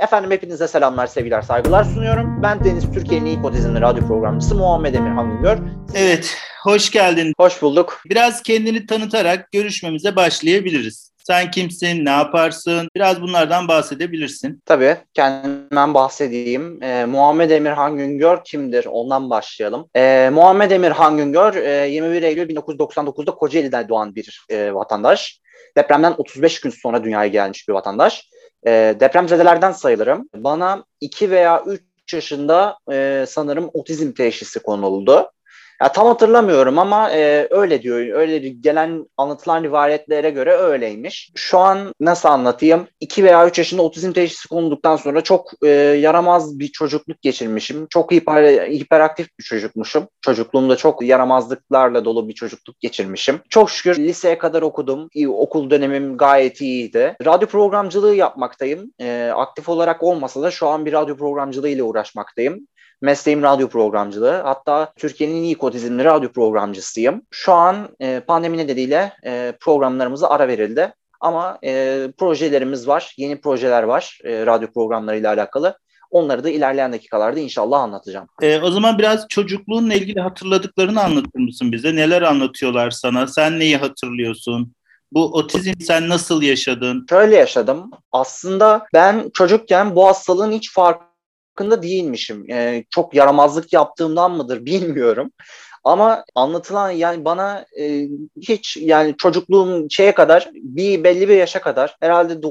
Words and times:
Efendim 0.00 0.30
hepinize 0.30 0.68
selamlar, 0.68 1.06
sevgiler, 1.06 1.42
saygılar 1.42 1.84
sunuyorum. 1.84 2.42
Ben 2.42 2.64
Deniz 2.64 2.92
Türkiye'nin 2.92 3.26
ilk 3.26 3.44
otizmli 3.44 3.80
radyo 3.80 4.06
programcısı 4.06 4.54
Muhammed 4.54 4.94
Emir 4.94 5.10
Hangıngör. 5.10 5.58
Evet, 5.94 6.36
hoş 6.62 6.90
geldin. 6.90 7.32
Hoş 7.38 7.62
bulduk. 7.62 8.02
Biraz 8.10 8.42
kendini 8.42 8.86
tanıtarak 8.86 9.52
görüşmemize 9.52 10.16
başlayabiliriz. 10.16 11.12
Sen 11.26 11.50
kimsin, 11.50 12.04
ne 12.04 12.10
yaparsın? 12.10 12.88
Biraz 12.94 13.22
bunlardan 13.22 13.68
bahsedebilirsin. 13.68 14.62
Tabii, 14.66 14.96
kendimden 15.14 15.94
bahsedeyim. 15.94 16.82
Ee, 16.82 17.04
Muhammed 17.04 17.50
Emir 17.50 17.70
Hangüngör 17.70 18.38
kimdir? 18.44 18.86
Ondan 18.90 19.30
başlayalım. 19.30 19.88
Ee, 19.96 20.30
Muhammed 20.32 20.70
Emir 20.70 20.90
Hangüngör, 20.90 21.54
e, 21.54 21.88
21 21.88 22.22
Eylül 22.22 22.48
1999'da 22.48 23.30
Kocaeli'de 23.30 23.88
doğan 23.88 24.14
bir 24.14 24.46
e, 24.48 24.74
vatandaş. 24.74 25.40
Depremden 25.76 26.14
35 26.18 26.60
gün 26.60 26.70
sonra 26.70 27.04
dünyaya 27.04 27.28
gelmiş 27.28 27.68
bir 27.68 27.72
vatandaş. 27.72 28.30
E, 28.66 28.96
depremzedelerden 29.00 29.72
sayılırım. 29.72 30.28
Bana 30.34 30.84
2 31.00 31.30
veya 31.30 31.62
3 31.66 32.14
yaşında 32.14 32.78
e, 32.92 33.24
sanırım 33.28 33.70
otizm 33.74 34.12
teşhisi 34.12 34.62
konuldu. 34.62 35.30
Ya 35.82 35.92
tam 35.92 36.06
hatırlamıyorum 36.06 36.78
ama 36.78 37.10
e, 37.10 37.48
öyle 37.50 37.82
diyor. 37.82 38.18
Öyle 38.18 38.38
gelen 38.38 39.06
anlatılan 39.16 39.62
rivayetlere 39.62 40.30
göre 40.30 40.52
öyleymiş. 40.52 41.30
Şu 41.34 41.58
an 41.58 41.94
nasıl 42.00 42.28
anlatayım? 42.28 42.86
2 43.00 43.24
veya 43.24 43.46
3 43.46 43.58
yaşında 43.58 43.82
otizm 43.82 44.12
teşhisi 44.12 44.48
konulduktan 44.48 44.96
sonra 44.96 45.20
çok 45.20 45.50
e, 45.64 45.68
yaramaz 45.68 46.58
bir 46.58 46.68
çocukluk 46.68 47.22
geçirmişim. 47.22 47.86
Çok 47.90 48.12
hiper, 48.12 48.68
hiperaktif 48.68 49.28
bir 49.38 49.44
çocukmuşum. 49.44 50.08
Çocukluğumda 50.20 50.76
çok 50.76 51.02
yaramazlıklarla 51.02 52.04
dolu 52.04 52.28
bir 52.28 52.34
çocukluk 52.34 52.80
geçirmişim. 52.80 53.40
Çok 53.48 53.70
şükür 53.70 53.98
liseye 53.98 54.38
kadar 54.38 54.62
okudum. 54.62 55.08
İyi, 55.14 55.28
okul 55.28 55.70
dönemim 55.70 56.16
gayet 56.16 56.60
iyiydi. 56.60 57.16
Radyo 57.24 57.48
programcılığı 57.48 58.14
yapmaktayım. 58.14 58.92
E, 59.00 59.32
aktif 59.36 59.68
olarak 59.68 60.02
olmasa 60.02 60.42
da 60.42 60.50
şu 60.50 60.68
an 60.68 60.86
bir 60.86 60.92
radyo 60.92 61.16
programcılığı 61.16 61.68
ile 61.68 61.82
uğraşmaktayım. 61.82 62.66
Mesleğim 63.02 63.42
radyo 63.42 63.68
programcılığı. 63.68 64.40
Hatta 64.44 64.92
Türkiye'nin 64.96 65.42
ilk 65.42 65.64
otizmli 65.64 66.04
radyo 66.04 66.32
programcısıyım. 66.32 67.22
Şu 67.30 67.52
an 67.52 67.88
e, 68.00 68.20
pandemi 68.20 68.58
nedeniyle 68.58 69.12
e, 69.24 69.52
programlarımıza 69.60 70.28
ara 70.28 70.48
verildi. 70.48 70.94
Ama 71.20 71.58
e, 71.64 72.06
projelerimiz 72.18 72.88
var, 72.88 73.14
yeni 73.16 73.40
projeler 73.40 73.82
var 73.82 74.18
e, 74.24 74.46
radyo 74.46 74.68
programlarıyla 74.72 75.32
alakalı. 75.32 75.78
Onları 76.10 76.44
da 76.44 76.50
ilerleyen 76.50 76.92
dakikalarda 76.92 77.40
inşallah 77.40 77.80
anlatacağım. 77.80 78.26
E, 78.42 78.60
o 78.60 78.70
zaman 78.70 78.98
biraz 78.98 79.28
çocukluğunla 79.28 79.94
ilgili 79.94 80.20
hatırladıklarını 80.20 81.02
anlatır 81.02 81.40
mısın 81.40 81.72
bize? 81.72 81.96
Neler 81.96 82.22
anlatıyorlar 82.22 82.90
sana? 82.90 83.26
Sen 83.26 83.58
neyi 83.58 83.76
hatırlıyorsun? 83.76 84.74
Bu 85.12 85.24
otizm 85.24 85.72
sen 85.80 86.08
nasıl 86.08 86.42
yaşadın? 86.42 87.06
Şöyle 87.10 87.36
yaşadım. 87.36 87.90
Aslında 88.12 88.86
ben 88.94 89.30
çocukken 89.34 89.96
bu 89.96 90.06
hastalığın 90.06 90.52
hiç 90.52 90.72
fark 90.72 91.09
farkında 91.60 91.82
değilmişim. 91.82 92.50
E, 92.50 92.84
çok 92.90 93.14
yaramazlık 93.14 93.72
yaptığımdan 93.72 94.32
mıdır 94.32 94.64
bilmiyorum. 94.66 95.32
Ama 95.84 96.24
anlatılan 96.34 96.90
yani 96.90 97.24
bana 97.24 97.66
e, 97.80 98.08
hiç 98.40 98.76
yani 98.76 99.14
çocukluğum 99.18 99.86
şeye 99.90 100.14
kadar 100.14 100.50
bir 100.54 101.04
belli 101.04 101.28
bir 101.28 101.36
yaşa 101.36 101.60
kadar 101.60 101.96
herhalde 102.00 102.42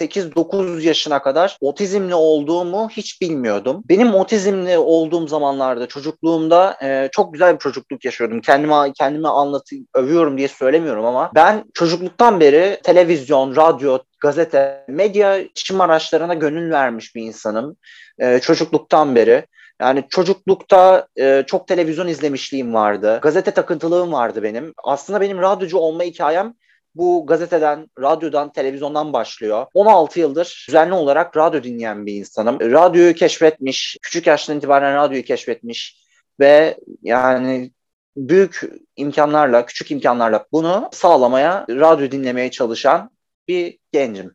8-9 0.00 0.80
yaşına 0.80 1.22
kadar 1.22 1.58
otizmli 1.60 2.14
olduğumu 2.14 2.88
hiç 2.90 3.20
bilmiyordum. 3.20 3.82
Benim 3.88 4.14
otizmli 4.14 4.78
olduğum 4.78 5.28
zamanlarda 5.28 5.86
çocukluğumda 5.86 6.76
e, 6.82 7.08
çok 7.12 7.32
güzel 7.32 7.54
bir 7.54 7.58
çocukluk 7.58 8.04
yaşıyordum. 8.04 8.40
Kendime 8.40 8.92
kendime 8.92 9.28
anlatayım, 9.28 9.86
övüyorum 9.94 10.38
diye 10.38 10.48
söylemiyorum 10.48 11.04
ama 11.04 11.30
ben 11.34 11.64
çocukluktan 11.74 12.40
beri 12.40 12.80
televizyon, 12.82 13.56
radyo, 13.56 13.98
gazete, 14.20 14.84
medya 14.88 15.36
iletişim 15.36 15.80
araçlarına 15.80 16.34
gönül 16.34 16.70
vermiş 16.70 17.14
bir 17.14 17.22
insanım. 17.22 17.76
E, 18.18 18.38
çocukluktan 18.38 19.14
beri. 19.14 19.46
Yani 19.80 20.04
çocuklukta 20.10 21.06
e, 21.16 21.44
çok 21.46 21.68
televizyon 21.68 22.08
izlemişliğim 22.08 22.74
vardı. 22.74 23.18
Gazete 23.22 23.50
takıntılığım 23.50 24.12
vardı 24.12 24.42
benim. 24.42 24.74
Aslında 24.84 25.20
benim 25.20 25.38
radyocu 25.38 25.78
olma 25.78 26.02
hikayem 26.02 26.54
bu 26.94 27.26
gazeteden, 27.26 27.90
radyodan, 28.00 28.52
televizyondan 28.52 29.12
başlıyor. 29.12 29.66
16 29.74 30.20
yıldır 30.20 30.64
düzenli 30.68 30.94
olarak 30.94 31.36
radyo 31.36 31.62
dinleyen 31.62 32.06
bir 32.06 32.14
insanım. 32.14 32.60
Radyoyu 32.60 33.14
keşfetmiş, 33.14 33.96
küçük 34.02 34.26
yaştan 34.26 34.58
itibaren 34.58 34.94
radyoyu 34.96 35.24
keşfetmiş 35.24 36.04
ve 36.40 36.78
yani 37.02 37.72
büyük 38.16 38.60
imkanlarla, 38.96 39.66
küçük 39.66 39.90
imkanlarla 39.90 40.46
bunu 40.52 40.88
sağlamaya, 40.92 41.66
radyo 41.70 42.10
dinlemeye 42.10 42.50
çalışan 42.50 43.10
bir 43.48 43.78
gencim 43.92 44.34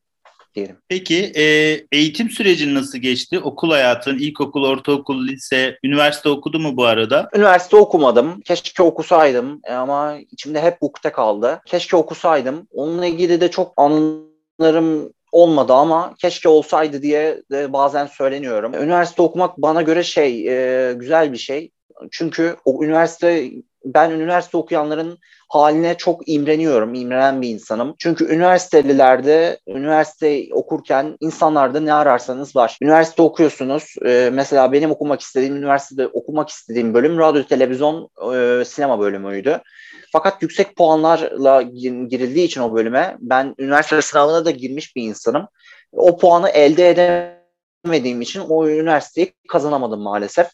diyelim. 0.60 0.78
Peki 0.90 1.32
e, 1.36 1.44
eğitim 1.92 2.30
sürecin 2.30 2.76
nasıl 2.76 2.98
geçti? 2.98 3.40
Okul 3.40 3.72
hayatın, 3.72 4.18
ilkokul, 4.18 4.64
ortaokul, 4.64 5.28
lise, 5.28 5.80
üniversite 5.84 6.30
okudu 6.30 6.60
mu 6.60 6.78
bu 6.78 6.86
arada? 6.86 7.30
Üniversite 7.36 7.76
okumadım. 7.76 8.42
Keşke 8.42 8.84
okusaydım 8.84 9.62
ama 9.70 10.18
içimde 10.32 10.62
hep 10.62 10.78
ukde 10.82 11.12
kaldı. 11.12 11.62
Keşke 11.66 11.98
okusaydım. 11.98 12.68
Onunla 12.72 13.06
ilgili 13.06 13.42
de 13.42 13.52
çok 13.52 13.74
anılarım 13.78 15.14
olmadı 15.32 15.74
ama 15.74 16.16
keşke 16.22 16.50
olsaydı 16.50 17.02
diye 17.02 17.42
de 17.52 17.74
bazen 17.74 18.06
söyleniyorum. 18.06 18.74
Üniversite 18.74 19.22
okumak 19.22 19.58
bana 19.58 19.82
göre 19.82 20.04
şey 20.04 20.48
e, 20.48 20.94
güzel 20.94 21.34
bir 21.34 21.38
şey. 21.38 21.72
Çünkü 22.12 22.56
o 22.66 22.84
üniversite 22.84 23.52
ben 23.86 24.12
üniversite 24.12 24.58
okuyanların 24.58 25.20
haline 25.50 25.98
çok 25.98 26.30
imreniyorum, 26.30 26.94
imrenen 26.94 27.42
bir 27.42 27.50
insanım. 27.50 27.96
Çünkü 28.00 28.34
üniversitelilerde, 28.36 29.60
üniversite 29.68 30.44
okurken 30.54 31.18
insanlarda 31.20 31.80
ne 31.80 31.94
ararsanız 31.94 32.56
var. 32.56 32.78
Üniversite 32.82 33.22
okuyorsunuz. 33.22 33.96
E, 34.06 34.30
mesela 34.34 34.72
benim 34.72 34.92
okumak 34.92 35.22
istediğim, 35.22 35.56
üniversitede 35.56 36.08
okumak 36.08 36.50
istediğim 36.50 36.94
bölüm 36.94 37.18
radyo, 37.18 37.44
televizyon, 37.44 38.10
e, 38.36 38.66
sinema 38.66 39.00
bölümüydü. 39.00 39.62
Fakat 40.12 40.42
yüksek 40.42 40.76
puanlarla 40.76 41.62
girildiği 42.08 42.46
için 42.46 42.62
o 42.62 42.76
bölüme 42.76 43.18
ben 43.20 43.56
üniversite 43.60 44.02
sınavına 44.02 44.46
da 44.46 44.52
girmiş 44.52 44.96
bir 44.96 45.04
insanım. 45.04 45.48
O 45.92 46.18
puanı 46.18 46.50
elde 46.50 46.90
edemediğim 47.86 48.22
için 48.22 48.40
o 48.40 48.68
üniversiteyi 48.68 49.34
kazanamadım 49.48 50.02
maalesef. 50.02 50.48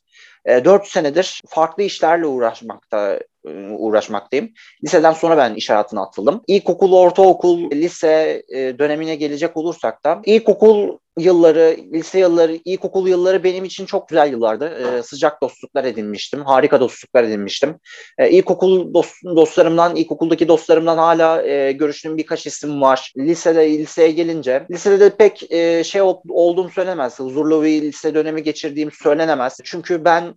E, 0.45 0.65
4 0.65 0.87
senedir 0.87 1.41
farklı 1.47 1.83
işlerle 1.83 2.25
uğraşmakta 2.25 3.19
e, 3.47 3.69
uğraşmaktayım. 3.69 4.49
Liseden 4.83 5.13
sonra 5.13 5.37
ben 5.37 5.55
iş 5.55 5.69
hayatına 5.69 6.01
atıldım. 6.01 6.41
İlkokul, 6.47 6.93
ortaokul, 6.93 7.71
lise 7.71 8.43
e, 8.49 8.79
dönemine 8.79 9.15
gelecek 9.15 9.57
olursak 9.57 10.03
da 10.03 10.21
ilkokul 10.25 10.97
yılları, 11.17 11.77
lise 11.93 12.19
yılları, 12.19 12.59
ilkokul 12.65 13.07
yılları 13.07 13.43
benim 13.43 13.65
için 13.65 13.85
çok 13.85 14.09
güzel 14.09 14.31
yıllardı. 14.31 14.65
Ee, 14.65 15.03
sıcak 15.03 15.41
dostluklar 15.41 15.83
edinmiştim. 15.83 16.41
Harika 16.41 16.79
dostluklar 16.79 17.23
edinmiştim. 17.23 17.75
Ee, 18.17 18.29
ilkokul 18.29 18.93
dost, 18.93 19.13
dostlarımdan, 19.25 19.95
ilkokuldaki 19.95 20.47
dostlarımdan 20.47 20.97
hala 20.97 21.43
e, 21.43 21.71
görüştüğüm 21.71 22.17
birkaç 22.17 22.47
isim 22.47 22.81
var. 22.81 23.13
Lisede, 23.17 23.69
liseye 23.69 24.11
gelince, 24.11 24.65
lisede 24.71 24.99
de 24.99 25.09
pek 25.09 25.51
e, 25.51 25.83
şey 25.83 26.01
ol, 26.01 26.21
olduğum 26.29 26.69
söylenemez. 26.69 27.19
Huzurlu 27.19 27.63
bir 27.63 27.81
lise 27.81 28.15
dönemi 28.15 28.43
geçirdiğim 28.43 28.91
söylenemez. 28.91 29.57
Çünkü 29.63 30.05
ben 30.05 30.33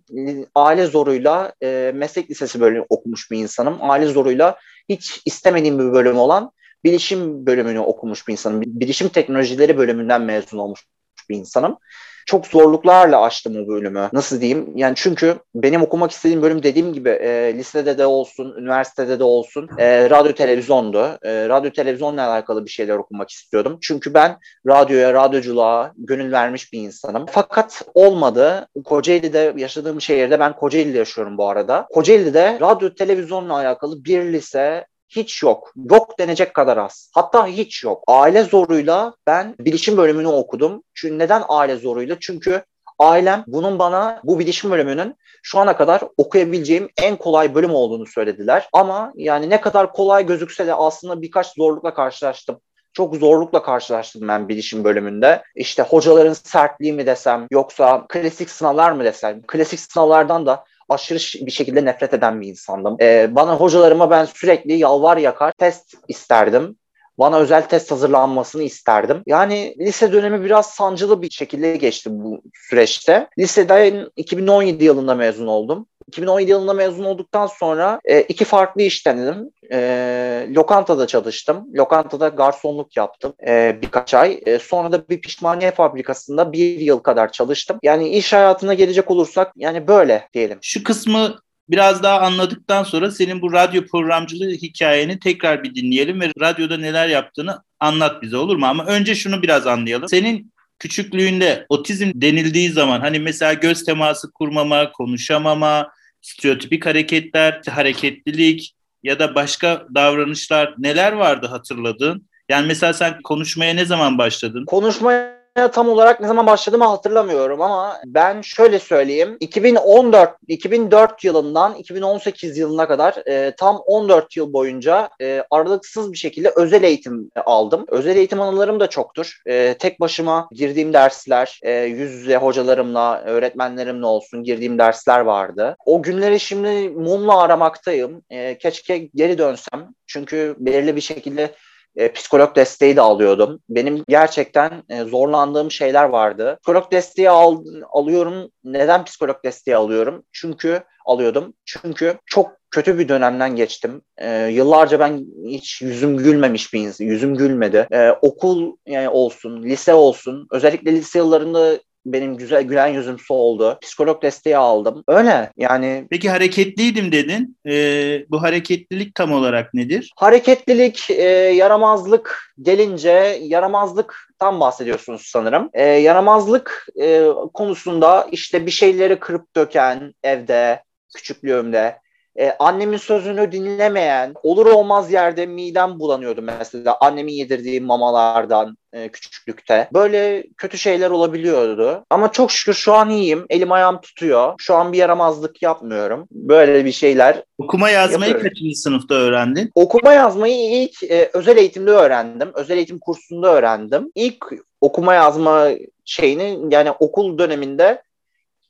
aile 0.55 0.85
zoruyla 0.85 1.53
e, 1.63 1.91
meslek 1.95 2.31
lisesi 2.31 2.61
bölümü 2.61 2.85
okumuş 2.89 3.31
bir 3.31 3.37
insanım. 3.37 3.77
Aile 3.81 4.05
zoruyla 4.05 4.57
hiç 4.89 5.21
istemediğim 5.25 5.79
bir 5.79 5.93
bölüm 5.93 6.17
olan 6.17 6.51
bilişim 6.83 7.45
bölümünü 7.45 7.79
okumuş 7.79 8.27
bir 8.27 8.31
insanım. 8.31 8.61
Bilişim 8.61 9.09
teknolojileri 9.09 9.77
bölümünden 9.77 10.21
mezun 10.21 10.57
olmuş 10.57 10.85
bir 11.29 11.35
insanım. 11.35 11.77
Çok 12.25 12.47
zorluklarla 12.47 13.21
açtım 13.21 13.55
o 13.63 13.67
bölümü. 13.67 14.09
Nasıl 14.13 14.41
diyeyim? 14.41 14.71
Yani 14.75 14.93
çünkü 14.95 15.35
benim 15.55 15.81
okumak 15.81 16.11
istediğim 16.11 16.41
bölüm 16.41 16.63
dediğim 16.63 16.93
gibi 16.93 17.09
e, 17.09 17.53
lisede 17.57 17.97
de 17.97 18.05
olsun, 18.05 18.55
üniversitede 18.57 19.19
de 19.19 19.23
olsun 19.23 19.69
e, 19.77 20.09
radyo 20.09 20.33
televizyondu. 20.33 21.17
E, 21.21 21.49
radyo 21.49 21.71
televizyonla 21.71 22.27
alakalı 22.31 22.65
bir 22.65 22.69
şeyler 22.69 22.95
okumak 22.95 23.29
istiyordum. 23.29 23.77
Çünkü 23.81 24.13
ben 24.13 24.37
radyoya, 24.67 25.13
radyoculuğa 25.13 25.93
gönül 25.97 26.31
vermiş 26.31 26.73
bir 26.73 26.79
insanım. 26.79 27.25
Fakat 27.31 27.81
olmadı. 27.93 28.67
Kocaeli'de 28.85 29.53
yaşadığım 29.57 30.01
şehirde 30.01 30.39
ben 30.39 30.55
Kocaeli'de 30.55 30.97
yaşıyorum 30.97 31.37
bu 31.37 31.49
arada. 31.49 31.87
Kocaeli'de 31.91 32.57
radyo 32.61 32.93
televizyonla 32.93 33.53
alakalı 33.53 34.05
bir 34.05 34.33
lise 34.33 34.85
hiç 35.09 35.43
yok. 35.43 35.73
Yok 35.89 36.19
denecek 36.19 36.53
kadar 36.53 36.77
az. 36.77 37.11
Hatta 37.13 37.47
hiç 37.47 37.83
yok. 37.83 38.03
Aile 38.07 38.43
zoruyla 38.43 39.13
ben 39.27 39.55
bilişim 39.59 39.97
bölümünü 39.97 40.27
okudum. 40.27 40.83
Çünkü 40.93 41.19
neden 41.19 41.43
aile 41.49 41.75
zoruyla? 41.75 42.17
Çünkü 42.19 42.63
ailem 42.99 43.43
bunun 43.47 43.79
bana 43.79 44.21
bu 44.23 44.39
bilişim 44.39 44.71
bölümünün 44.71 45.15
şu 45.43 45.59
ana 45.59 45.77
kadar 45.77 46.01
okuyabileceğim 46.17 46.89
en 46.97 47.15
kolay 47.15 47.55
bölüm 47.55 47.73
olduğunu 47.73 48.05
söylediler. 48.05 48.69
Ama 48.73 49.11
yani 49.15 49.49
ne 49.49 49.61
kadar 49.61 49.93
kolay 49.93 50.25
gözükse 50.25 50.67
de 50.67 50.73
aslında 50.73 51.21
birkaç 51.21 51.55
zorlukla 51.55 51.93
karşılaştım 51.93 52.59
çok 52.93 53.15
zorlukla 53.15 53.63
karşılaştım 53.63 54.27
ben 54.27 54.49
bilişim 54.49 54.83
bölümünde. 54.83 55.43
İşte 55.55 55.83
hocaların 55.83 56.33
sertliği 56.33 56.93
mi 56.93 57.05
desem 57.05 57.47
yoksa 57.51 58.05
klasik 58.09 58.49
sınavlar 58.49 58.91
mı 58.91 59.03
desem. 59.03 59.41
Klasik 59.47 59.79
sınavlardan 59.79 60.45
da 60.45 60.63
aşırı 60.89 61.45
bir 61.45 61.51
şekilde 61.51 61.85
nefret 61.85 62.13
eden 62.13 62.41
bir 62.41 62.47
insandım. 62.47 62.97
Ee, 63.01 63.35
bana 63.35 63.55
hocalarıma 63.55 64.11
ben 64.11 64.25
sürekli 64.25 64.73
yalvar 64.73 65.17
yakar 65.17 65.51
test 65.51 65.93
isterdim. 66.07 66.75
bana 67.19 67.37
özel 67.39 67.69
test 67.69 67.91
hazırlanmasını 67.91 68.63
isterdim. 68.63 69.23
Yani 69.27 69.75
lise 69.79 70.13
dönemi 70.13 70.43
biraz 70.43 70.69
sancılı 70.69 71.21
bir 71.21 71.29
şekilde 71.29 71.77
geçti 71.77 72.09
bu 72.13 72.41
süreçte. 72.53 73.27
Liseden 73.39 74.09
2017 74.15 74.83
yılında 74.83 75.15
mezun 75.15 75.47
oldum. 75.47 75.87
2017 76.09 76.51
yılında 76.51 76.73
mezun 76.73 77.03
olduktan 77.03 77.47
sonra 77.47 77.99
e, 78.05 78.21
iki 78.21 78.45
farklı 78.45 78.81
iş 78.81 79.05
denedim. 79.05 79.49
E, 79.71 80.47
lokantada 80.55 81.07
çalıştım. 81.07 81.67
Lokantada 81.75 82.27
garsonluk 82.27 82.97
yaptım 82.97 83.33
e, 83.47 83.77
birkaç 83.81 84.13
ay. 84.13 84.39
E, 84.45 84.59
sonra 84.59 84.91
da 84.91 85.09
bir 85.09 85.21
pişmaniye 85.21 85.71
fabrikasında 85.71 86.53
bir 86.53 86.79
yıl 86.79 86.99
kadar 86.99 87.31
çalıştım. 87.31 87.79
Yani 87.83 88.09
iş 88.09 88.33
hayatına 88.33 88.73
gelecek 88.73 89.11
olursak 89.11 89.51
yani 89.55 89.87
böyle 89.87 90.27
diyelim. 90.33 90.59
Şu 90.61 90.83
kısmı 90.83 91.35
biraz 91.69 92.03
daha 92.03 92.19
anladıktan 92.19 92.83
sonra 92.83 93.11
senin 93.11 93.41
bu 93.41 93.53
radyo 93.53 93.85
programcılığı 93.85 94.51
hikayeni 94.51 95.19
tekrar 95.19 95.63
bir 95.63 95.75
dinleyelim 95.75 96.21
ve 96.21 96.31
radyoda 96.39 96.77
neler 96.77 97.07
yaptığını 97.07 97.63
anlat 97.79 98.21
bize 98.21 98.37
olur 98.37 98.55
mu? 98.55 98.65
Ama 98.65 98.85
önce 98.85 99.15
şunu 99.15 99.41
biraz 99.41 99.67
anlayalım. 99.67 100.09
Senin 100.09 100.51
küçüklüğünde 100.79 101.65
otizm 101.69 102.11
denildiği 102.15 102.69
zaman 102.69 102.99
hani 102.99 103.19
mesela 103.19 103.53
göz 103.53 103.83
teması 103.83 104.31
kurmama, 104.31 104.91
konuşamama, 104.91 105.91
stereotipik 106.21 106.85
hareketler, 106.85 107.61
hareketlilik 107.69 108.75
ya 109.03 109.19
da 109.19 109.35
başka 109.35 109.87
davranışlar 109.95 110.75
neler 110.77 111.11
vardı 111.11 111.47
hatırladığın? 111.47 112.29
Yani 112.49 112.67
mesela 112.67 112.93
sen 112.93 113.21
konuşmaya 113.21 113.73
ne 113.73 113.85
zaman 113.85 114.17
başladın? 114.17 114.65
Konuşmaya 114.65 115.38
tam 115.67 115.89
olarak 115.89 116.19
ne 116.21 116.27
zaman 116.27 116.47
başladığımı 116.47 116.85
hatırlamıyorum 116.85 117.61
ama 117.61 117.97
ben 118.05 118.41
şöyle 118.41 118.79
söyleyeyim. 118.79 119.37
2014 119.39 120.29
2004 120.47 121.23
yılından 121.23 121.75
2018 121.75 122.57
yılına 122.57 122.87
kadar 122.87 123.27
e, 123.27 123.55
tam 123.55 123.77
14 123.85 124.37
yıl 124.37 124.53
boyunca 124.53 125.09
e, 125.21 125.43
aralıksız 125.51 126.11
bir 126.11 126.17
şekilde 126.17 126.51
özel 126.55 126.83
eğitim 126.83 127.31
aldım. 127.45 127.85
Özel 127.87 128.15
eğitim 128.15 128.41
anılarım 128.41 128.79
da 128.79 128.87
çoktur. 128.87 129.41
E, 129.45 129.75
tek 129.79 129.99
başıma 129.99 130.49
girdiğim 130.51 130.93
dersler, 130.93 131.59
e, 131.63 131.71
yüz 131.71 132.11
yüze 132.11 132.37
hocalarımla, 132.37 133.21
öğretmenlerimle 133.21 134.05
olsun 134.05 134.43
girdiğim 134.43 134.79
dersler 134.79 135.19
vardı. 135.19 135.75
O 135.85 136.01
günleri 136.01 136.39
şimdi 136.39 136.89
mumla 136.89 137.41
aramaktayım. 137.41 138.23
E, 138.29 138.57
keşke 138.57 138.97
geri 138.97 139.37
dönsem. 139.37 139.87
Çünkü 140.07 140.55
belirli 140.59 140.95
bir 140.95 141.01
şekilde 141.01 141.51
e, 141.95 142.11
psikolog 142.11 142.55
desteği 142.55 142.95
de 142.95 143.01
alıyordum. 143.01 143.59
Benim 143.69 144.03
gerçekten 144.07 144.83
e, 144.89 145.03
zorlandığım 145.03 145.71
şeyler 145.71 146.03
vardı. 146.03 146.57
Psikolog 146.61 146.91
desteği 146.91 147.29
al, 147.29 147.63
alıyorum. 147.91 148.51
Neden 148.63 149.05
psikolog 149.05 149.43
desteği 149.45 149.75
alıyorum? 149.75 150.23
Çünkü 150.31 150.83
alıyordum. 151.05 151.53
Çünkü 151.65 152.17
çok 152.25 152.51
kötü 152.71 152.99
bir 152.99 153.09
dönemden 153.09 153.55
geçtim. 153.55 154.01
E, 154.17 154.45
yıllarca 154.45 154.99
ben 154.99 155.25
hiç 155.47 155.81
yüzüm 155.81 156.17
gülmemiş 156.17 156.73
bir 156.73 156.79
insan. 156.79 157.05
Yüzüm 157.05 157.35
gülmedi. 157.35 157.87
E, 157.91 158.11
okul 158.21 158.75
yani 158.87 159.09
olsun, 159.09 159.63
lise 159.63 159.93
olsun. 159.93 160.47
Özellikle 160.51 160.91
lise 160.91 161.19
yıllarında 161.19 161.79
benim 162.13 162.37
güzel 162.37 162.63
gülen 162.63 162.87
yüzüm 162.87 163.19
soldu. 163.19 163.77
Psikolog 163.81 164.21
desteği 164.21 164.57
aldım. 164.57 165.03
Öyle 165.07 165.51
yani. 165.57 166.07
Peki 166.09 166.29
hareketliydim 166.29 167.11
dedin. 167.11 167.57
Ee, 167.67 168.25
bu 168.29 168.41
hareketlilik 168.41 169.15
tam 169.15 169.31
olarak 169.31 169.73
nedir? 169.73 170.13
Hareketlilik, 170.15 171.09
e, 171.09 171.23
yaramazlık 171.55 172.53
gelince 172.61 173.39
yaramazlıktan 173.41 174.59
bahsediyorsunuz 174.59 175.21
sanırım. 175.25 175.69
E, 175.73 175.83
yaramazlık 175.83 176.87
e, 177.01 177.23
konusunda 177.53 178.27
işte 178.31 178.65
bir 178.65 178.71
şeyleri 178.71 179.19
kırıp 179.19 179.55
döken 179.55 180.13
evde, 180.23 180.83
küçüklüğümde 181.15 181.95
ee, 182.39 182.55
annemin 182.59 182.97
sözünü 182.97 183.51
dinlemeyen, 183.51 184.33
olur 184.43 184.65
olmaz 184.65 185.11
yerde 185.11 185.45
midem 185.45 185.99
bulanıyordu 185.99 186.41
mesela 186.41 186.97
annemin 187.01 187.33
yedirdiği 187.33 187.81
mamalardan 187.81 188.77
e, 188.93 189.09
küçüklükte. 189.09 189.89
Böyle 189.93 190.43
kötü 190.57 190.77
şeyler 190.77 191.09
olabiliyordu. 191.09 192.05
Ama 192.09 192.31
çok 192.31 192.51
şükür 192.51 192.73
şu 192.73 192.93
an 192.93 193.09
iyiyim. 193.09 193.45
Elim 193.49 193.71
ayağım 193.71 194.01
tutuyor. 194.01 194.53
Şu 194.57 194.75
an 194.75 194.93
bir 194.93 194.97
yaramazlık 194.97 195.61
yapmıyorum. 195.61 196.27
Böyle 196.31 196.85
bir 196.85 196.91
şeyler 196.91 197.43
Okuma 197.57 197.89
yazmayı 197.89 198.31
yapıyorum. 198.31 198.49
kaçıncı 198.49 198.81
sınıfta 198.81 199.15
öğrendin? 199.15 199.71
Okuma 199.75 200.13
yazmayı 200.13 200.83
ilk 200.83 201.03
e, 201.03 201.29
özel 201.33 201.57
eğitimde 201.57 201.91
öğrendim. 201.91 202.51
Özel 202.53 202.77
eğitim 202.77 202.99
kursunda 202.99 203.53
öğrendim. 203.53 204.11
İlk 204.15 204.45
okuma 204.81 205.13
yazma 205.13 205.69
şeyini 206.05 206.73
yani 206.73 206.91
okul 206.91 207.37
döneminde 207.37 208.01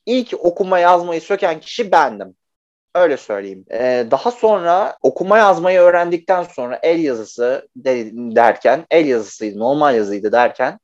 ilk 0.06 0.34
okuma 0.40 0.80
yazmayı 0.80 1.22
söken 1.22 1.60
kişi 1.60 1.92
bendim. 1.92 2.36
Öyle 3.00 3.18
söyleyeyim. 3.18 3.66
Ee, 3.72 4.08
daha 4.12 4.32
sonra 4.32 4.98
okuma 5.02 5.38
yazmayı 5.38 5.80
öğrendikten 5.80 6.44
sonra 6.44 6.80
el 6.84 7.00
yazısı 7.00 7.68
de, 7.76 8.12
derken, 8.14 8.86
el 8.92 9.06
yazısıydı, 9.06 9.60
normal 9.60 9.96
yazıydı 9.96 10.32
derken 10.32 10.80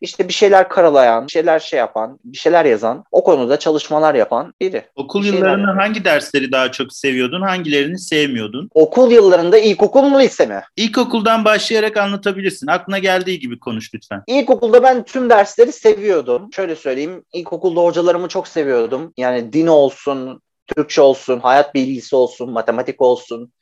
işte 0.00 0.28
bir 0.28 0.32
şeyler 0.32 0.68
karalayan, 0.68 1.26
bir 1.26 1.32
şeyler 1.32 1.58
şey 1.58 1.78
yapan, 1.78 2.18
bir 2.24 2.38
şeyler 2.38 2.64
yazan, 2.64 3.04
o 3.10 3.24
konuda 3.24 3.58
çalışmalar 3.58 4.14
yapan 4.14 4.54
biri. 4.60 4.84
Okul 4.96 5.24
yıllarında 5.24 5.76
hangi 5.76 6.04
dersleri 6.04 6.52
daha 6.52 6.72
çok 6.72 6.92
seviyordun, 6.92 7.42
hangilerini 7.42 7.98
sevmiyordun? 7.98 8.70
Okul 8.74 9.10
yıllarında 9.10 9.58
ilkokul 9.58 10.02
mu 10.02 10.20
lise 10.20 10.46
mi? 10.46 10.62
İlkokuldan 10.76 11.44
başlayarak 11.44 11.96
anlatabilirsin. 11.96 12.66
Aklına 12.66 12.98
geldiği 12.98 13.40
gibi 13.40 13.58
konuş 13.58 13.94
lütfen. 13.94 14.22
İlkokulda 14.26 14.82
ben 14.82 15.04
tüm 15.04 15.30
dersleri 15.30 15.72
seviyordum. 15.72 16.52
Şöyle 16.52 16.76
söyleyeyim, 16.76 17.24
ilkokulda 17.32 17.80
hocalarımı 17.80 18.28
çok 18.28 18.48
seviyordum. 18.48 19.12
Yani 19.16 19.52
din 19.52 19.66
olsun, 19.66 20.42
Türkçe 20.76 21.02
olsun, 21.02 21.38
hayat 21.38 21.74
bilgisi 21.74 22.16
olsun, 22.16 22.50
matematik 22.50 23.00
olsun. 23.00 23.52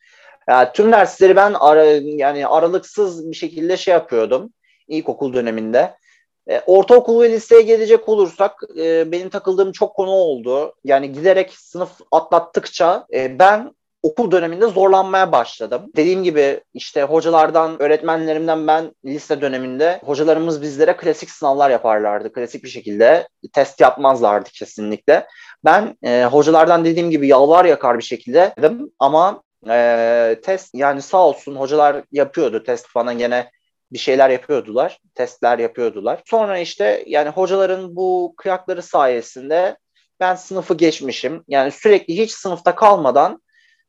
Yani 0.48 0.68
tüm 0.74 0.92
dersleri 0.92 1.36
ben 1.36 1.54
ara, 1.60 1.84
yani 2.02 2.46
aralıksız 2.46 3.30
bir 3.30 3.36
şekilde 3.36 3.76
şey 3.76 3.94
yapıyordum 3.94 4.52
ilkokul 4.88 5.32
döneminde. 5.32 5.94
E, 6.50 6.60
ortaokul 6.66 7.22
ve 7.22 7.30
liseye 7.30 7.62
gelecek 7.62 8.08
olursak 8.08 8.60
e, 8.78 9.12
benim 9.12 9.28
takıldığım 9.28 9.72
çok 9.72 9.96
konu 9.96 10.10
oldu. 10.10 10.74
Yani 10.84 11.12
giderek 11.12 11.52
sınıf 11.52 11.90
atlattıkça 12.12 13.06
e, 13.12 13.38
ben 13.38 13.74
okul 14.02 14.30
döneminde 14.30 14.66
zorlanmaya 14.66 15.32
başladım. 15.32 15.82
Dediğim 15.96 16.24
gibi 16.24 16.60
işte 16.74 17.02
hocalardan, 17.02 17.82
öğretmenlerimden 17.82 18.66
ben 18.66 18.92
lise 19.04 19.40
döneminde 19.40 20.00
hocalarımız 20.04 20.62
bizlere 20.62 20.96
klasik 20.96 21.30
sınavlar 21.30 21.70
yaparlardı. 21.70 22.32
Klasik 22.32 22.64
bir 22.64 22.68
şekilde 22.68 23.28
test 23.52 23.80
yapmazlardı 23.80 24.50
kesinlikle. 24.50 25.26
Ben 25.64 25.96
e, 26.02 26.24
hocalardan 26.24 26.84
dediğim 26.84 27.10
gibi 27.10 27.28
yalvar 27.28 27.64
yakar 27.64 27.98
bir 27.98 28.04
şekilde 28.04 28.54
dedim 28.58 28.90
ama 28.98 29.42
e, 29.68 30.40
test 30.44 30.74
yani 30.74 31.02
sağ 31.02 31.26
olsun 31.28 31.56
hocalar 31.56 32.04
yapıyordu 32.12 32.62
test 32.62 32.88
falan 32.88 33.18
gene 33.18 33.50
bir 33.92 33.98
şeyler 33.98 34.30
yapıyordular. 34.30 34.98
Testler 35.14 35.58
yapıyordular. 35.58 36.22
Sonra 36.26 36.58
işte 36.58 37.04
yani 37.06 37.28
hocaların 37.28 37.96
bu 37.96 38.34
kıyakları 38.36 38.82
sayesinde 38.82 39.76
ben 40.20 40.34
sınıfı 40.34 40.74
geçmişim. 40.74 41.44
Yani 41.48 41.72
sürekli 41.72 42.16
hiç 42.16 42.30
sınıfta 42.30 42.74
kalmadan 42.74 43.40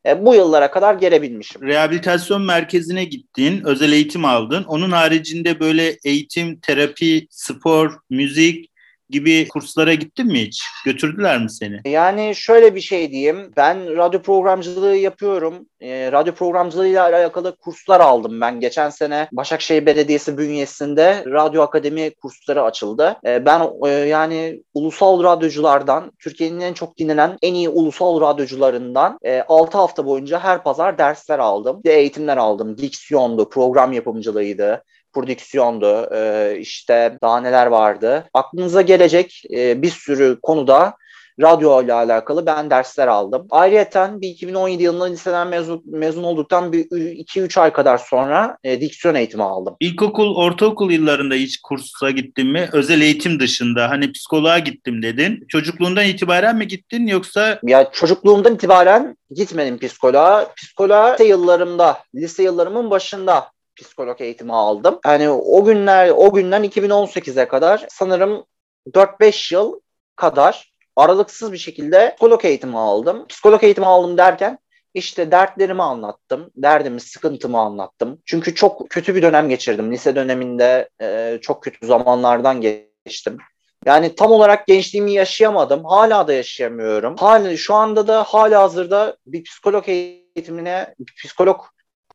e, 0.06 0.26
bu 0.26 0.36
yıllara 0.36 0.72
kadar 0.72 0.96
gelebilmişim. 0.96 1.62
Rehabilitasyon 1.62 2.42
merkezine 2.42 3.06
gittin, 3.06 3.62
özel 3.66 3.92
eğitim 3.92 4.26
aldın. 4.26 4.64
Onun 4.64 4.92
haricinde 4.92 5.60
böyle 5.60 5.98
eğitim, 6.06 6.60
terapi, 6.60 7.28
spor, 7.30 8.00
müzik 8.10 8.70
gibi 9.10 9.48
kurslara 9.48 9.94
gittin 9.94 10.28
mi 10.28 10.42
hiç? 10.42 10.64
Götürdüler 10.86 11.42
mi 11.42 11.52
seni? 11.52 11.82
Yani 11.86 12.36
şöyle 12.36 12.76
bir 12.76 12.82
şey 12.82 13.12
diyeyim. 13.12 13.52
Ben 13.58 13.98
radyo 13.98 14.22
programcılığı 14.22 14.96
yapıyorum. 14.96 15.66
E, 15.82 16.12
radyo 16.12 16.34
programcılığıyla 16.34 17.04
alakalı 17.04 17.56
kurslar 17.56 18.00
aldım 18.00 18.42
ben. 18.42 18.60
Geçen 18.60 18.90
sene 18.90 19.28
Başakşehir 19.32 19.86
Belediyesi 19.86 20.38
bünyesinde 20.38 21.24
radyo 21.26 21.62
akademi 21.62 22.12
kursları 22.12 22.64
açıldı. 22.64 23.18
E, 23.26 23.46
ben 23.46 23.62
e, 23.86 23.90
yani 23.90 24.64
ulusal 24.74 25.24
radyoculardan, 25.24 26.12
Türkiye'nin 26.20 26.60
en 26.60 26.74
çok 26.74 26.98
dinlenen 26.98 27.38
en 27.42 27.54
iyi 27.54 27.70
ulusal 27.70 28.22
radyocularından 28.22 29.20
e, 29.26 29.42
6 29.42 29.78
hafta 29.78 30.06
boyunca 30.06 30.40
her 30.40 30.64
pazar 30.64 30.98
dersler 30.98 31.40
aldım. 31.40 31.82
Bir 31.84 31.90
de 31.90 31.94
eğitimler 31.94 32.38
aldım. 32.38 32.78
Diksiyondu, 32.78 33.50
program 33.50 33.94
yapımcılığıydı 33.94 34.84
prodüksiyondu, 35.14 36.16
e, 36.16 36.56
işte 36.60 37.18
daha 37.24 37.42
neler 37.42 37.68
vardı. 37.68 38.30
Aklınıza 38.34 38.82
gelecek 38.82 39.44
e, 39.54 39.82
bir 39.82 39.90
sürü 39.90 40.40
konuda 40.42 40.96
radyo 41.42 41.84
ile 41.84 41.94
alakalı 41.94 42.46
ben 42.46 42.70
dersler 42.70 43.08
aldım. 43.08 43.48
Ayrıca 43.50 44.22
bir 44.22 44.28
2017 44.28 44.84
yılında 44.84 45.06
liseden 45.06 45.48
mezun, 45.48 45.84
mezun 45.86 46.24
olduktan 46.24 46.74
bir 46.74 46.86
2-3 46.86 47.60
ay 47.60 47.74
kadar 47.74 47.98
sonra 47.98 48.58
e, 48.64 48.82
diksiyon 48.82 49.16
eğitimi 49.16 49.44
aldım. 49.44 49.76
İlkokul, 49.80 50.36
ortaokul 50.36 50.92
yıllarında 50.92 51.36
hiç 51.36 51.62
kursa 51.62 52.12
gittin 52.12 52.48
mi? 52.48 52.70
Özel 52.74 53.02
eğitim 53.02 53.40
dışında 53.40 53.90
hani 53.90 54.12
psikoloğa 54.12 54.60
gittim 54.60 55.02
dedin. 55.04 55.46
Çocukluğundan 55.48 56.06
itibaren 56.06 56.56
mi 56.56 56.68
gittin 56.68 57.08
yoksa? 57.08 57.60
Ya 57.64 57.92
çocukluğumdan 57.92 58.56
itibaren 58.56 59.18
gitmedim 59.32 59.80
psikoloğa. 59.80 60.54
Psikoloğa 60.58 61.12
lise 61.12 61.24
yıllarımda, 61.24 61.98
lise 62.16 62.44
yıllarımın 62.44 62.90
başında 62.90 63.52
psikolog 63.84 64.22
eğitimi 64.22 64.54
aldım. 64.54 65.00
Yani 65.06 65.30
o 65.30 65.64
günler 65.66 66.10
o 66.10 66.34
günden 66.34 66.64
2018'e 66.64 67.48
kadar 67.48 67.86
sanırım 67.90 68.46
4-5 68.94 69.54
yıl 69.54 69.80
kadar 70.16 70.74
aralıksız 70.96 71.52
bir 71.52 71.58
şekilde 71.58 72.12
psikolog 72.12 72.46
eğitimi 72.46 72.78
aldım. 72.78 73.28
Psikolog 73.28 73.64
eğitimi 73.64 73.88
aldım 73.88 74.18
derken 74.18 74.60
İşte 74.94 75.32
dertlerimi 75.32 75.84
anlattım. 75.84 76.52
Derdimi, 76.56 77.02
sıkıntımı 77.02 77.60
anlattım. 77.60 78.22
Çünkü 78.26 78.56
çok 78.56 78.90
kötü 78.90 79.16
bir 79.16 79.22
dönem 79.22 79.50
geçirdim. 79.50 79.92
Lise 79.92 80.16
döneminde 80.16 80.90
e, 81.02 81.40
çok 81.42 81.64
kötü 81.64 81.88
zamanlardan 81.88 82.62
geçtim. 82.62 83.38
Yani 83.86 84.16
tam 84.16 84.32
olarak 84.32 84.68
gençliğimi 84.68 85.14
yaşayamadım. 85.14 85.86
Hala 85.86 86.28
da 86.28 86.34
yaşayamıyorum. 86.34 87.16
Hala, 87.18 87.58
şu 87.58 87.74
anda 87.74 88.08
da 88.08 88.24
hala 88.24 88.62
hazırda 88.62 89.18
bir 89.26 89.44
psikolog 89.44 89.90
eğitimine, 89.90 90.96
bir 91.00 91.14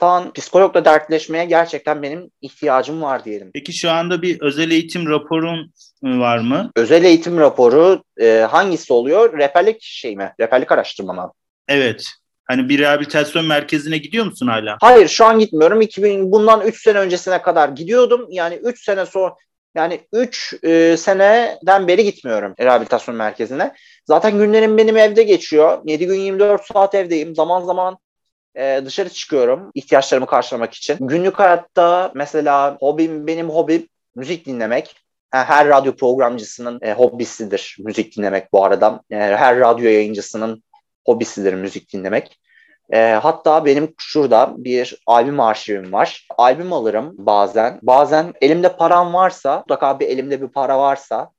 psikologtan, 0.04 0.32
psikologla 0.32 0.84
dertleşmeye 0.84 1.44
gerçekten 1.44 2.02
benim 2.02 2.30
ihtiyacım 2.40 3.02
var 3.02 3.24
diyelim. 3.24 3.50
Peki 3.54 3.72
şu 3.72 3.90
anda 3.90 4.22
bir 4.22 4.40
özel 4.40 4.70
eğitim 4.70 5.08
raporun 5.08 5.72
var 6.02 6.38
mı? 6.38 6.70
Özel 6.76 7.04
eğitim 7.04 7.38
raporu 7.38 8.02
e, 8.20 8.46
hangisi 8.50 8.92
oluyor? 8.92 9.38
Rehberlik 9.38 9.82
şey 9.82 10.16
mi? 10.16 10.32
Rehberlik 10.40 10.72
araştırma 10.72 11.12
mı? 11.12 11.32
Evet. 11.68 12.04
Hani 12.44 12.68
bir 12.68 12.78
rehabilitasyon 12.78 13.46
merkezine 13.46 13.98
gidiyor 13.98 14.24
musun 14.24 14.46
hala? 14.46 14.76
Hayır 14.80 15.08
şu 15.08 15.24
an 15.24 15.38
gitmiyorum. 15.38 15.80
2000 15.80 16.32
bundan 16.32 16.60
3 16.60 16.82
sene 16.82 16.98
öncesine 16.98 17.42
kadar 17.42 17.68
gidiyordum. 17.68 18.26
Yani 18.30 18.54
3 18.54 18.84
sene 18.84 19.06
sonra 19.06 19.34
yani 19.76 20.00
3 20.12 20.54
e, 20.62 20.96
seneden 20.96 21.88
beri 21.88 22.04
gitmiyorum 22.04 22.54
rehabilitasyon 22.60 23.16
merkezine. 23.16 23.74
Zaten 24.06 24.38
günlerim 24.38 24.78
benim 24.78 24.96
evde 24.96 25.22
geçiyor. 25.22 25.78
7 25.86 26.06
gün 26.06 26.20
24 26.20 26.64
saat 26.64 26.94
evdeyim. 26.94 27.34
Zaman 27.34 27.64
zaman 27.64 27.98
e, 28.54 28.82
dışarı 28.84 29.08
çıkıyorum 29.08 29.70
ihtiyaçlarımı 29.74 30.26
karşılamak 30.26 30.74
için. 30.74 30.96
Günlük 31.00 31.38
hayatta 31.38 32.12
mesela 32.14 32.76
hobim 32.80 33.26
benim 33.26 33.50
hobim 33.50 33.88
müzik 34.14 34.46
dinlemek. 34.46 34.96
Her 35.30 35.68
radyo 35.68 35.96
programcısının 35.96 36.78
e, 36.82 36.92
hobisidir 36.92 37.76
müzik 37.78 38.16
dinlemek 38.16 38.52
bu 38.52 38.64
arada. 38.64 39.00
E, 39.10 39.16
her 39.16 39.60
radyo 39.60 39.84
yayıncısının 39.84 40.62
hobisidir 41.06 41.54
müzik 41.54 41.92
dinlemek. 41.92 42.40
E, 42.92 42.98
hatta 42.98 43.64
benim 43.64 43.94
şurada 43.98 44.54
bir 44.56 45.02
albüm 45.06 45.40
arşivim 45.40 45.92
var. 45.92 46.26
Albüm 46.38 46.72
alırım 46.72 47.14
bazen. 47.18 47.78
Bazen 47.82 48.32
elimde 48.40 48.76
param 48.76 49.14
varsa, 49.14 49.58
mutlaka 49.58 50.00
bir 50.00 50.08
elimde 50.08 50.42
bir 50.42 50.48
para 50.48 50.78
varsa 50.78 51.30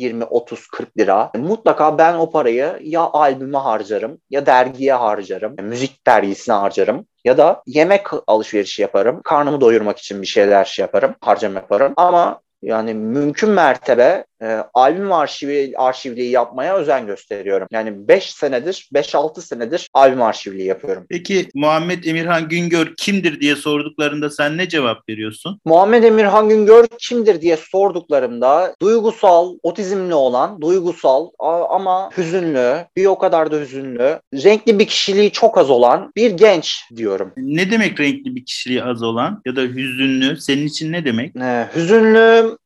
20, 0.00 0.24
30, 0.24 0.66
40 0.66 0.98
lira. 0.98 1.30
Mutlaka 1.34 1.98
ben 1.98 2.14
o 2.14 2.30
parayı 2.30 2.78
ya 2.82 3.00
albüme 3.00 3.58
harcarım 3.58 4.18
ya 4.30 4.46
dergiye 4.46 4.94
harcarım. 4.94 5.56
Müzik 5.62 6.06
dergisine 6.06 6.54
harcarım. 6.54 7.06
Ya 7.24 7.38
da 7.38 7.62
yemek 7.66 8.06
alışverişi 8.26 8.82
yaparım. 8.82 9.20
Karnımı 9.24 9.60
doyurmak 9.60 9.98
için 9.98 10.22
bir 10.22 10.26
şeyler 10.26 10.64
şey 10.64 10.82
yaparım. 10.82 11.14
Harcam 11.20 11.54
yaparım. 11.54 11.92
Ama 11.96 12.40
yani 12.62 12.94
mümkün 12.94 13.50
mertebe 13.50 14.24
e, 14.42 14.64
albüm 14.74 15.12
arşivi 15.12 15.72
arşivliği 15.76 16.30
yapmaya 16.30 16.76
özen 16.76 17.06
gösteriyorum. 17.06 17.68
Yani 17.70 18.08
5 18.08 18.30
senedir, 18.30 18.88
5-6 18.94 19.40
senedir 19.40 19.88
albüm 19.94 20.22
arşivliği 20.22 20.66
yapıyorum. 20.66 21.06
Peki 21.08 21.48
Muhammed 21.54 22.04
Emirhan 22.04 22.48
Güngör 22.48 22.94
kimdir 22.96 23.40
diye 23.40 23.56
sorduklarında 23.56 24.30
sen 24.30 24.58
ne 24.58 24.68
cevap 24.68 25.08
veriyorsun? 25.08 25.60
Muhammed 25.64 26.02
Emirhan 26.02 26.48
Güngör 26.48 26.86
kimdir 26.98 27.40
diye 27.40 27.56
sorduklarımda 27.56 28.74
duygusal, 28.82 29.56
otizmli 29.62 30.14
olan, 30.14 30.60
duygusal 30.60 31.30
ama 31.70 32.10
hüzünlü, 32.18 32.86
bir 32.96 33.06
o 33.06 33.18
kadar 33.18 33.52
da 33.52 33.60
hüzünlü, 33.60 34.20
renkli 34.34 34.78
bir 34.78 34.86
kişiliği 34.86 35.30
çok 35.32 35.58
az 35.58 35.70
olan 35.70 36.12
bir 36.16 36.30
genç 36.30 36.80
diyorum. 36.96 37.32
Ne 37.36 37.70
demek 37.70 38.00
renkli 38.00 38.36
bir 38.36 38.44
kişiliği 38.44 38.84
az 38.84 39.02
olan 39.02 39.42
ya 39.46 39.56
da 39.56 39.60
hüzünlü? 39.60 40.36
Senin 40.36 40.66
için 40.66 40.92
ne 40.92 41.04
demek? 41.04 41.36
Ee, 41.36 41.68
hüzünlü 41.74 42.56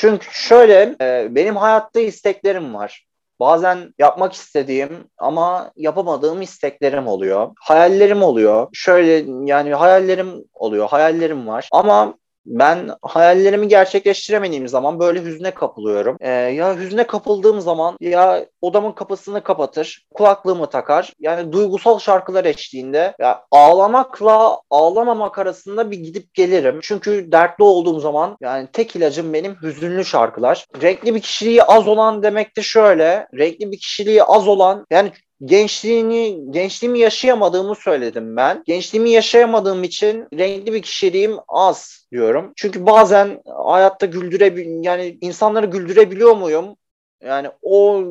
çünkü 0.00 0.26
şöyle 0.32 0.96
e, 1.00 1.28
benim 1.34 1.56
hayatta 1.56 2.00
isteklerim 2.00 2.74
var. 2.74 3.06
Bazen 3.40 3.94
yapmak 3.98 4.32
istediğim 4.32 4.90
ama 5.18 5.72
yapamadığım 5.76 6.42
isteklerim 6.42 7.06
oluyor. 7.06 7.50
Hayallerim 7.60 8.22
oluyor. 8.22 8.68
Şöyle 8.72 9.24
yani 9.44 9.74
hayallerim 9.74 10.44
oluyor. 10.54 10.88
Hayallerim 10.88 11.46
var. 11.46 11.68
Ama 11.72 12.14
ben 12.48 12.90
hayallerimi 13.02 13.68
gerçekleştiremediğim 13.68 14.68
zaman 14.68 15.00
böyle 15.00 15.24
hüzne 15.24 15.50
kapılıyorum. 15.50 16.16
Ee, 16.20 16.30
ya 16.30 16.76
hüzne 16.76 17.06
kapıldığım 17.06 17.60
zaman 17.60 17.96
ya 18.00 18.46
odamın 18.62 18.92
kapısını 18.92 19.42
kapatır, 19.42 20.06
kulaklığımı 20.14 20.66
takar. 20.66 21.12
Yani 21.20 21.52
duygusal 21.52 21.98
şarkılar 21.98 22.44
eşliğinde 22.44 23.14
ya 23.20 23.44
ağlamakla 23.50 24.60
ağlamamak 24.70 25.38
arasında 25.38 25.90
bir 25.90 25.98
gidip 25.98 26.34
gelirim. 26.34 26.78
Çünkü 26.82 27.32
dertli 27.32 27.64
olduğum 27.64 28.00
zaman 28.00 28.36
yani 28.40 28.68
tek 28.72 28.96
ilacım 28.96 29.32
benim 29.32 29.56
hüzünlü 29.62 30.04
şarkılar. 30.04 30.66
Renkli 30.82 31.14
bir 31.14 31.20
kişiliği 31.20 31.62
az 31.62 31.88
olan 31.88 32.22
demek 32.22 32.56
de 32.56 32.62
şöyle. 32.62 33.28
Renkli 33.34 33.72
bir 33.72 33.78
kişiliği 33.78 34.24
az 34.24 34.48
olan 34.48 34.86
yani 34.90 35.12
gençliğini 35.44 36.52
gençliğimi 36.52 36.98
yaşayamadığımı 36.98 37.74
söyledim 37.74 38.36
ben. 38.36 38.62
Gençliğimi 38.66 39.10
yaşayamadığım 39.10 39.84
için 39.84 40.26
renkli 40.38 40.72
bir 40.72 40.82
kişiliğim 40.82 41.36
az 41.48 42.06
diyorum. 42.12 42.52
Çünkü 42.56 42.86
bazen 42.86 43.42
hayatta 43.64 44.06
güldüre 44.06 44.54
yani 44.82 45.18
insanları 45.20 45.66
güldürebiliyor 45.66 46.36
muyum? 46.36 46.76
Yani 47.24 47.48
o 47.62 48.04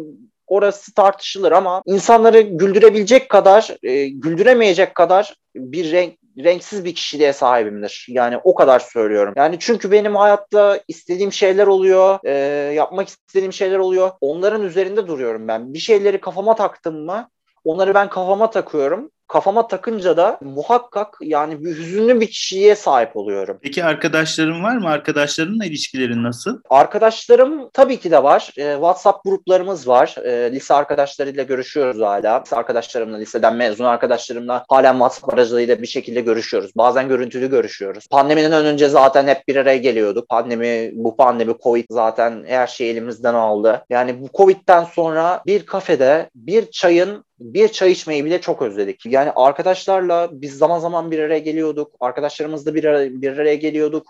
orası 0.48 0.94
tartışılır 0.94 1.52
ama 1.52 1.82
insanları 1.86 2.42
güldürebilecek 2.42 3.30
kadar, 3.30 3.78
e, 3.84 4.08
güldüremeyecek 4.08 4.96
kadar 4.96 5.36
bir 5.56 5.92
renk 5.92 6.14
renksiz 6.44 6.86
bir 6.86 6.96
kişiliğe 6.96 7.34
sahibimdir. 7.34 8.06
Yani 8.10 8.38
o 8.44 8.56
kadar 8.56 8.80
söylüyorum. 8.80 9.34
Yani 9.38 9.58
çünkü 9.60 9.92
benim 9.92 10.16
hayatta 10.16 10.80
istediğim 10.88 11.34
şeyler 11.34 11.68
oluyor, 11.68 12.20
e, 12.26 12.34
yapmak 12.74 13.08
istediğim 13.08 13.54
şeyler 13.54 13.78
oluyor. 13.78 14.12
Onların 14.22 14.64
üzerinde 14.64 15.08
duruyorum 15.08 15.48
ben. 15.48 15.74
Bir 15.74 15.80
şeyleri 15.80 16.22
kafama 16.22 16.56
taktım 16.56 17.06
mı 17.06 17.30
onları 17.64 17.94
ben 17.94 18.10
kafama 18.10 18.50
takıyorum 18.50 19.12
kafama 19.28 19.68
takınca 19.68 20.18
da 20.18 20.40
muhakkak 20.42 21.18
yani 21.22 21.66
bir 21.66 21.78
hüzünlü 21.78 22.22
bir 22.22 22.28
kişiye 22.28 22.76
sahip 22.76 23.18
oluyorum. 23.18 23.60
Peki 23.62 23.84
arkadaşların 23.84 24.64
var 24.64 24.78
mı? 24.78 24.90
Arkadaşlarınla 24.90 25.66
ilişkilerin 25.66 26.24
nasıl? 26.24 26.62
Arkadaşlarım 26.70 27.70
tabii 27.74 27.98
ki 27.98 28.12
de 28.12 28.24
var. 28.24 28.52
E, 28.58 28.74
WhatsApp 28.74 29.24
gruplarımız 29.24 29.88
var. 29.88 30.16
E, 30.24 30.52
lise 30.52 30.74
arkadaşlarıyla 30.74 31.44
görüşüyoruz 31.44 32.02
hala. 32.02 32.42
Lise 32.42 32.56
arkadaşlarımla, 32.56 33.18
liseden 33.18 33.56
mezun 33.56 33.86
arkadaşlarımla 33.86 34.66
halen 34.70 34.94
WhatsApp 34.94 35.34
aracılığıyla 35.34 35.82
bir 35.82 35.88
şekilde 35.88 36.22
görüşüyoruz. 36.22 36.72
Bazen 36.76 37.08
görüntülü 37.08 37.50
görüşüyoruz. 37.50 38.08
Pandemiden 38.08 38.66
önce 38.66 38.90
zaten 38.90 39.28
hep 39.28 39.48
bir 39.48 39.56
araya 39.56 39.78
geliyorduk. 39.78 40.30
Pandemi, 40.30 40.92
bu 40.94 41.16
pandemi, 41.16 41.54
Covid 41.64 41.86
zaten 41.92 42.44
her 42.48 42.68
şeyi 42.68 42.92
elimizden 42.92 43.34
aldı. 43.34 43.86
Yani 43.90 44.22
bu 44.22 44.30
Covid'den 44.38 44.84
sonra 44.84 45.42
bir 45.46 45.66
kafede 45.66 46.30
bir 46.36 46.72
çayın 46.72 47.27
bir 47.40 47.68
çay 47.68 47.92
içmeyi 47.92 48.26
bile 48.26 48.42
çok 48.42 48.62
özledik. 48.62 49.06
Yani 49.06 49.32
arkadaşlarla 49.36 50.30
biz 50.32 50.58
zaman 50.58 50.80
zaman 50.80 51.12
bir 51.12 51.20
araya 51.20 51.40
geliyorduk. 51.40 51.96
Arkadaşlarımızla 52.00 52.76
bir, 52.76 52.84
ara, 52.84 53.06
bir 53.10 53.38
araya 53.38 53.56
geliyorduk. 53.56 54.08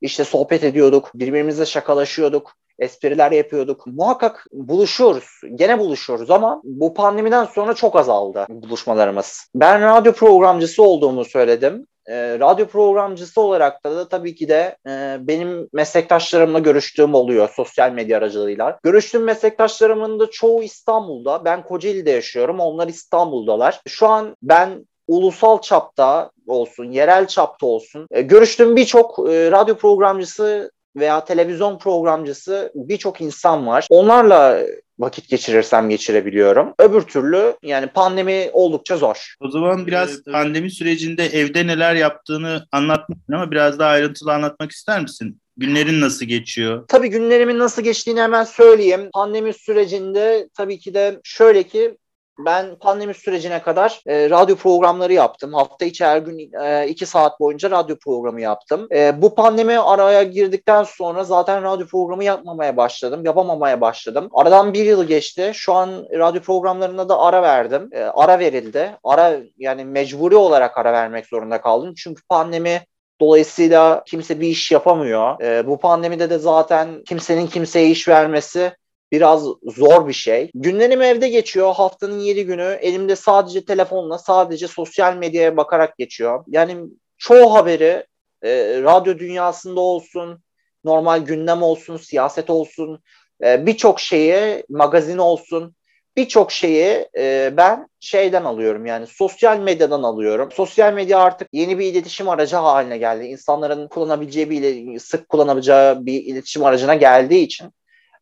İşte 0.00 0.24
sohbet 0.24 0.64
ediyorduk. 0.64 1.10
Birbirimizle 1.14 1.66
şakalaşıyorduk 1.66 2.54
espriler 2.78 3.32
yapıyorduk. 3.32 3.86
Muhakkak 3.86 4.46
buluşuyoruz. 4.52 5.40
Gene 5.54 5.78
buluşuyoruz 5.78 6.30
ama 6.30 6.60
bu 6.64 6.94
pandemiden 6.94 7.44
sonra 7.44 7.74
çok 7.74 7.96
azaldı 7.96 8.46
buluşmalarımız. 8.48 9.46
Ben 9.54 9.82
radyo 9.82 10.12
programcısı 10.12 10.82
olduğumu 10.82 11.24
söyledim. 11.24 11.86
E, 12.08 12.38
radyo 12.38 12.66
programcısı 12.66 13.40
olarak 13.40 13.84
da, 13.84 13.96
da 13.96 14.08
tabii 14.08 14.34
ki 14.34 14.48
de 14.48 14.76
e, 14.88 15.16
benim 15.20 15.68
meslektaşlarımla 15.72 16.58
görüştüğüm 16.58 17.14
oluyor 17.14 17.48
sosyal 17.48 17.92
medya 17.92 18.18
aracılığıyla. 18.18 18.78
Görüştüğüm 18.82 19.24
meslektaşlarımın 19.24 20.20
da 20.20 20.30
çoğu 20.30 20.62
İstanbul'da. 20.62 21.44
Ben 21.44 21.62
Kocaeli'de 21.62 22.10
yaşıyorum. 22.10 22.60
Onlar 22.60 22.88
İstanbul'dalar. 22.88 23.80
Şu 23.88 24.06
an 24.06 24.36
ben 24.42 24.86
ulusal 25.08 25.60
çapta 25.60 26.30
olsun, 26.46 26.90
yerel 26.90 27.26
çapta 27.26 27.66
olsun. 27.66 28.06
E, 28.10 28.22
görüştüğüm 28.22 28.76
birçok 28.76 29.18
e, 29.28 29.50
radyo 29.50 29.76
programcısı 29.76 30.70
veya 30.96 31.24
televizyon 31.24 31.78
programcısı 31.78 32.72
birçok 32.74 33.20
insan 33.20 33.66
var. 33.66 33.86
Onlarla 33.90 34.60
vakit 34.98 35.28
geçirirsem 35.28 35.88
geçirebiliyorum. 35.88 36.74
Öbür 36.78 37.02
türlü 37.02 37.56
yani 37.62 37.86
pandemi 37.86 38.50
oldukça 38.52 38.96
zor. 38.96 39.34
O 39.40 39.50
zaman 39.50 39.86
biraz 39.86 40.10
evet, 40.10 40.24
pandemi 40.32 40.70
sürecinde 40.70 41.26
evde 41.26 41.66
neler 41.66 41.94
yaptığını 41.94 42.66
anlatmışsın 42.72 43.32
ama 43.32 43.50
biraz 43.50 43.78
daha 43.78 43.90
ayrıntılı 43.90 44.32
anlatmak 44.32 44.70
ister 44.70 45.02
misin? 45.02 45.40
Günlerin 45.56 46.00
nasıl 46.00 46.26
geçiyor? 46.26 46.84
Tabii 46.88 47.08
günlerimin 47.08 47.58
nasıl 47.58 47.82
geçtiğini 47.82 48.20
hemen 48.20 48.44
söyleyeyim. 48.44 49.10
Pandemi 49.14 49.52
sürecinde 49.52 50.48
tabii 50.54 50.78
ki 50.78 50.94
de 50.94 51.20
şöyle 51.24 51.62
ki 51.62 51.96
ben 52.38 52.76
pandemi 52.76 53.14
sürecine 53.14 53.62
kadar 53.62 54.00
e, 54.06 54.30
radyo 54.30 54.56
programları 54.56 55.12
yaptım. 55.12 55.54
Hafta 55.54 55.84
içi 55.84 56.04
her 56.04 56.18
gün 56.18 56.52
e, 56.62 56.88
iki 56.88 57.06
saat 57.06 57.40
boyunca 57.40 57.70
radyo 57.70 57.96
programı 57.96 58.40
yaptım. 58.40 58.88
E, 58.94 59.22
bu 59.22 59.34
pandemi 59.34 59.78
araya 59.78 60.22
girdikten 60.22 60.82
sonra 60.82 61.24
zaten 61.24 61.62
radyo 61.62 61.86
programı 61.86 62.24
yapmamaya 62.24 62.76
başladım. 62.76 63.24
Yapamamaya 63.24 63.80
başladım. 63.80 64.28
Aradan 64.32 64.74
bir 64.74 64.84
yıl 64.84 65.04
geçti. 65.04 65.50
Şu 65.54 65.74
an 65.74 66.06
radyo 66.12 66.42
programlarına 66.42 67.08
da 67.08 67.20
ara 67.20 67.42
verdim. 67.42 67.88
E, 67.92 68.02
ara 68.02 68.38
verildi. 68.38 68.96
Ara 69.04 69.36
yani 69.56 69.84
mecburi 69.84 70.36
olarak 70.36 70.78
ara 70.78 70.92
vermek 70.92 71.26
zorunda 71.26 71.60
kaldım. 71.60 71.94
Çünkü 71.96 72.22
pandemi 72.28 72.80
Dolayısıyla 73.20 74.02
kimse 74.06 74.40
bir 74.40 74.48
iş 74.48 74.70
yapamıyor. 74.70 75.40
E, 75.40 75.66
bu 75.66 75.78
pandemide 75.78 76.30
de 76.30 76.38
zaten 76.38 77.02
kimsenin 77.04 77.46
kimseye 77.46 77.90
iş 77.90 78.08
vermesi 78.08 78.72
biraz 79.12 79.44
zor 79.62 80.08
bir 80.08 80.12
şey. 80.12 80.50
Günlerim 80.54 81.02
evde 81.02 81.28
geçiyor. 81.28 81.74
Haftanın 81.74 82.18
7 82.18 82.46
günü 82.46 82.78
elimde 82.80 83.16
sadece 83.16 83.64
telefonla, 83.64 84.18
sadece 84.18 84.68
sosyal 84.68 85.16
medyaya 85.16 85.56
bakarak 85.56 85.98
geçiyor. 85.98 86.44
Yani 86.48 86.76
çoğu 87.18 87.54
haberi 87.54 88.06
e, 88.42 88.80
radyo 88.82 89.18
dünyasında 89.18 89.80
olsun, 89.80 90.42
normal 90.84 91.20
gündem 91.20 91.62
olsun, 91.62 91.96
siyaset 91.96 92.50
olsun, 92.50 93.02
e, 93.44 93.66
birçok 93.66 94.00
şeyi, 94.00 94.64
magazin 94.68 95.18
olsun, 95.18 95.74
birçok 96.16 96.52
şeyi 96.52 97.08
e, 97.18 97.52
ben 97.56 97.88
şeyden 98.00 98.44
alıyorum 98.44 98.86
yani 98.86 99.06
sosyal 99.06 99.58
medyadan 99.58 100.02
alıyorum. 100.02 100.48
Sosyal 100.52 100.92
medya 100.92 101.18
artık 101.18 101.48
yeni 101.52 101.78
bir 101.78 101.86
iletişim 101.86 102.28
aracı 102.28 102.56
haline 102.56 102.98
geldi. 102.98 103.24
İnsanların 103.24 103.88
kullanabileceği 103.88 104.50
bir 104.50 104.98
sık 104.98 105.28
kullanabileceği 105.28 106.06
bir 106.06 106.24
iletişim 106.24 106.64
aracına 106.64 106.94
geldiği 106.94 107.42
için 107.44 107.72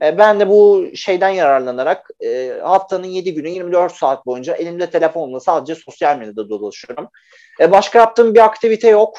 e, 0.02 0.18
ben 0.18 0.40
de 0.40 0.48
bu 0.48 0.86
şeyden 0.94 1.28
yararlanarak 1.28 2.10
e, 2.24 2.58
haftanın 2.62 3.06
7 3.06 3.34
günü 3.34 3.48
24 3.48 3.92
saat 3.92 4.26
boyunca 4.26 4.54
elimde 4.54 4.90
telefonla 4.90 5.40
sadece 5.40 5.74
sosyal 5.74 6.18
medyada 6.18 6.48
dolaşıyorum. 6.48 7.08
E, 7.60 7.70
başka 7.70 7.98
yaptığım 7.98 8.34
bir 8.34 8.44
aktivite 8.44 8.88
yok. 8.88 9.18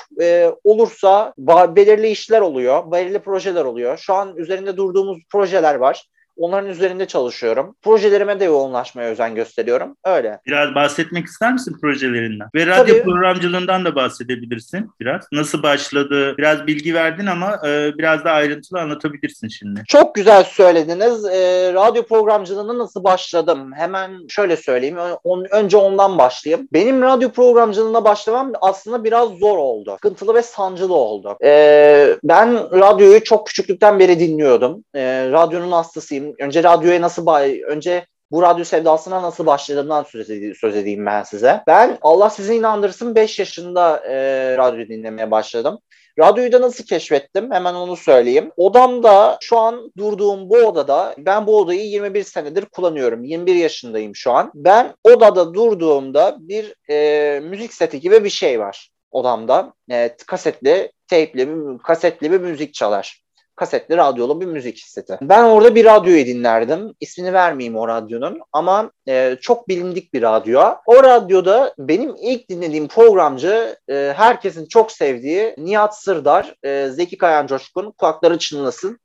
Olursa 0.63 1.33
belirli 1.75 2.09
işler 2.09 2.41
oluyor, 2.41 2.91
belirli 2.91 3.19
projeler 3.19 3.65
oluyor. 3.65 3.97
Şu 3.97 4.13
an 4.13 4.35
üzerinde 4.35 4.77
durduğumuz 4.77 5.17
projeler 5.31 5.75
var. 5.75 6.07
Onların 6.37 6.69
üzerinde 6.69 7.05
çalışıyorum. 7.05 7.75
Projelerime 7.81 8.39
de 8.39 8.45
yoğunlaşmaya 8.45 9.09
özen 9.09 9.35
gösteriyorum. 9.35 9.95
Öyle. 10.05 10.39
Biraz 10.45 10.75
bahsetmek 10.75 11.25
ister 11.25 11.53
misin 11.53 11.77
projelerinden? 11.81 12.47
Ve 12.55 12.65
radyo 12.67 12.93
Tabii. 12.93 13.03
programcılığından 13.03 13.85
da 13.85 13.95
bahsedebilirsin 13.95 14.91
biraz. 14.99 15.21
Nasıl 15.31 15.63
başladı? 15.63 16.37
Biraz 16.37 16.67
bilgi 16.67 16.93
verdin 16.93 17.25
ama 17.25 17.59
e, 17.67 17.97
biraz 17.97 18.25
daha 18.25 18.33
ayrıntılı 18.35 18.79
anlatabilirsin 18.79 19.47
şimdi. 19.47 19.83
Çok 19.87 20.15
güzel 20.15 20.43
söylediniz. 20.43 21.25
E, 21.25 21.73
radyo 21.73 22.03
programcılığına 22.03 22.77
nasıl 22.77 23.03
başladım? 23.03 23.71
Hemen 23.75 24.27
şöyle 24.29 24.57
söyleyeyim. 24.57 24.97
On, 25.23 25.45
önce 25.51 25.77
ondan 25.77 26.17
başlayayım. 26.17 26.67
Benim 26.73 27.01
radyo 27.01 27.29
programcılığına 27.31 28.03
başlamam 28.03 28.51
aslında 28.61 29.03
biraz 29.03 29.29
zor 29.29 29.57
oldu. 29.57 29.91
Sıkıntılı 29.91 30.33
ve 30.33 30.41
sancılı 30.41 30.93
oldu. 30.93 31.37
E, 31.43 32.17
ben 32.23 32.79
radyoyu 32.79 33.23
çok 33.23 33.47
küçüklükten 33.47 33.99
beri 33.99 34.19
dinliyordum. 34.19 34.83
E, 34.95 35.31
radyonun 35.31 35.71
hastasıyım 35.71 36.26
önce 36.39 36.63
radyoya 36.63 37.01
nasıl 37.01 37.27
önce 37.67 38.05
bu 38.31 38.41
radyo 38.41 38.63
sevdasına 38.63 39.21
nasıl 39.21 39.45
başladığımdan 39.45 40.03
söz, 40.03 40.29
edeyim, 40.29 40.55
söz 40.55 40.75
edeyim 40.75 41.05
ben 41.05 41.23
size. 41.23 41.63
Ben 41.67 41.97
Allah 42.01 42.29
sizi 42.29 42.55
inandırsın 42.55 43.15
5 43.15 43.39
yaşında 43.39 44.03
e, 44.07 44.15
radyo 44.57 44.87
dinlemeye 44.87 45.31
başladım. 45.31 45.79
Radyoyu 46.19 46.51
da 46.51 46.61
nasıl 46.61 46.85
keşfettim? 46.85 47.51
Hemen 47.51 47.73
onu 47.73 47.95
söyleyeyim. 47.95 48.51
Odamda 48.57 49.37
şu 49.41 49.57
an 49.57 49.91
durduğum 49.97 50.49
bu 50.49 50.57
odada 50.57 51.15
ben 51.17 51.47
bu 51.47 51.57
odayı 51.57 51.81
21 51.81 52.23
senedir 52.23 52.65
kullanıyorum. 52.65 53.23
21 53.23 53.55
yaşındayım 53.55 54.15
şu 54.15 54.31
an. 54.31 54.51
Ben 54.55 54.93
odada 55.03 55.53
durduğumda 55.53 56.37
bir 56.39 56.75
e, 56.89 57.39
müzik 57.39 57.73
seti 57.73 57.99
gibi 57.99 58.23
bir 58.23 58.29
şey 58.29 58.59
var 58.59 58.89
odamda. 59.11 59.73
E, 59.91 60.15
kasetli, 60.27 60.91
teypli, 61.07 61.49
kasetli 61.83 62.31
bir 62.31 62.39
müzik 62.39 62.73
çalar 62.73 63.21
kasetli 63.57 63.97
radyolu 63.97 64.41
bir 64.41 64.45
müzik 64.45 64.79
seti. 64.79 65.17
Ben 65.21 65.43
orada 65.43 65.75
bir 65.75 65.85
radyoyu 65.85 66.25
dinlerdim. 66.25 66.93
İsmini 66.99 67.33
vermeyeyim 67.33 67.77
o 67.77 67.87
radyonun 67.87 68.39
ama 68.53 68.91
e, 69.07 69.37
çok 69.41 69.67
bilindik 69.67 70.13
bir 70.13 70.21
radyo. 70.21 70.61
O 70.85 71.03
radyoda 71.03 71.73
benim 71.77 72.15
ilk 72.21 72.49
dinlediğim 72.49 72.87
programcı 72.87 73.77
e, 73.89 74.13
herkesin 74.15 74.65
çok 74.65 74.91
sevdiği 74.91 75.55
Nihat 75.57 75.97
Sırdar, 75.97 76.55
e, 76.63 76.89
Zeki 76.89 77.17
Kayan 77.17 77.47
Coşkun, 77.47 77.91
kulakları 77.91 78.37
çınlasın. 78.37 78.99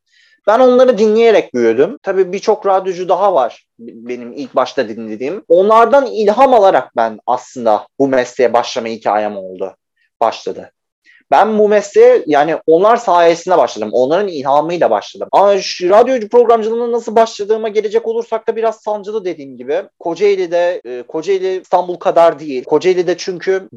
Ben 0.46 0.60
onları 0.60 0.98
dinleyerek 0.98 1.54
büyüdüm. 1.54 1.98
Tabii 2.02 2.32
birçok 2.32 2.66
radyocu 2.66 3.08
daha 3.08 3.34
var 3.34 3.66
benim 3.78 4.32
ilk 4.32 4.56
başta 4.56 4.88
dinlediğim. 4.88 5.44
Onlardan 5.48 6.06
ilham 6.06 6.54
alarak 6.54 6.96
ben 6.96 7.20
aslında 7.26 7.86
bu 7.98 8.08
mesleğe 8.08 8.52
başlama 8.52 8.88
hikayem 8.88 9.36
oldu. 9.36 9.76
Başladı. 10.20 10.72
Ben 11.32 11.58
bu 11.58 11.68
mesleğe 11.68 12.22
yani 12.26 12.56
onlar 12.66 12.96
sayesinde 12.96 13.58
başladım. 13.58 13.88
Onların 13.92 14.28
ilhamıyla 14.28 14.90
başladım. 14.90 15.28
Ama 15.32 15.58
şu 15.58 15.90
radyocu 15.90 16.28
programcılığına 16.28 16.92
nasıl 16.92 17.16
başladığıma 17.16 17.68
gelecek 17.68 18.06
olursak 18.06 18.48
da 18.48 18.56
biraz 18.56 18.76
sancılı 18.76 19.24
dediğim 19.24 19.56
gibi. 19.56 19.82
Kocaeli'de, 19.98 20.80
e, 20.84 21.02
Kocaeli 21.02 21.60
İstanbul 21.60 21.96
kadar 21.96 22.38
değil. 22.38 22.64
Kocaeli'de 22.64 23.16
çünkü 23.16 23.68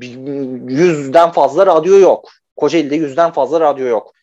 yüzden 0.67 1.31
fazla 1.31 1.65
radyo 1.65 1.99
yok. 1.99 2.31
Kocaeli'de 2.55 2.95
yüzden 2.95 3.31
fazla 3.31 3.59
radyo 3.59 3.87
yok. 3.87 4.13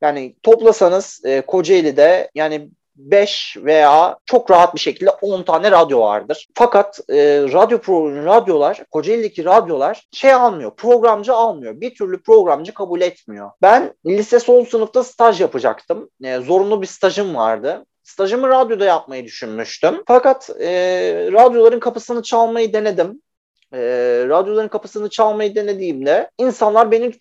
Yani 0.00 0.34
toplasanız 0.42 1.20
e, 1.24 1.40
Kocaeli'de 1.40 2.30
yani 2.34 2.68
5 2.98 3.56
veya 3.56 4.18
çok 4.26 4.50
rahat 4.50 4.74
bir 4.74 4.80
şekilde 4.80 5.10
10 5.10 5.42
tane 5.42 5.70
radyo 5.70 6.00
vardır. 6.00 6.48
Fakat 6.54 7.00
e, 7.10 7.16
radyo 7.52 7.78
pro, 7.78 8.24
radyolar, 8.24 8.84
Kocaeli'deki 8.90 9.44
radyolar 9.44 10.06
şey 10.12 10.32
almıyor, 10.32 10.76
programcı 10.76 11.34
almıyor. 11.34 11.80
Bir 11.80 11.94
türlü 11.94 12.22
programcı 12.22 12.74
kabul 12.74 13.00
etmiyor. 13.00 13.50
Ben 13.62 13.94
lise 14.06 14.40
son 14.40 14.64
sınıfta 14.64 15.04
staj 15.04 15.40
yapacaktım. 15.40 16.10
E, 16.24 16.38
zorunlu 16.38 16.82
bir 16.82 16.86
stajım 16.86 17.34
vardı. 17.34 17.84
Stajımı 18.02 18.48
radyoda 18.48 18.84
yapmayı 18.84 19.24
düşünmüştüm. 19.24 20.02
Fakat 20.06 20.50
e, 20.60 20.70
radyoların 21.32 21.80
kapısını 21.80 22.22
çalmayı 22.22 22.72
denedim 22.72 23.22
e, 23.72 23.78
radyoların 24.28 24.68
kapısını 24.68 25.08
çalmayı 25.08 25.54
denediğimde 25.54 26.30
insanlar 26.38 26.90
benim 26.90 27.12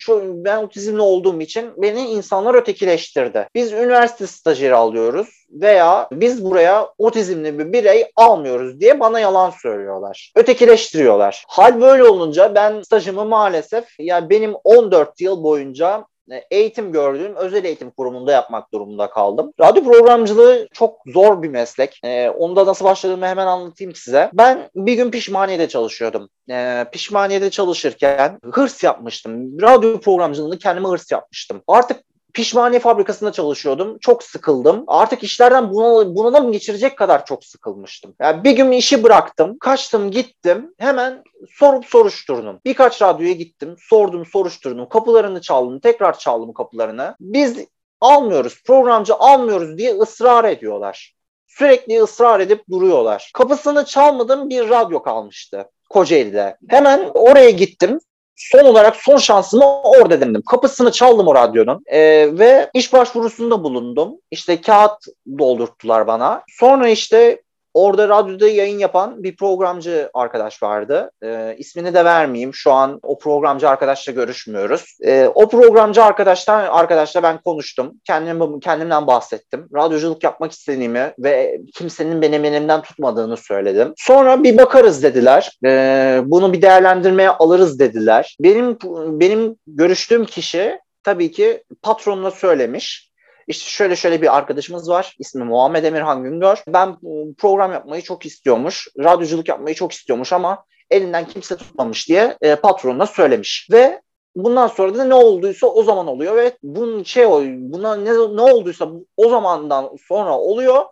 ben 0.46 0.64
otizmli 0.64 1.02
olduğum 1.02 1.42
için 1.42 1.72
beni 1.78 2.02
insanlar 2.02 2.54
ötekileştirdi. 2.54 3.50
Biz 3.56 3.72
üniversite 3.72 4.28
stajyeri 4.28 4.76
alıyoruz 4.76 5.28
veya 5.50 6.08
biz 6.12 6.46
buraya 6.46 6.90
otizmli 6.98 7.60
bir 7.60 7.74
birey 7.74 8.06
almıyoruz 8.16 8.80
diye 8.80 9.00
bana 9.00 9.20
yalan 9.20 9.50
söylüyorlar. 9.62 10.32
Ötekileştiriyorlar. 10.36 11.44
Hal 11.48 11.82
böyle 11.82 12.04
olunca 12.04 12.56
ben 12.56 12.82
stajımı 12.82 13.26
maalesef 13.26 13.86
yani 14.00 14.30
benim 14.30 14.54
14 14.64 15.22
yıl 15.22 15.44
boyunca 15.44 16.06
eğitim 16.52 16.92
gördüğüm 16.92 17.36
özel 17.36 17.63
eğitim 17.63 17.92
kurumunda 17.92 18.32
yapmak 18.32 18.74
durumunda 18.74 19.10
kaldım. 19.10 19.54
Radyo 19.60 19.84
programcılığı 19.84 20.68
çok 20.74 21.00
zor 21.08 21.44
bir 21.44 21.50
meslek. 21.50 22.00
E, 22.04 22.30
onda 22.30 22.66
nasıl 22.66 22.86
başladığımı 22.86 23.28
hemen 23.28 23.48
anlatayım 23.48 23.96
size. 23.96 24.30
Ben 24.34 24.70
bir 24.76 24.94
gün 24.94 25.12
pişmaniyede 25.12 25.68
çalışıyordum. 25.68 26.30
E, 26.50 26.86
pişmaniyede 26.92 27.50
çalışırken 27.50 28.40
hırs 28.52 28.84
yapmıştım. 28.84 29.62
Radyo 29.62 30.00
programcılığını 30.00 30.58
kendime 30.58 30.90
hırs 30.90 31.12
yapmıştım. 31.12 31.62
Artık 31.68 32.07
pişmaniye 32.38 32.80
fabrikasında 32.80 33.32
çalışıyordum. 33.32 33.97
Çok 34.00 34.23
sıkıldım. 34.23 34.84
Artık 34.88 35.23
işlerden 35.23 35.71
bunal 35.71 36.15
bunalım 36.15 36.52
geçirecek 36.52 36.97
kadar 36.97 37.26
çok 37.26 37.45
sıkılmıştım. 37.45 38.15
Yani 38.21 38.43
bir 38.43 38.52
gün 38.52 38.71
işi 38.71 39.04
bıraktım. 39.04 39.58
Kaçtım 39.60 40.12
gittim. 40.12 40.73
Hemen 40.78 41.23
sorup 41.50 41.86
soruşturdum. 41.86 42.60
Birkaç 42.65 43.02
radyoya 43.02 43.34
gittim. 43.34 43.76
Sordum 43.80 44.26
soruşturdum. 44.26 44.89
Kapılarını 44.89 45.41
çaldım. 45.41 45.80
Tekrar 45.80 46.19
çaldım 46.19 46.54
kapılarını. 46.54 47.15
Biz 47.19 47.58
almıyoruz. 48.02 48.63
Programcı 48.65 49.15
almıyoruz 49.15 49.78
diye 49.78 49.93
ısrar 49.93 50.45
ediyorlar. 50.45 51.13
Sürekli 51.47 52.02
ısrar 52.02 52.39
edip 52.39 52.69
duruyorlar. 52.69 53.32
Kapısını 53.34 53.86
çalmadım 53.86 54.50
bir 54.50 54.69
radyo 54.69 55.04
kalmıştı. 55.04 55.69
Kocaeli'de. 55.89 56.58
Hemen 56.69 57.12
oraya 57.13 57.50
gittim 57.50 58.00
son 58.38 58.65
olarak 58.65 58.95
son 58.95 59.17
şansımı 59.17 59.82
orada 59.82 60.21
denedim. 60.21 60.41
Kapısını 60.41 60.91
çaldım 60.91 61.28
o 61.28 61.36
radyonun 61.36 61.84
e, 61.86 62.00
ve 62.39 62.69
iş 62.73 62.93
başvurusunda 62.93 63.63
bulundum. 63.63 64.15
İşte 64.32 64.62
kağıt 64.62 65.06
doldurttular 65.39 66.08
bana. 66.08 66.43
Sonra 66.50 66.89
işte 66.89 67.41
Orada 67.78 68.10
radyoda 68.10 68.48
yayın 68.48 68.80
yapan 68.80 69.24
bir 69.24 69.36
programcı 69.36 70.10
arkadaş 70.13 70.63
vardı. 70.63 71.12
E, 71.24 71.56
ismini 71.58 71.94
de 71.94 72.06
vermeyeyim. 72.06 72.54
Şu 72.54 72.72
an 72.72 73.00
o 73.04 73.18
programcı 73.18 73.70
arkadaşla 73.70 74.13
görüşmüyoruz. 74.13 74.98
E, 75.02 75.28
o 75.36 75.50
programcı 75.50 76.04
arkadaştan 76.04 76.60
arkadaşla 76.60 77.24
ben 77.24 77.42
konuştum. 77.42 77.94
Kendim, 78.04 78.60
kendimden 78.60 79.08
bahsettim. 79.08 79.68
Radyoculuk 79.76 80.24
yapmak 80.24 80.52
istediğimi 80.52 81.13
ve 81.20 81.62
kimsenin 81.76 82.22
benim 82.22 82.46
elimden 82.46 82.82
tutmadığını 82.82 83.38
söyledim. 83.38 83.94
Sonra 83.98 84.44
bir 84.44 84.58
bakarız 84.58 85.04
dediler. 85.04 85.58
E, 85.66 86.22
bunu 86.26 86.54
bir 86.54 86.62
değerlendirmeye 86.62 87.30
alırız 87.30 87.80
dediler. 87.80 88.38
Benim 88.40 88.78
benim 89.20 89.56
görüştüğüm 89.68 90.26
kişi 90.26 90.80
tabii 91.04 91.32
ki 91.32 91.63
patronuna 91.82 92.32
söylemiş 92.32 93.12
işte 93.48 93.70
şöyle 93.70 93.96
şöyle 93.96 94.22
bir 94.22 94.38
arkadaşımız 94.38 94.90
var. 94.90 95.16
İsmi 95.20 95.44
Muhammed 95.44 95.84
Emirhan 95.84 96.24
Güngör. 96.24 96.64
Ben 96.68 96.88
ıı, 96.88 97.34
program 97.38 97.72
yapmayı 97.72 98.02
çok 98.02 98.26
istiyormuş. 98.26 98.88
Radyoculuk 99.00 99.50
yapmayı 99.50 99.76
çok 99.76 99.92
istiyormuş 99.92 100.34
ama 100.34 100.66
elinden 100.92 101.26
kimse 101.28 101.58
tutmamış 101.58 102.10
diye 102.10 102.38
e, 102.42 102.56
patronuna 102.56 103.06
söylemiş. 103.06 103.68
Ve 103.72 104.02
bundan 104.36 104.68
sonra 104.68 104.96
da 104.96 105.04
ne 105.04 105.14
olduysa 105.14 105.68
o 105.68 105.84
zaman 105.84 106.08
oluyor 106.08 106.36
ve 106.36 106.58
bunun 106.64 107.04
şey 107.04 107.26
buna 107.58 107.96
ne, 107.96 108.12
ne 108.12 108.42
olduysa 108.42 108.90
o 109.18 109.30
zamandan 109.30 109.90
sonra 110.08 110.38
oluyor 110.38 110.86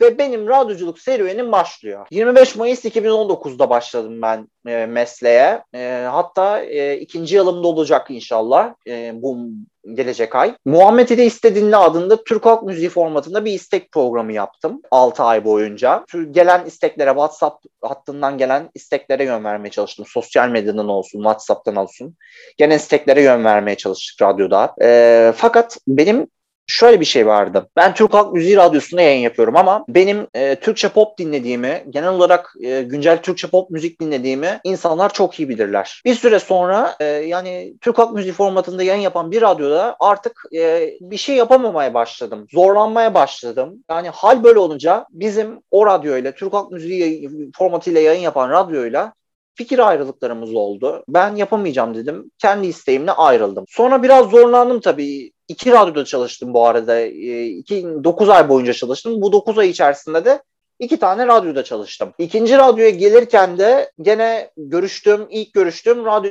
ve 0.00 0.18
benim 0.18 0.48
radyoculuk 0.48 0.98
serüvenim 0.98 1.52
başlıyor. 1.52 2.06
25 2.10 2.56
Mayıs 2.56 2.84
2019'da 2.84 3.70
başladım 3.70 4.22
ben 4.22 4.48
e, 4.66 4.86
mesleğe. 4.86 5.62
E, 5.74 6.06
hatta 6.10 6.60
e, 6.60 6.98
ikinci 6.98 7.36
yılımda 7.36 7.68
olacak 7.68 8.06
inşallah 8.10 8.74
e, 8.86 9.12
bu 9.14 9.38
gelecek 9.94 10.34
ay. 10.34 10.54
Muhammed 10.64 11.08
ile 11.08 11.24
istediğinle 11.24 11.76
adında 11.76 12.24
Türk 12.24 12.46
Halk 12.46 12.62
Müziği 12.62 12.88
formatında 12.88 13.44
bir 13.44 13.52
istek 13.52 13.92
programı 13.92 14.32
yaptım 14.32 14.82
6 14.90 15.22
ay 15.22 15.44
boyunca. 15.44 16.04
Gelen 16.30 16.64
isteklere 16.66 17.10
WhatsApp 17.10 17.64
hattından 17.82 18.38
gelen 18.38 18.70
isteklere 18.74 19.24
yön 19.24 19.44
vermeye 19.44 19.70
çalıştım. 19.70 20.06
Sosyal 20.08 20.48
medyadan 20.48 20.88
olsun, 20.88 21.18
WhatsApp'tan 21.18 21.76
olsun. 21.76 22.16
Gene 22.58 22.74
isteklere 22.74 23.22
yön 23.22 23.44
vermeye 23.44 23.76
çalıştık 23.76 24.22
radyoda. 24.22 24.74
E, 24.82 25.32
fakat 25.36 25.78
benim 25.88 26.26
şöyle 26.66 27.00
bir 27.00 27.04
şey 27.04 27.26
vardı. 27.26 27.68
Ben 27.76 27.94
Türk 27.94 28.14
Halk 28.14 28.32
Müziği 28.32 28.56
Radyosu'nda 28.56 29.02
yayın 29.02 29.22
yapıyorum 29.22 29.56
ama 29.56 29.84
benim 29.88 30.26
e, 30.34 30.56
Türkçe 30.56 30.88
pop 30.88 31.18
dinlediğimi, 31.18 31.84
genel 31.90 32.08
olarak 32.08 32.54
e, 32.60 32.82
güncel 32.82 33.22
Türkçe 33.22 33.48
pop 33.48 33.70
müzik 33.70 34.00
dinlediğimi 34.00 34.60
insanlar 34.64 35.12
çok 35.12 35.40
iyi 35.40 35.48
bilirler. 35.48 36.02
Bir 36.04 36.14
süre 36.14 36.38
sonra 36.38 36.96
e, 37.00 37.04
yani 37.04 37.74
Türk 37.80 37.98
Halk 37.98 38.12
Müziği 38.12 38.32
formatında 38.32 38.82
yayın 38.82 39.02
yapan 39.02 39.30
bir 39.30 39.42
radyoda 39.42 39.96
artık 40.00 40.42
e, 40.54 40.90
bir 41.00 41.16
şey 41.16 41.36
yapamamaya 41.36 41.94
başladım. 41.94 42.46
Zorlanmaya 42.52 43.14
başladım. 43.14 43.84
Yani 43.90 44.08
hal 44.08 44.44
böyle 44.44 44.58
olunca 44.58 45.06
bizim 45.10 45.60
o 45.70 45.86
radyoyla, 45.86 46.32
Türk 46.32 46.52
Halk 46.52 46.70
Müziği 46.70 47.30
formatıyla 47.58 48.00
yayın 48.00 48.20
yapan 48.20 48.50
radyoyla 48.50 49.12
fikir 49.54 49.88
ayrılıklarımız 49.88 50.54
oldu. 50.54 51.04
Ben 51.08 51.36
yapamayacağım 51.36 51.94
dedim. 51.94 52.30
Kendi 52.38 52.66
isteğimle 52.66 53.12
ayrıldım. 53.12 53.64
Sonra 53.68 54.02
biraz 54.02 54.30
zorlandım 54.30 54.80
tabii. 54.80 55.32
İki 55.52 55.72
radyoda 55.72 56.04
çalıştım 56.04 56.54
bu 56.54 56.66
arada. 56.66 57.00
E, 57.00 57.44
iki, 57.46 57.84
9 58.04 58.28
ay 58.28 58.48
boyunca 58.48 58.72
çalıştım. 58.72 59.22
Bu 59.22 59.32
9 59.32 59.58
ay 59.58 59.68
içerisinde 59.70 60.24
de 60.24 60.42
iki 60.78 60.98
tane 60.98 61.26
radyoda 61.26 61.64
çalıştım. 61.64 62.12
İkinci 62.18 62.58
radyoya 62.58 62.90
gelirken 62.90 63.58
de 63.58 63.90
gene 64.00 64.50
görüştüğüm, 64.56 65.26
ilk 65.30 65.52
görüştüğüm 65.54 66.04
radyo 66.04 66.30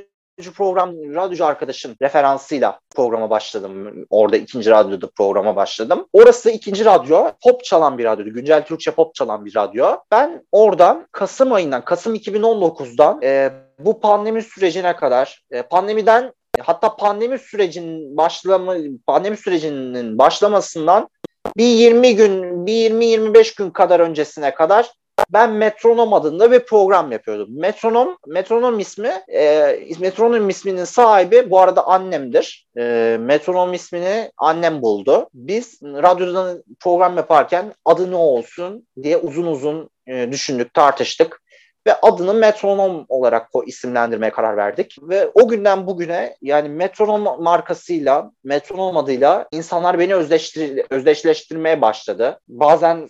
program 0.55 0.93
radyocu 1.15 1.45
arkadaşım 1.45 1.95
referansıyla 2.01 2.79
programa 2.95 3.29
başladım. 3.29 4.05
Orada 4.09 4.37
ikinci 4.37 4.69
radyoda 4.69 5.09
programa 5.17 5.55
başladım. 5.55 6.07
Orası 6.13 6.51
ikinci 6.51 6.85
radyo. 6.85 7.31
Pop 7.43 7.63
çalan 7.63 7.97
bir 7.97 8.05
radyodu. 8.05 8.29
Güncel 8.29 8.65
Türkçe 8.65 8.91
pop 8.91 9.15
çalan 9.15 9.45
bir 9.45 9.55
radyo. 9.55 9.97
Ben 10.11 10.45
oradan 10.51 11.07
Kasım 11.11 11.53
ayından, 11.53 11.85
Kasım 11.85 12.15
2019'dan 12.15 13.21
e, 13.23 13.51
bu 13.79 13.99
pandemi 13.99 14.43
sürecine 14.43 14.95
kadar, 14.95 15.43
e, 15.51 15.61
pandemiden 15.61 16.33
hatta 16.65 16.95
pandemi 16.95 17.39
sürecinin 17.39 18.17
başlama 18.17 18.75
pandemi 19.07 19.37
sürecinin 19.37 20.17
başlamasından 20.17 21.09
bir 21.57 21.65
20 21.65 22.15
gün, 22.15 22.65
bir 22.65 22.91
20-25 22.91 23.57
gün 23.57 23.69
kadar 23.69 23.99
öncesine 23.99 24.53
kadar 24.53 24.91
ben 25.29 25.51
Metronom 25.51 26.13
adında 26.13 26.51
bir 26.51 26.59
program 26.59 27.11
yapıyordum. 27.11 27.47
Metronom, 27.59 28.17
Metronom 28.27 28.79
ismi, 28.79 29.11
e, 29.33 29.79
Metronom 29.99 30.49
isminin 30.49 30.83
sahibi 30.83 31.49
bu 31.49 31.59
arada 31.59 31.87
annemdir. 31.87 32.67
E, 32.77 33.17
Metronom 33.19 33.73
ismini 33.73 34.31
annem 34.37 34.81
buldu. 34.81 35.29
Biz 35.33 35.79
radyodan 35.83 36.63
program 36.79 37.17
yaparken 37.17 37.73
adı 37.85 38.11
ne 38.11 38.15
olsun 38.15 38.87
diye 39.03 39.17
uzun 39.17 39.47
uzun 39.47 39.89
e, 40.07 40.31
düşündük, 40.31 40.73
tartıştık 40.73 41.40
ve 41.87 41.95
adını 42.01 42.33
metronom 42.33 43.05
olarak 43.09 43.49
isimlendirmeye 43.65 44.31
karar 44.31 44.57
verdik. 44.57 44.97
Ve 45.01 45.31
o 45.33 45.47
günden 45.47 45.87
bugüne 45.87 46.35
yani 46.41 46.69
metronom 46.69 47.43
markasıyla, 47.43 48.31
metronom 48.43 48.97
adıyla 48.97 49.47
insanlar 49.51 49.99
beni 49.99 50.15
özdeştir 50.15 50.81
özdeşleştirmeye 50.89 51.81
başladı. 51.81 52.39
Bazen 52.47 53.07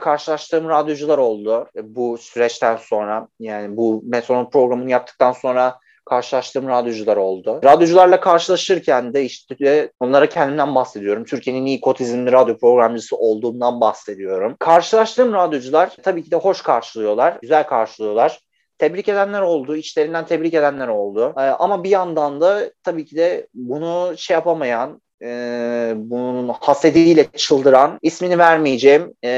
karşılaştığım 0.00 0.68
radyocular 0.68 1.18
oldu 1.18 1.70
bu 1.82 2.18
süreçten 2.18 2.76
sonra. 2.76 3.28
Yani 3.40 3.76
bu 3.76 4.02
metronom 4.06 4.50
programını 4.50 4.90
yaptıktan 4.90 5.32
sonra 5.32 5.78
karşılaştığım 6.08 6.68
radyocular 6.68 7.16
oldu. 7.16 7.60
Radyocularla 7.64 8.20
karşılaşırken 8.20 9.14
de 9.14 9.24
işte 9.24 9.90
onlara 10.00 10.28
kendimden 10.28 10.74
bahsediyorum. 10.74 11.24
Türkiye'nin 11.24 11.66
iyi 11.66 11.80
kotizmli 11.80 12.32
radyo 12.32 12.58
programcısı 12.58 13.16
olduğumdan 13.16 13.80
bahsediyorum. 13.80 14.56
Karşılaştığım 14.58 15.32
radyocular 15.32 15.96
tabii 16.02 16.24
ki 16.24 16.30
de 16.30 16.36
hoş 16.36 16.62
karşılıyorlar, 16.62 17.38
güzel 17.42 17.66
karşılıyorlar 17.66 18.38
tebrik 18.78 19.08
edenler 19.08 19.40
oldu, 19.40 19.76
içlerinden 19.76 20.26
tebrik 20.26 20.54
edenler 20.54 20.88
oldu. 20.88 21.34
Ee, 21.36 21.40
ama 21.40 21.84
bir 21.84 21.90
yandan 21.90 22.40
da 22.40 22.72
tabii 22.82 23.04
ki 23.04 23.16
de 23.16 23.46
bunu 23.54 24.14
şey 24.16 24.34
yapamayan, 24.34 25.00
e, 25.22 25.92
bunun 25.96 26.48
hasediyle 26.48 27.26
çıldıran, 27.36 27.98
ismini 28.02 28.38
vermeyeceğim 28.38 29.14
e, 29.24 29.30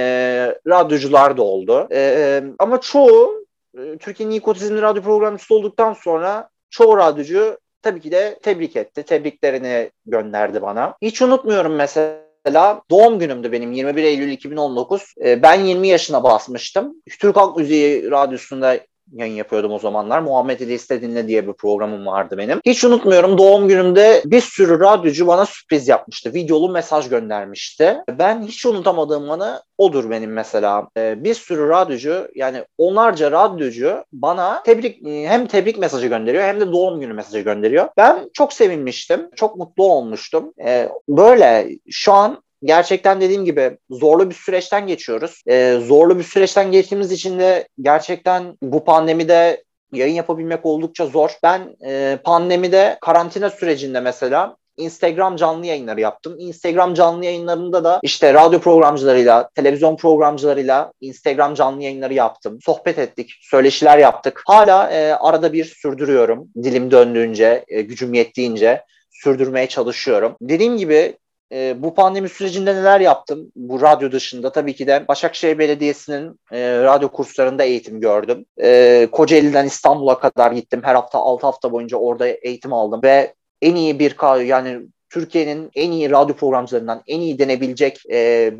radyocular 0.68 1.36
da 1.36 1.42
oldu. 1.42 1.88
E, 1.92 2.42
ama 2.58 2.80
çoğu 2.80 3.44
e, 3.78 3.98
Türkiye'nin 3.98 4.32
iyi 4.32 4.40
kotizmli 4.40 4.82
radyo 4.82 5.02
programcısı 5.02 5.54
olduktan 5.54 5.92
sonra 5.92 6.48
çoğu 6.70 6.96
radyocu 6.96 7.58
tabii 7.82 8.00
ki 8.00 8.10
de 8.10 8.38
tebrik 8.42 8.76
etti. 8.76 9.02
Tebriklerini 9.02 9.90
gönderdi 10.06 10.62
bana. 10.62 10.94
Hiç 11.02 11.22
unutmuyorum 11.22 11.74
mesela 11.74 12.82
doğum 12.90 13.18
günümdü 13.18 13.52
benim 13.52 13.72
21 13.72 14.02
Eylül 14.02 14.30
2019. 14.30 15.14
Ee, 15.24 15.42
ben 15.42 15.64
20 15.64 15.88
yaşına 15.88 16.22
basmıştım. 16.22 16.94
Türk 17.20 17.36
Halk 17.36 17.56
Müziği 17.56 18.10
Radyosu'nda 18.10 18.80
yayın 19.12 19.34
yapıyordum 19.34 19.72
o 19.72 19.78
zamanlar. 19.78 20.20
Muhammed 20.20 20.60
ile 20.60 20.74
istediğinle 20.74 21.28
diye 21.28 21.48
bir 21.48 21.52
programım 21.52 22.06
vardı 22.06 22.38
benim. 22.38 22.60
Hiç 22.66 22.84
unutmuyorum 22.84 23.38
doğum 23.38 23.68
günümde 23.68 24.22
bir 24.24 24.40
sürü 24.40 24.80
radyocu 24.80 25.26
bana 25.26 25.46
sürpriz 25.46 25.88
yapmıştı. 25.88 26.34
Videolu 26.34 26.68
mesaj 26.68 27.08
göndermişti. 27.08 27.96
Ben 28.18 28.42
hiç 28.42 28.66
unutamadığım 28.66 29.30
anı 29.30 29.62
odur 29.78 30.10
benim 30.10 30.32
mesela. 30.32 30.88
Ee, 30.96 31.24
bir 31.24 31.34
sürü 31.34 31.68
radyocu 31.68 32.28
yani 32.34 32.64
onlarca 32.78 33.30
radyocu 33.30 34.04
bana 34.12 34.62
tebrik 34.62 35.06
hem 35.06 35.46
tebrik 35.46 35.78
mesajı 35.78 36.06
gönderiyor 36.06 36.44
hem 36.44 36.60
de 36.60 36.72
doğum 36.72 37.00
günü 37.00 37.12
mesajı 37.12 37.40
gönderiyor. 37.40 37.88
Ben 37.96 38.30
çok 38.32 38.52
sevinmiştim. 38.52 39.30
Çok 39.36 39.56
mutlu 39.56 39.84
olmuştum. 39.84 40.52
Ee, 40.64 40.88
böyle 41.08 41.68
şu 41.90 42.12
an 42.12 42.42
gerçekten 42.64 43.20
dediğim 43.20 43.44
gibi 43.44 43.78
zorlu 43.90 44.30
bir 44.30 44.34
süreçten 44.34 44.86
geçiyoruz. 44.86 45.42
Ee, 45.48 45.78
zorlu 45.82 46.18
bir 46.18 46.24
süreçten 46.24 46.72
geçtiğimiz 46.72 47.12
için 47.12 47.38
de 47.38 47.68
gerçekten 47.80 48.58
bu 48.62 48.84
pandemide 48.84 49.64
yayın 49.92 50.14
yapabilmek 50.14 50.66
oldukça 50.66 51.06
zor. 51.06 51.30
Ben 51.42 51.76
e, 51.86 52.18
pandemide 52.24 52.98
karantina 53.00 53.50
sürecinde 53.50 54.00
mesela 54.00 54.56
Instagram 54.76 55.36
canlı 55.36 55.66
yayınları 55.66 56.00
yaptım. 56.00 56.36
Instagram 56.38 56.94
canlı 56.94 57.24
yayınlarında 57.24 57.84
da 57.84 58.00
işte 58.02 58.34
radyo 58.34 58.60
programcılarıyla, 58.60 59.50
televizyon 59.54 59.96
programcılarıyla 59.96 60.92
Instagram 61.00 61.54
canlı 61.54 61.82
yayınları 61.82 62.14
yaptım. 62.14 62.58
Sohbet 62.62 62.98
ettik, 62.98 63.30
söyleşiler 63.40 63.98
yaptık. 63.98 64.42
Hala 64.46 64.90
e, 64.90 65.12
arada 65.12 65.52
bir 65.52 65.64
sürdürüyorum. 65.64 66.48
Dilim 66.62 66.90
döndüğünce, 66.90 67.64
e, 67.68 67.82
gücüm 67.82 68.14
yettiğince 68.14 68.84
sürdürmeye 69.10 69.66
çalışıyorum. 69.66 70.36
Dediğim 70.40 70.76
gibi 70.76 71.16
e, 71.52 71.82
bu 71.82 71.94
pandemi 71.94 72.28
sürecinde 72.28 72.74
neler 72.74 73.00
yaptım? 73.00 73.52
Bu 73.56 73.80
radyo 73.80 74.12
dışında 74.12 74.52
tabii 74.52 74.74
ki 74.74 74.86
de 74.86 75.08
Başakşehir 75.08 75.58
Belediyesi'nin 75.58 76.40
e, 76.52 76.82
radyo 76.82 77.08
kurslarında 77.08 77.64
eğitim 77.64 78.00
gördüm. 78.00 78.44
E, 78.62 79.08
Kocaeli'den 79.12 79.66
İstanbul'a 79.66 80.18
kadar 80.18 80.52
gittim. 80.52 80.80
Her 80.84 80.94
hafta 80.94 81.18
6 81.18 81.46
hafta 81.46 81.72
boyunca 81.72 81.96
orada 81.96 82.28
eğitim 82.28 82.72
aldım 82.72 83.00
ve 83.02 83.34
en 83.62 83.74
iyi 83.74 83.98
bir 83.98 84.40
yani 84.44 84.80
Türkiye'nin 85.10 85.70
en 85.74 85.90
iyi 85.90 86.10
radyo 86.10 86.36
programcılarından, 86.36 87.02
en 87.06 87.20
iyi 87.20 87.38
denebilecek 87.38 88.02
e, 88.10 88.18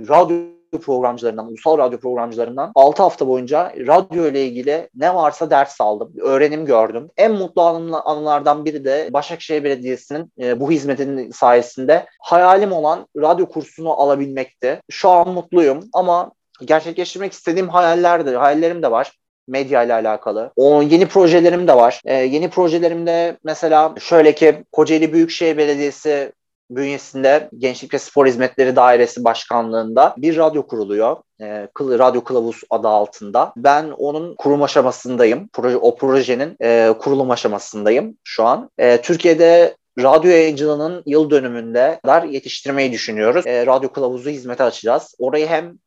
radyo 0.09 0.60
programcılarından, 0.79 1.49
ulusal 1.49 1.79
radyo 1.79 1.99
programcılarından 1.99 2.73
6 2.75 3.03
hafta 3.03 3.29
boyunca 3.29 3.73
radyo 3.87 4.27
ile 4.27 4.45
ilgili 4.47 4.89
ne 4.95 5.15
varsa 5.15 5.51
ders 5.51 5.81
aldım. 5.81 6.13
Öğrenim 6.21 6.67
gördüm. 6.67 7.11
En 7.17 7.33
mutlu 7.33 7.63
anılardan 8.05 8.65
biri 8.65 8.85
de 8.85 9.09
Başakşehir 9.13 9.65
Belediyesi'nin 9.65 10.33
e, 10.41 10.61
bu 10.61 10.71
hizmetin 10.71 11.31
sayesinde 11.31 12.07
hayalim 12.21 12.73
olan 12.73 13.07
radyo 13.17 13.47
kursunu 13.47 14.01
alabilmekti. 14.01 14.83
Şu 14.91 15.11
an 15.11 15.29
mutluyum 15.29 15.81
ama 15.93 16.33
gerçekleştirmek 16.65 17.33
istediğim 17.33 17.69
hayaller 17.69 18.27
de, 18.27 18.37
hayallerim 18.37 18.83
de 18.83 18.91
var 18.91 19.13
medya 19.51 19.83
ile 19.83 19.95
alakalı. 19.95 20.53
O 20.57 20.83
yeni 20.83 21.07
projelerim 21.07 21.69
de 21.69 21.77
var. 21.77 22.01
Ee, 22.05 22.15
yeni 22.15 22.51
projelerimde 22.51 23.37
mesela 23.45 23.95
şöyle 24.01 24.35
ki 24.35 24.65
Kocaeli 24.73 25.13
Büyükşehir 25.13 25.57
Belediyesi 25.57 26.33
bünyesinde 26.71 27.49
Gençlik 27.59 27.95
ve 27.95 27.99
Spor 27.99 28.27
Hizmetleri 28.27 28.77
Dairesi 28.77 29.25
Başkanlığında 29.25 30.15
bir 30.19 30.37
radyo 30.37 30.67
kuruluyor. 30.67 31.17
E, 31.41 31.69
radyo 31.81 32.25
Kılavuz 32.25 32.61
adı 32.71 32.89
altında. 32.89 33.53
Ben 33.57 33.91
onun 33.91 34.35
kurum 34.35 34.63
aşamasındayım. 34.63 35.49
O 35.81 35.97
projenin 35.97 36.57
e, 36.63 36.95
kurulum 36.99 37.31
aşamasındayım 37.31 38.17
şu 38.25 38.45
an. 38.45 38.71
E, 38.79 39.03
Türkiye'de 39.03 39.77
radyo 39.99 40.31
yayıncılığının 40.31 41.03
yıl 41.07 41.31
dönümünde 41.31 42.01
kadar 42.03 42.23
yetiştirmeyi 42.23 42.93
düşünüyoruz. 42.93 43.47
E, 43.47 43.67
radyo 43.67 43.93
Kılavuzu 43.93 44.31
hizmeti 44.31 44.63
açacağız. 44.63 45.15
Orayı 45.19 45.47
hem 45.47 45.79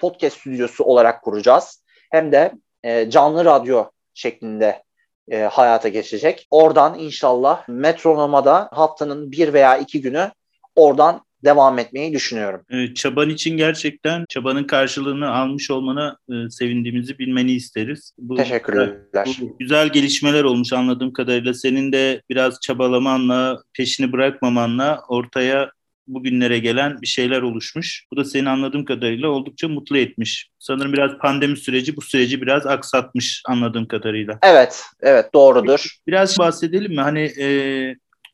podcast 0.00 0.36
stüdyosu 0.36 0.84
olarak 0.84 1.22
kuracağız 1.22 1.84
hem 2.10 2.32
de 2.32 2.52
canlı 3.08 3.44
radyo 3.44 3.84
şeklinde 4.14 4.82
e, 5.30 5.38
hayata 5.38 5.88
geçecek. 5.88 6.46
Oradan 6.50 6.98
inşallah 6.98 7.68
metronomada 7.68 8.68
haftanın 8.72 9.32
bir 9.32 9.52
veya 9.52 9.76
iki 9.76 10.00
günü 10.00 10.30
oradan 10.76 11.22
devam 11.44 11.78
etmeyi 11.78 12.12
düşünüyorum. 12.12 12.60
Ee, 12.70 12.94
çaban 12.94 13.30
için 13.30 13.56
gerçekten 13.56 14.24
çabanın 14.28 14.64
karşılığını 14.64 15.34
almış 15.34 15.70
olmana 15.70 16.16
e, 16.28 16.50
sevindiğimizi 16.50 17.18
bilmeni 17.18 17.52
isteriz. 17.52 18.12
Bu, 18.18 18.36
Teşekkürler. 18.36 18.96
Bu 19.40 19.58
güzel 19.58 19.88
gelişmeler 19.88 20.44
olmuş 20.44 20.72
anladığım 20.72 21.12
kadarıyla. 21.12 21.54
Senin 21.54 21.92
de 21.92 22.22
biraz 22.30 22.60
çabalamanla, 22.60 23.62
peşini 23.72 24.12
bırakmamanla 24.12 25.00
ortaya 25.08 25.70
bugünlere 26.06 26.58
gelen 26.58 27.02
bir 27.02 27.06
şeyler 27.06 27.42
oluşmuş. 27.42 28.06
Bu 28.12 28.16
da 28.16 28.24
seni 28.24 28.48
anladığım 28.48 28.84
kadarıyla 28.84 29.28
oldukça 29.28 29.68
mutlu 29.68 29.98
etmiş. 29.98 30.50
Sanırım 30.58 30.92
biraz 30.92 31.18
pandemi 31.18 31.56
süreci 31.56 31.96
bu 31.96 32.02
süreci 32.02 32.42
biraz 32.42 32.66
aksatmış 32.66 33.42
anladığım 33.48 33.86
kadarıyla. 33.86 34.38
Evet, 34.42 34.82
evet 35.00 35.34
doğrudur. 35.34 35.96
Biraz 36.06 36.38
bahsedelim 36.38 36.92
mi? 36.92 37.00
Hani 37.00 37.32
e, 37.40 37.46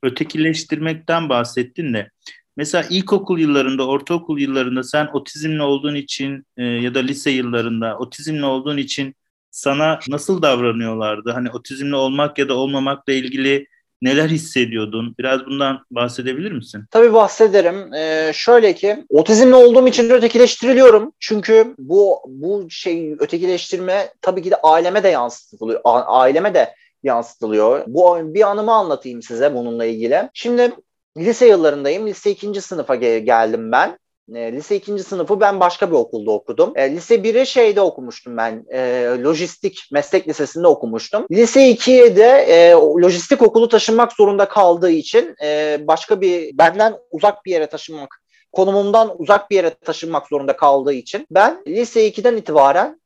ötekileştirmekten 0.03 1.29
bahsettin 1.29 1.95
de. 1.95 2.11
Mesela 2.57 2.85
ilkokul 2.91 3.39
yıllarında, 3.39 3.87
ortaokul 3.87 4.39
yıllarında 4.39 4.83
sen 4.83 5.09
otizmli 5.13 5.63
olduğun 5.63 5.95
için 5.95 6.47
e, 6.57 6.65
ya 6.65 6.95
da 6.95 6.99
lise 6.99 7.31
yıllarında 7.31 7.99
otizmli 7.99 8.45
olduğun 8.45 8.77
için 8.77 9.15
sana 9.51 9.99
nasıl 10.09 10.43
davranıyorlardı? 10.43 11.31
Hani 11.31 11.51
otizmli 11.51 11.95
olmak 11.95 12.39
ya 12.39 12.49
da 12.49 12.55
olmamakla 12.55 13.13
ilgili 13.13 13.67
neler 14.03 14.29
hissediyordun? 14.29 15.15
Biraz 15.19 15.47
bundan 15.47 15.85
bahsedebilir 15.91 16.53
misin? 16.53 16.85
Tabii 16.91 17.13
bahsederim. 17.13 17.95
Ee, 17.95 18.31
şöyle 18.35 18.75
ki 18.75 19.05
otizmli 19.09 19.55
olduğum 19.55 19.89
için 19.89 20.11
ötekileştiriliyorum. 20.11 21.13
Çünkü 21.21 21.75
bu 21.79 22.19
bu 22.27 22.67
şey 22.71 23.13
ötekileştirme 23.19 24.09
tabii 24.23 24.43
ki 24.43 24.51
de 24.51 24.57
aileme 24.57 25.03
de 25.03 25.09
yansıtılıyor. 25.09 25.81
A- 25.85 26.19
aileme 26.21 26.55
de 26.55 26.75
yansıtılıyor. 27.03 27.85
Bu 27.87 28.35
bir 28.35 28.51
anımı 28.51 28.73
anlatayım 28.73 29.23
size 29.23 29.55
bununla 29.55 29.85
ilgili. 29.85 30.31
Şimdi 30.35 30.73
lise 31.19 31.47
yıllarındayım. 31.47 32.07
Lise 32.07 32.31
ikinci 32.31 32.61
sınıfa 32.61 32.97
ge- 32.97 33.19
geldim 33.19 33.73
ben. 33.73 33.99
E, 34.35 34.53
lise 34.53 34.77
ikinci 34.77 35.03
sınıfı 35.03 35.41
ben 35.41 35.61
başka 35.61 35.91
bir 35.91 35.97
okulda 35.97 36.31
okudum. 36.31 36.73
E, 36.77 36.91
lise 36.91 37.15
1'i 37.15 37.47
şeyde 37.47 37.81
okumuştum 37.81 38.37
ben. 38.37 38.65
E, 38.73 39.05
lojistik 39.25 39.89
meslek 39.93 40.29
lisesinde 40.29 40.67
okumuştum. 40.67 41.27
Lise 41.31 41.71
2'ye 41.71 42.17
de 42.17 42.47
e, 42.49 42.73
lojistik 42.73 43.43
okulu 43.43 43.69
taşınmak 43.69 44.13
zorunda 44.13 44.49
kaldığı 44.49 44.91
için 44.91 45.35
e, 45.45 45.79
başka 45.87 46.21
bir 46.21 46.59
benden 46.59 46.95
uzak 47.11 47.45
bir 47.45 47.51
yere 47.51 47.67
taşınmak 47.67 48.23
konumumdan 48.53 49.15
uzak 49.19 49.51
bir 49.51 49.57
yere 49.57 49.71
taşınmak 49.71 50.27
zorunda 50.27 50.57
kaldığı 50.57 50.93
için 50.93 51.27
ben 51.31 51.63
lise 51.67 52.09
2'den 52.09 52.37
itibaren 52.37 53.01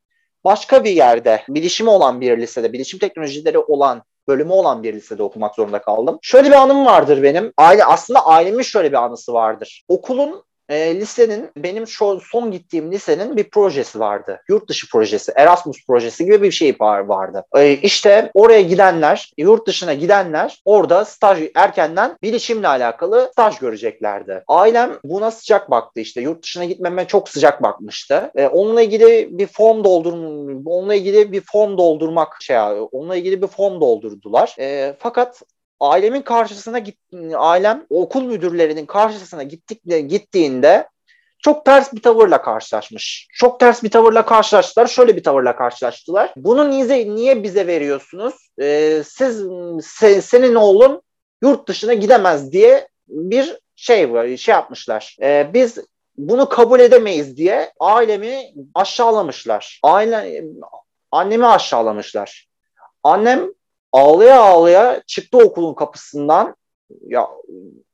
başka 0.44 0.84
bir 0.84 0.90
yerde 0.90 1.42
bilişimi 1.48 1.90
olan 1.90 2.20
bir 2.20 2.38
lisede, 2.38 2.72
bilişim 2.72 2.98
teknolojileri 2.98 3.58
olan 3.58 4.02
bölümü 4.28 4.52
olan 4.52 4.82
bir 4.82 4.94
lisede 4.94 5.22
okumak 5.22 5.54
zorunda 5.54 5.82
kaldım. 5.82 6.18
Şöyle 6.22 6.48
bir 6.48 6.54
anım 6.54 6.86
vardır 6.86 7.22
benim. 7.22 7.52
Aile 7.56 7.84
aslında 7.84 8.26
ailemin 8.26 8.62
şöyle 8.62 8.92
bir 8.92 8.96
anısı 8.96 9.32
vardır. 9.32 9.84
Okulun 9.88 10.44
e, 10.72 11.00
lisenin 11.00 11.50
benim 11.56 11.86
şu 11.86 12.20
son 12.30 12.50
gittiğim 12.50 12.92
lisenin 12.92 13.36
bir 13.36 13.50
projesi 13.50 14.00
vardı. 14.00 14.40
Yurt 14.48 14.68
dışı 14.68 14.88
projesi, 14.88 15.32
Erasmus 15.36 15.86
projesi 15.86 16.24
gibi 16.24 16.42
bir 16.42 16.50
şey 16.50 16.76
var, 16.80 16.98
vardı. 16.98 17.44
E, 17.56 17.72
işte 17.72 18.30
oraya 18.34 18.60
gidenler, 18.62 19.32
yurt 19.38 19.66
dışına 19.66 19.94
gidenler 19.94 20.62
orada 20.64 21.04
staj 21.04 21.42
erkenden 21.54 22.16
bilişimle 22.22 22.68
alakalı 22.68 23.28
staj 23.32 23.58
göreceklerdi. 23.58 24.44
Ailem 24.48 24.98
buna 25.04 25.30
sıcak 25.30 25.70
baktı 25.70 26.00
işte. 26.00 26.20
Yurt 26.20 26.42
dışına 26.42 26.64
gitmeme 26.64 27.04
çok 27.06 27.28
sıcak 27.28 27.62
bakmıştı. 27.62 28.30
E, 28.34 28.46
onunla 28.46 28.82
ilgili 28.82 29.28
bir 29.38 29.46
form 29.46 29.84
doldur 29.84 30.12
onunla 30.66 30.94
ilgili 30.94 31.32
bir 31.32 31.42
form 31.52 31.78
doldurmak 31.78 32.36
şey 32.42 32.56
onunla 32.92 33.16
ilgili 33.16 33.42
bir 33.42 33.46
form 33.46 33.80
doldurdular. 33.80 34.56
E, 34.58 34.96
fakat 34.98 35.42
ailemin 35.82 36.22
karşısına 36.22 36.78
git, 36.78 36.98
ailem 37.36 37.86
okul 37.90 38.22
müdürlerinin 38.22 38.86
karşısına 38.86 39.42
gittik 39.42 39.82
gittiğinde 40.08 40.88
çok 41.38 41.64
ters 41.64 41.92
bir 41.92 42.02
tavırla 42.02 42.42
karşılaşmış. 42.42 43.28
Çok 43.34 43.60
ters 43.60 43.82
bir 43.82 43.90
tavırla 43.90 44.24
karşılaştılar. 44.24 44.86
Şöyle 44.86 45.16
bir 45.16 45.22
tavırla 45.22 45.56
karşılaştılar. 45.56 46.32
Bunu 46.36 46.70
niye, 46.70 47.14
niye 47.14 47.42
bize 47.42 47.66
veriyorsunuz? 47.66 48.34
Ee, 48.60 49.02
siz 49.06 49.46
se, 49.82 50.22
senin 50.22 50.54
oğlun 50.54 51.02
yurt 51.42 51.68
dışına 51.68 51.94
gidemez 51.94 52.52
diye 52.52 52.88
bir 53.08 53.58
şey 53.76 54.36
şey 54.36 54.52
yapmışlar. 54.52 55.16
Ee, 55.22 55.50
biz 55.54 55.78
bunu 56.16 56.48
kabul 56.48 56.80
edemeyiz 56.80 57.36
diye 57.36 57.72
ailemi 57.80 58.42
aşağılamışlar. 58.74 59.80
Aile 59.82 60.44
annemi 61.10 61.46
aşağılamışlar. 61.46 62.48
Annem 63.02 63.52
ağlaya 63.92 64.40
ağlaya 64.40 65.02
çıktı 65.06 65.38
okulun 65.38 65.74
kapısından 65.74 66.56
ya 67.06 67.28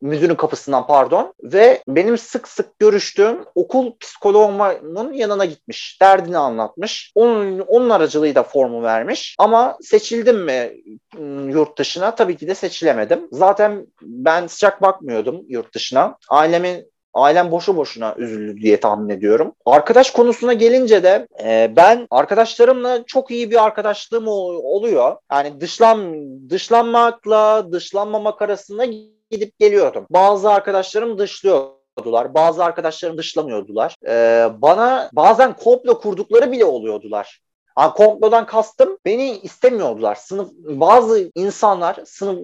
müdürün 0.00 0.34
kapısından 0.34 0.86
pardon 0.86 1.34
ve 1.42 1.82
benim 1.88 2.18
sık 2.18 2.48
sık 2.48 2.78
görüştüğüm 2.78 3.44
okul 3.54 3.92
psikoloğumun 4.00 5.12
yanına 5.12 5.44
gitmiş. 5.44 5.98
Derdini 6.00 6.38
anlatmış. 6.38 7.12
Onun, 7.14 7.58
onun 7.58 7.90
aracılığıyla 7.90 8.42
formu 8.42 8.82
vermiş. 8.82 9.36
Ama 9.38 9.78
seçildim 9.80 10.44
mi 10.44 10.72
ıı, 11.18 11.50
yurt 11.50 11.78
dışına? 11.78 12.14
Tabii 12.14 12.36
ki 12.36 12.48
de 12.48 12.54
seçilemedim. 12.54 13.28
Zaten 13.32 13.86
ben 14.02 14.46
sıcak 14.46 14.82
bakmıyordum 14.82 15.44
yurt 15.48 15.74
dışına. 15.74 16.18
Ailemin 16.30 16.92
ailem 17.14 17.50
boşu 17.50 17.76
boşuna 17.76 18.14
üzüldü 18.18 18.62
diye 18.62 18.80
tahmin 18.80 19.08
ediyorum. 19.08 19.52
Arkadaş 19.66 20.10
konusuna 20.10 20.52
gelince 20.52 21.02
de 21.02 21.28
e, 21.44 21.72
ben 21.76 22.06
arkadaşlarımla 22.10 23.04
çok 23.06 23.30
iyi 23.30 23.50
bir 23.50 23.64
arkadaşlığım 23.64 24.28
oluyor. 24.28 25.16
Yani 25.32 25.60
dışlan 25.60 26.14
dışlanmakla 26.50 27.72
dışlanmamak 27.72 28.42
arasında 28.42 28.84
gidip 29.30 29.58
geliyordum. 29.58 30.06
Bazı 30.10 30.50
arkadaşlarım 30.50 31.18
dışlıyordular. 31.18 32.34
Bazı 32.34 32.64
arkadaşlarım 32.64 33.18
dışlamıyordular. 33.18 33.94
Ee, 34.08 34.48
bana 34.58 35.10
bazen 35.12 35.56
komplo 35.56 36.00
kurdukları 36.00 36.52
bile 36.52 36.64
oluyordular. 36.64 37.40
Yani 37.78 37.92
komplodan 37.92 38.46
kastım 38.46 38.98
beni 39.04 39.38
istemiyordular. 39.38 40.14
Sınıf 40.14 40.50
bazı 40.58 41.30
insanlar 41.34 42.00
sınıf 42.04 42.38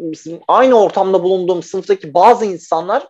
aynı 0.48 0.80
ortamda 0.80 1.22
bulunduğum 1.22 1.62
sınıftaki 1.62 2.14
bazı 2.14 2.44
insanlar 2.44 3.08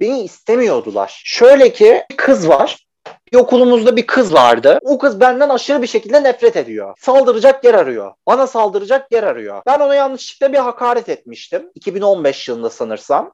beni 0.00 0.22
istemiyordular. 0.22 1.22
Şöyle 1.24 1.72
ki 1.72 2.04
bir 2.10 2.16
kız 2.16 2.48
var. 2.48 2.86
Bir 3.32 3.38
okulumuzda 3.38 3.96
bir 3.96 4.06
kız 4.06 4.34
vardı. 4.34 4.78
O 4.82 4.98
kız 4.98 5.20
benden 5.20 5.48
aşırı 5.48 5.82
bir 5.82 5.86
şekilde 5.86 6.22
nefret 6.22 6.56
ediyor. 6.56 6.94
Saldıracak 7.00 7.64
yer 7.64 7.74
arıyor. 7.74 8.12
Bana 8.26 8.46
saldıracak 8.46 9.12
yer 9.12 9.22
arıyor. 9.22 9.62
Ben 9.66 9.80
ona 9.80 9.94
yanlışlıkla 9.94 10.52
bir 10.52 10.58
hakaret 10.58 11.08
etmiştim. 11.08 11.70
2015 11.74 12.48
yılında 12.48 12.70
sanırsam. 12.70 13.32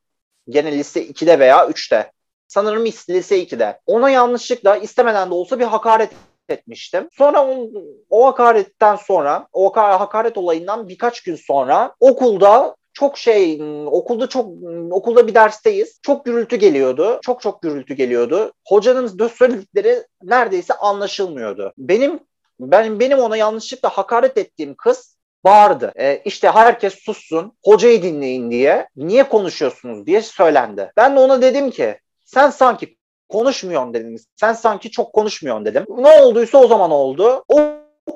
Gene 0.49 0.73
lise 0.73 1.07
2'de 1.07 1.39
veya 1.39 1.67
3'te. 1.67 2.13
Sanırım 2.49 2.87
lise 2.87 3.43
2'de. 3.43 3.81
Ona 3.87 4.11
yanlışlıkla 4.11 4.77
istemeden 4.77 5.31
de 5.31 5.35
olsa 5.35 5.59
bir 5.59 5.65
hakaret 5.65 6.11
etmiştim. 6.49 7.09
Sonra 7.13 7.47
o, 7.47 7.69
o 8.11 8.27
hakaretten 8.27 8.97
sonra, 8.97 9.47
o 9.53 9.77
hakaret 9.77 10.39
olayından 10.39 10.89
birkaç 10.89 11.21
gün 11.21 11.37
sonra 11.37 11.95
okulda 12.01 12.77
çok 12.93 13.19
şey 13.19 13.61
okulda 13.87 14.29
çok 14.29 14.47
okulda 14.91 15.27
bir 15.27 15.35
dersteyiz. 15.35 15.99
Çok 16.03 16.25
gürültü 16.25 16.57
geliyordu. 16.57 17.21
Çok 17.23 17.41
çok 17.41 17.63
gürültü 17.63 17.95
geliyordu. 17.95 18.53
Hocanın 18.67 19.29
söyledikleri 19.29 20.05
neredeyse 20.23 20.75
anlaşılmıyordu. 20.75 21.73
Benim 21.79 22.21
ben 22.61 23.01
benim 23.01 23.19
ona 23.19 23.37
yanlışlıkla 23.37 23.89
hakaret 23.89 24.39
ettiğim 24.39 24.75
kız 24.75 25.17
bağırdı. 25.45 25.93
E, 25.97 26.23
işte 26.25 26.51
herkes 26.51 26.95
sussun, 26.95 27.53
hocayı 27.65 28.03
dinleyin 28.03 28.51
diye. 28.51 28.89
Niye 28.97 29.29
konuşuyorsunuz 29.29 30.07
diye 30.07 30.23
söylendi. 30.23 30.93
Ben 30.97 31.17
de 31.17 31.21
ona 31.21 31.43
dedim 31.43 31.71
ki 31.71 31.99
sen 32.25 32.51
sanki 32.51 32.97
konuşmuyorsun 33.29 33.95
dedim. 33.95 34.17
Sen 34.37 34.53
sanki 34.53 34.91
çok 34.91 35.13
konuşmuyorsun 35.13 35.65
dedim. 35.65 35.85
Ne 35.89 36.23
olduysa 36.23 36.59
o 36.59 36.67
zaman 36.67 36.91
oldu. 36.91 37.45
O 37.49 37.61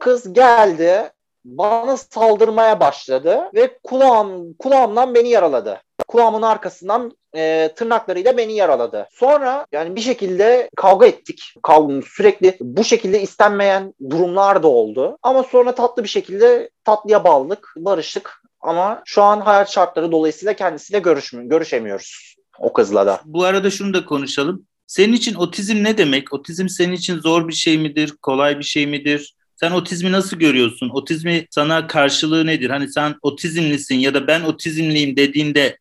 kız 0.01 0.33
geldi 0.33 1.11
bana 1.47 1.97
saldırmaya 1.97 2.81
başladı 2.81 3.41
ve 3.55 3.79
kulağım 3.83 4.55
kulağımdan 4.55 5.15
beni 5.15 5.29
yaraladı. 5.29 5.81
Kulağımın 6.09 6.43
arkasından 6.43 7.17
e, 7.37 7.73
tırnaklarıyla 7.77 8.37
beni 8.37 8.53
yaraladı. 8.53 9.09
Sonra 9.13 9.67
yani 9.73 9.97
bir 9.97 10.01
şekilde 10.01 10.71
kavga 10.77 11.07
ettik. 11.07 11.55
Kavga, 11.63 12.03
sürekli 12.15 12.57
bu 12.61 12.85
şekilde 12.85 13.23
istenmeyen 13.23 13.95
durumlar 14.11 14.63
da 14.63 14.69
oldu. 14.69 15.19
Ama 15.23 15.43
sonra 15.43 15.75
tatlı 15.75 16.03
bir 16.03 16.09
şekilde 16.09 16.71
tatlıya 16.85 17.25
bağladık, 17.25 17.75
barıştık. 17.77 18.43
Ama 18.61 19.03
şu 19.05 19.23
an 19.23 19.41
hayat 19.41 19.71
şartları 19.71 20.13
dolayısıyla 20.13 20.53
kendisiyle 20.53 20.99
görüş, 20.99 21.31
görüşemiyoruz 21.35 22.37
o 22.59 22.73
kızla 22.73 23.07
da. 23.07 23.21
Bu 23.25 23.45
arada 23.45 23.71
şunu 23.71 23.95
da 23.95 24.05
konuşalım. 24.05 24.67
Senin 24.87 25.13
için 25.13 25.35
otizm 25.35 25.85
ne 25.85 25.99
demek? 25.99 26.33
Otizm 26.33 26.69
senin 26.69 26.93
için 26.93 27.21
zor 27.21 27.49
bir 27.49 27.53
şey 27.53 27.79
midir? 27.79 28.15
Kolay 28.23 28.59
bir 28.59 28.65
şey 28.65 28.87
midir? 28.87 29.36
Sen 29.57 29.71
otizmi 29.71 30.13
nasıl 30.13 30.37
görüyorsun? 30.37 30.91
Otizmi 30.95 31.47
sana 31.51 31.87
karşılığı 31.87 32.47
nedir? 32.47 32.71
Hani 32.71 32.93
sen 32.93 33.15
otizmlisin 33.23 33.95
ya 33.95 34.15
da 34.15 34.27
ben 34.27 34.43
otizmliyim 34.43 35.17
dediğinde 35.17 35.79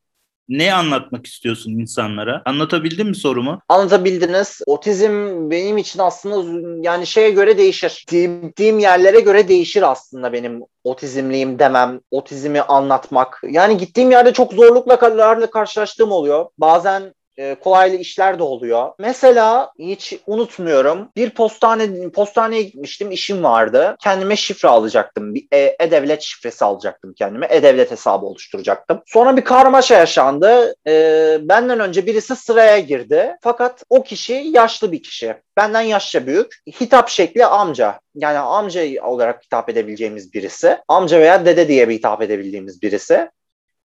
ne 0.50 0.74
anlatmak 0.74 1.28
istiyorsun 1.28 1.72
insanlara? 1.72 2.42
Anlatabildim 2.46 3.08
mi 3.08 3.16
sorumu? 3.16 3.62
Anlatabildiniz. 3.70 4.62
Otizm 4.66 5.50
benim 5.52 5.78
için 5.78 6.00
aslında 6.00 6.68
yani 6.90 7.08
şeye 7.08 7.30
göre 7.30 7.58
değişir. 7.58 8.06
Gittiğim 8.10 8.80
yerlere 8.80 9.20
göre 9.20 9.48
değişir 9.48 9.92
aslında 9.92 10.34
benim 10.34 10.62
otizmliyim 10.84 11.60
demem, 11.60 12.00
otizmi 12.12 12.62
anlatmak. 12.62 13.42
Yani 13.50 13.78
gittiğim 13.78 14.12
yerde 14.12 14.34
çok 14.34 14.54
zorlukla 14.54 15.00
karşılaştığım 15.52 16.12
oluyor. 16.12 16.46
Bazen 16.58 17.14
e, 17.38 17.56
kolaylı 17.56 17.96
işler 17.96 18.40
de 18.40 18.44
oluyor. 18.44 18.92
Mesela 19.00 19.72
hiç 19.80 20.18
unutmuyorum. 20.28 21.10
Bir 21.16 21.30
postane 21.30 22.10
postaneye 22.10 22.62
gitmiştim. 22.62 23.12
işim 23.12 23.44
vardı. 23.44 23.96
Kendime 24.04 24.36
şifre 24.36 24.70
alacaktım. 24.70 25.36
Bir 25.36 25.48
e, 25.52 25.76
e-devlet 25.80 26.22
şifresi 26.22 26.66
alacaktım 26.66 27.14
kendime. 27.14 27.48
E-devlet 27.50 27.92
hesabı 27.92 28.26
oluşturacaktım. 28.26 29.02
Sonra 29.06 29.38
bir 29.38 29.44
karmaşa 29.44 29.96
yaşandı. 29.96 30.76
E, 30.88 31.38
benden 31.42 31.80
önce 31.80 32.06
birisi 32.06 32.36
sıraya 32.36 32.80
girdi. 32.80 33.36
Fakat 33.42 33.84
o 33.90 34.04
kişi 34.04 34.34
yaşlı 34.34 34.92
bir 34.92 35.04
kişi. 35.04 35.36
Benden 35.58 35.82
yaşça 35.82 36.28
büyük. 36.28 36.62
Hitap 36.82 37.10
şekli 37.10 37.46
amca. 37.46 38.00
Yani 38.16 38.38
amca 38.38 39.04
olarak 39.04 39.44
hitap 39.44 39.70
edebileceğimiz 39.70 40.34
birisi. 40.34 40.78
Amca 40.88 41.20
veya 41.20 41.46
dede 41.46 41.68
diye 41.68 41.90
bir 41.90 41.94
hitap 41.94 42.22
edebildiğimiz 42.22 42.82
birisi. 42.82 43.30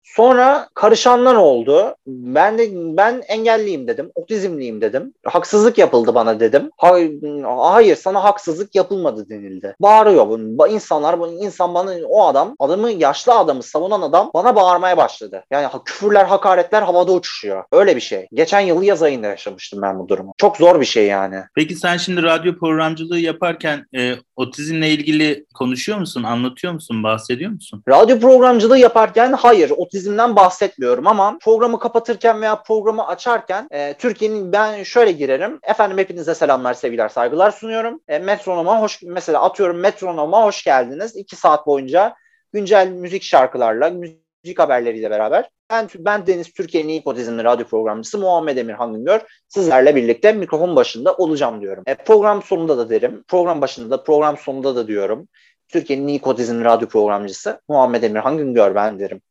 Sonra 0.04 0.68
karışanlar 0.74 1.36
oldu. 1.36 1.96
Ben 2.08 2.58
de 2.58 2.70
ben 2.74 3.24
engelliyim 3.28 3.88
dedim. 3.88 4.12
Otizmliyim 4.16 4.82
dedim. 4.82 5.14
Haksızlık 5.26 5.78
yapıldı 5.78 6.16
bana 6.16 6.40
dedim. 6.40 6.70
Hayır, 6.78 7.44
hayır 7.46 7.96
sana 7.96 8.24
haksızlık 8.24 8.76
yapılmadı 8.76 9.30
denildi. 9.30 9.76
Bağırıyor 9.80 10.28
bu 10.28 10.68
insanlar 10.68 11.20
bu 11.20 11.28
insan 11.28 11.74
bana 11.74 11.92
o 12.08 12.26
adam 12.26 12.56
adamı 12.60 12.92
yaşlı 12.92 13.34
adamı 13.34 13.64
savunan 13.64 14.02
adam 14.02 14.32
bana 14.34 14.56
bağırmaya 14.56 14.98
başladı. 14.98 15.44
Yani 15.52 15.68
küfürler 15.86 16.26
hakaretler 16.26 16.82
havada 16.82 17.12
uçuşuyor. 17.12 17.64
Öyle 17.72 17.96
bir 17.96 18.02
şey. 18.02 18.28
Geçen 18.34 18.60
yıl 18.60 18.84
yaz 18.84 19.04
ayında 19.04 19.28
yaşamıştım 19.28 19.82
ben 19.82 20.00
bu 20.00 20.08
durumu. 20.08 20.34
Çok 20.38 20.58
zor 20.58 20.80
bir 20.80 20.86
şey 20.86 21.06
yani. 21.06 21.36
Peki 21.56 21.76
sen 21.76 21.98
şimdi 21.98 22.24
radyo 22.24 22.60
programcılığı 22.60 23.20
yaparken 23.20 23.86
e, 23.98 24.14
otizmle 24.36 24.90
ilgili 24.90 25.46
konuşuyor 25.54 25.98
musun? 25.98 26.24
Anlatıyor 26.24 26.74
musun? 26.74 27.04
Bahsediyor 27.04 27.52
musun? 27.52 27.84
Radyo 27.90 28.20
programcılığı 28.20 28.78
yaparken 28.78 29.34
hayır 29.34 29.72
otizmden 29.78 30.36
bahsetmiyorum 30.36 31.08
ama 31.08 31.38
programı 31.42 31.80
kapatırken 31.80 32.42
veya 32.42 32.62
programı 32.62 33.08
açarken 33.08 33.68
e, 33.72 33.94
Türkiye'nin 33.94 34.52
ben 34.52 34.84
şöyle 34.84 35.12
girerim. 35.12 35.60
Efendim 35.64 35.98
hepinize 35.98 36.36
selamlar, 36.36 36.74
sevgiler, 36.74 37.10
saygılar 37.10 37.52
sunuyorum. 37.52 38.00
E, 38.08 38.20
metronoma 38.20 38.82
hoş 38.82 39.00
mesela 39.04 39.42
atıyorum 39.42 39.78
metronoma 39.78 40.44
hoş 40.44 40.64
geldiniz. 40.64 41.16
İki 41.16 41.36
saat 41.36 41.68
boyunca 41.68 42.16
güncel 42.54 42.88
müzik 42.88 43.24
şarkılarla, 43.24 43.90
müzik 43.90 44.23
haberleriyle 44.60 45.10
beraber 45.10 45.50
ben, 45.72 45.90
ben 46.00 46.28
Deniz 46.28 46.54
Türkiye'nin 46.54 46.90
ilk 46.90 47.08
otizmli 47.08 47.44
radyo 47.44 47.66
programcısı 47.66 48.18
Muhammed 48.20 48.58
Emir 48.58 48.74
Hangıngör 48.74 49.22
sizlerle 49.48 49.96
birlikte 49.96 50.32
mikrofon 50.32 50.76
başında 50.76 51.14
olacağım 51.14 51.62
diyorum. 51.62 51.84
E, 51.88 51.96
program 51.96 52.44
sonunda 52.44 52.78
da 52.78 52.90
derim. 52.90 53.24
Program 53.28 53.62
başında 53.62 53.90
da 53.90 54.04
program 54.04 54.38
sonunda 54.38 54.76
da 54.76 54.88
diyorum. 54.88 55.28
Türkiye'nin 55.68 56.08
ilk 56.08 56.28
otizmli 56.28 56.64
radyo 56.64 56.88
programcısı 56.88 57.62
Muhammed 57.70 58.04
Emir 58.04 58.20
Hangıngör 58.20 58.76
ben 58.76 59.00
derim 59.00 59.22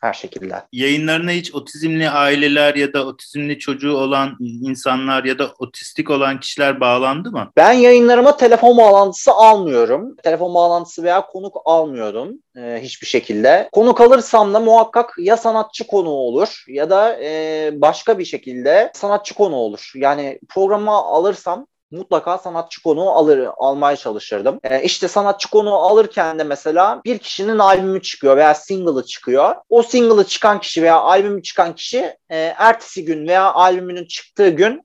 her 0.00 0.12
şekilde. 0.12 0.54
Yayınlarına 0.72 1.30
hiç 1.30 1.54
otizmli 1.54 2.10
aileler 2.10 2.74
ya 2.74 2.92
da 2.92 3.06
otizmli 3.06 3.58
çocuğu 3.58 3.96
olan 3.96 4.36
insanlar 4.40 5.24
ya 5.24 5.38
da 5.38 5.52
otistik 5.58 6.10
olan 6.10 6.40
kişiler 6.40 6.80
bağlandı 6.80 7.30
mı? 7.30 7.52
Ben 7.56 7.72
yayınlarıma 7.72 8.36
telefon 8.36 8.76
bağlantısı 8.76 9.32
almıyorum. 9.32 10.16
Telefon 10.16 10.54
bağlantısı 10.54 11.02
veya 11.02 11.26
konuk 11.26 11.56
almıyordum 11.64 12.38
e, 12.56 12.80
hiçbir 12.82 13.06
şekilde. 13.06 13.68
Konuk 13.72 14.00
alırsam 14.00 14.54
da 14.54 14.60
muhakkak 14.60 15.14
ya 15.18 15.36
sanatçı 15.36 15.86
konu 15.86 16.08
olur 16.08 16.64
ya 16.68 16.90
da 16.90 17.22
e, 17.22 17.70
başka 17.74 18.18
bir 18.18 18.24
şekilde 18.24 18.92
sanatçı 18.94 19.34
konu 19.34 19.54
olur. 19.54 19.92
Yani 19.94 20.40
programa 20.48 21.04
alırsam 21.04 21.66
mutlaka 21.90 22.38
sanatçı 22.38 22.82
konuğu 22.82 23.10
alır, 23.10 23.48
almaya 23.56 23.96
çalışırdım. 23.96 24.60
E, 24.64 24.82
işte 24.82 25.08
sanatçı 25.08 25.50
konuğu 25.50 25.74
alırken 25.74 26.38
de 26.38 26.44
mesela 26.44 27.00
bir 27.04 27.18
kişinin 27.18 27.58
albümü 27.58 28.02
çıkıyor 28.02 28.36
veya 28.36 28.54
single'ı 28.54 29.04
çıkıyor. 29.04 29.54
O 29.68 29.82
single'ı 29.82 30.24
çıkan 30.24 30.60
kişi 30.60 30.82
veya 30.82 31.00
albümü 31.00 31.42
çıkan 31.42 31.74
kişi 31.74 31.98
e, 32.30 32.36
ertesi 32.38 33.04
gün 33.04 33.28
veya 33.28 33.52
albümünün 33.52 34.04
çıktığı 34.04 34.48
gün 34.48 34.82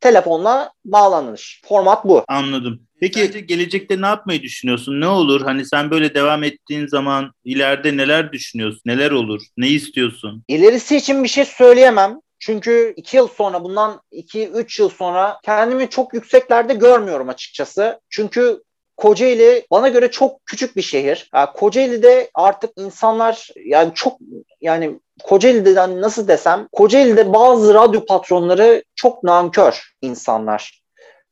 telefonla 0.00 0.72
bağlanır. 0.84 1.60
Format 1.68 2.04
bu. 2.04 2.24
Anladım. 2.28 2.80
Peki 3.00 3.20
Bence 3.20 3.40
gelecekte 3.40 4.00
ne 4.00 4.06
yapmayı 4.06 4.42
düşünüyorsun? 4.42 5.00
Ne 5.00 5.06
olur? 5.06 5.40
Hani 5.40 5.66
sen 5.66 5.90
böyle 5.90 6.14
devam 6.14 6.44
ettiğin 6.44 6.86
zaman 6.86 7.32
ileride 7.44 7.96
neler 7.96 8.32
düşünüyorsun? 8.32 8.80
Neler 8.86 9.10
olur? 9.10 9.42
Ne 9.56 9.68
istiyorsun? 9.68 10.44
İlerisi 10.48 10.96
için 10.96 11.24
bir 11.24 11.28
şey 11.28 11.44
söyleyemem. 11.44 12.20
Çünkü 12.46 12.94
iki 12.96 13.16
yıl 13.16 13.28
sonra 13.28 13.64
bundan 13.64 14.00
iki 14.10 14.48
üç 14.48 14.78
yıl 14.78 14.88
sonra 14.88 15.38
kendimi 15.42 15.90
çok 15.90 16.14
yükseklerde 16.14 16.74
görmüyorum 16.74 17.28
açıkçası. 17.28 18.00
Çünkü 18.10 18.62
Kocaeli 18.96 19.66
bana 19.70 19.88
göre 19.88 20.10
çok 20.10 20.46
küçük 20.46 20.76
bir 20.76 20.82
şehir. 20.82 21.30
Yani 21.34 21.48
Kocaeli'de 21.54 22.30
artık 22.34 22.70
insanlar 22.76 23.48
yani 23.64 23.92
çok 23.94 24.18
yani 24.60 25.00
Kocaeli'den 25.22 26.00
nasıl 26.00 26.28
desem 26.28 26.68
Kocaeli'de 26.72 27.32
bazı 27.32 27.74
radyo 27.74 28.04
patronları 28.04 28.84
çok 28.94 29.22
nankör 29.22 29.82
insanlar. 30.02 30.82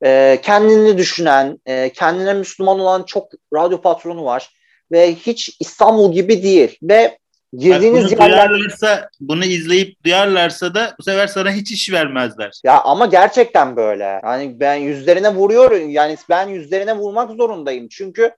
Ee, 0.04 0.40
kendini 0.42 0.98
düşünen, 0.98 1.58
e, 1.66 1.88
kendine 1.92 2.34
Müslüman 2.34 2.80
olan 2.80 3.02
çok 3.02 3.28
radyo 3.54 3.80
patronu 3.80 4.24
var 4.24 4.50
ve 4.92 5.14
hiç 5.14 5.56
İstanbul 5.60 6.12
gibi 6.12 6.42
değil 6.42 6.78
ve 6.82 7.18
girdiğiniz 7.52 8.04
bunu 8.04 8.10
yerler... 8.10 8.50
duyarlarsa, 8.50 9.08
bunu 9.20 9.44
izleyip 9.44 10.04
duyarlarsa 10.04 10.74
da 10.74 10.94
bu 10.98 11.02
sefer 11.02 11.26
sana 11.26 11.50
hiç 11.50 11.72
iş 11.72 11.92
vermezler. 11.92 12.60
Ya 12.64 12.80
ama 12.80 13.06
gerçekten 13.06 13.76
böyle. 13.76 14.20
Yani 14.24 14.60
ben 14.60 14.74
yüzlerine 14.74 15.34
vuruyorum. 15.34 15.90
Yani 15.90 16.16
ben 16.28 16.48
yüzlerine 16.48 16.96
vurmak 16.96 17.30
zorundayım. 17.30 17.88
Çünkü 17.88 18.32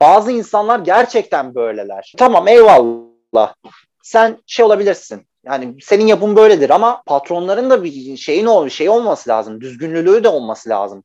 bazı 0.00 0.32
insanlar 0.32 0.78
gerçekten 0.78 1.54
böyleler. 1.54 2.12
Tamam 2.18 2.48
eyvallah. 2.48 3.54
Sen 4.02 4.38
şey 4.46 4.64
olabilirsin. 4.64 5.26
Yani 5.46 5.76
senin 5.82 6.06
yapın 6.06 6.36
böyledir 6.36 6.70
ama 6.70 7.02
patronların 7.06 7.70
da 7.70 7.84
bir 7.84 8.16
şeyin 8.16 8.46
ol 8.46 8.68
şey 8.68 8.88
olması 8.88 9.30
lazım. 9.30 9.60
Düzgünlülüğü 9.60 10.24
de 10.24 10.28
olması 10.28 10.68
lazım. 10.68 11.04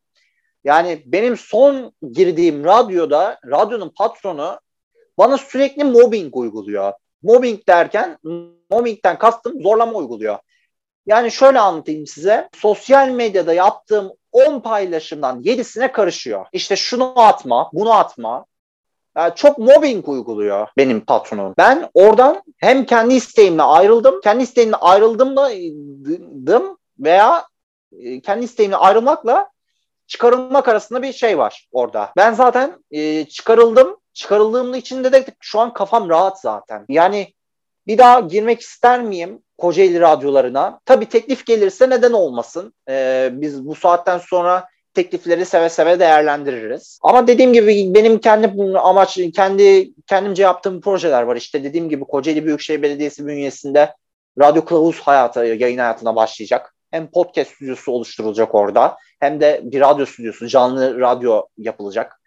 Yani 0.64 1.04
benim 1.06 1.38
son 1.38 1.94
girdiğim 2.12 2.64
radyoda 2.64 3.40
radyonun 3.46 3.90
patronu 3.90 4.60
bana 5.18 5.38
sürekli 5.38 5.84
mobbing 5.84 6.38
uyguluyor. 6.38 6.94
Mobbing 7.23 7.67
derken 7.67 8.17
mobbingten 8.69 9.17
kastım 9.17 9.62
zorlama 9.62 9.93
uyguluyor. 9.93 10.38
Yani 11.05 11.32
şöyle 11.32 11.60
anlatayım 11.60 12.08
size. 12.08 12.49
Sosyal 12.53 13.10
medyada 13.10 13.53
yaptığım 13.53 14.12
10 14.32 14.60
paylaşımdan 14.60 15.41
7'sine 15.41 15.91
karışıyor. 15.91 16.45
İşte 16.53 16.75
şunu 16.75 17.13
atma, 17.15 17.69
bunu 17.73 17.93
atma. 17.93 18.45
Yani 19.17 19.34
çok 19.36 19.58
mobbing 19.58 20.10
uyguluyor 20.10 20.67
benim 20.77 21.01
patronum. 21.01 21.53
Ben 21.58 21.89
oradan 21.93 22.43
hem 22.58 22.86
kendi 22.86 23.13
isteğimle 23.13 23.63
ayrıldım. 23.63 24.21
Kendi 24.21 24.43
isteğimle 24.43 24.75
ayrıldım 24.75 25.36
da 25.36 25.49
veya 26.99 27.45
e, 27.99 28.21
kendi 28.21 28.45
isteğimle 28.45 28.75
ayrılmakla 28.75 29.49
çıkarılmak 30.08 30.67
arasında 30.67 31.01
bir 31.01 31.13
şey 31.13 31.38
var 31.38 31.67
orada. 31.71 32.12
Ben 32.17 32.34
zaten 32.34 32.84
e, 32.91 33.25
çıkarıldım 33.25 33.99
çıkarıldığımda 34.13 34.78
içinde 34.78 35.12
de 35.12 35.26
şu 35.39 35.60
an 35.60 35.74
kafam 35.74 36.10
rahat 36.10 36.41
zaten. 36.41 36.86
Yani 36.89 37.34
bir 37.88 37.98
daha 37.98 38.19
girmek 38.19 38.62
ister 38.62 39.02
miyim 39.02 39.41
Kocaeli 39.58 40.00
radyolarına? 40.00 40.80
Tabii 40.86 41.06
teklif 41.06 41.45
gelirse 41.45 41.89
neden 41.89 42.12
olmasın? 42.12 42.74
Ee, 42.89 43.30
biz 43.34 43.65
bu 43.65 43.76
saatten 43.76 44.17
sonra 44.17 44.67
teklifleri 44.93 45.45
seve 45.45 45.69
seve 45.69 46.00
değerlendiririz. 46.00 47.00
Ama 47.04 47.28
dediğim 47.28 47.54
gibi 47.54 47.93
benim 47.93 48.19
kendi 48.19 48.78
amaç 48.78 49.19
kendi 49.36 49.93
kendimce 50.08 50.43
yaptığım 50.43 50.82
projeler 50.82 51.24
var. 51.24 51.36
İşte 51.36 51.63
dediğim 51.63 51.89
gibi 51.89 52.06
Kocaeli 52.06 52.45
Büyükşehir 52.45 52.82
Belediyesi 52.82 53.28
bünyesinde 53.28 53.93
Radyo 54.39 54.65
Kılavuz 54.65 55.00
hayatı, 55.00 55.39
yayın 55.39 55.78
hayatına 55.78 56.15
başlayacak. 56.15 56.76
Hem 56.91 57.12
podcast 57.12 57.52
stüdyosu 57.52 57.91
oluşturulacak 57.91 58.56
orada 58.56 58.98
hem 59.19 59.41
de 59.41 59.62
bir 59.63 59.82
radyo 59.82 60.06
stüdyosu, 60.06 60.48
canlı 60.48 61.00
radyo 61.00 61.48
yapılacak. 61.58 62.18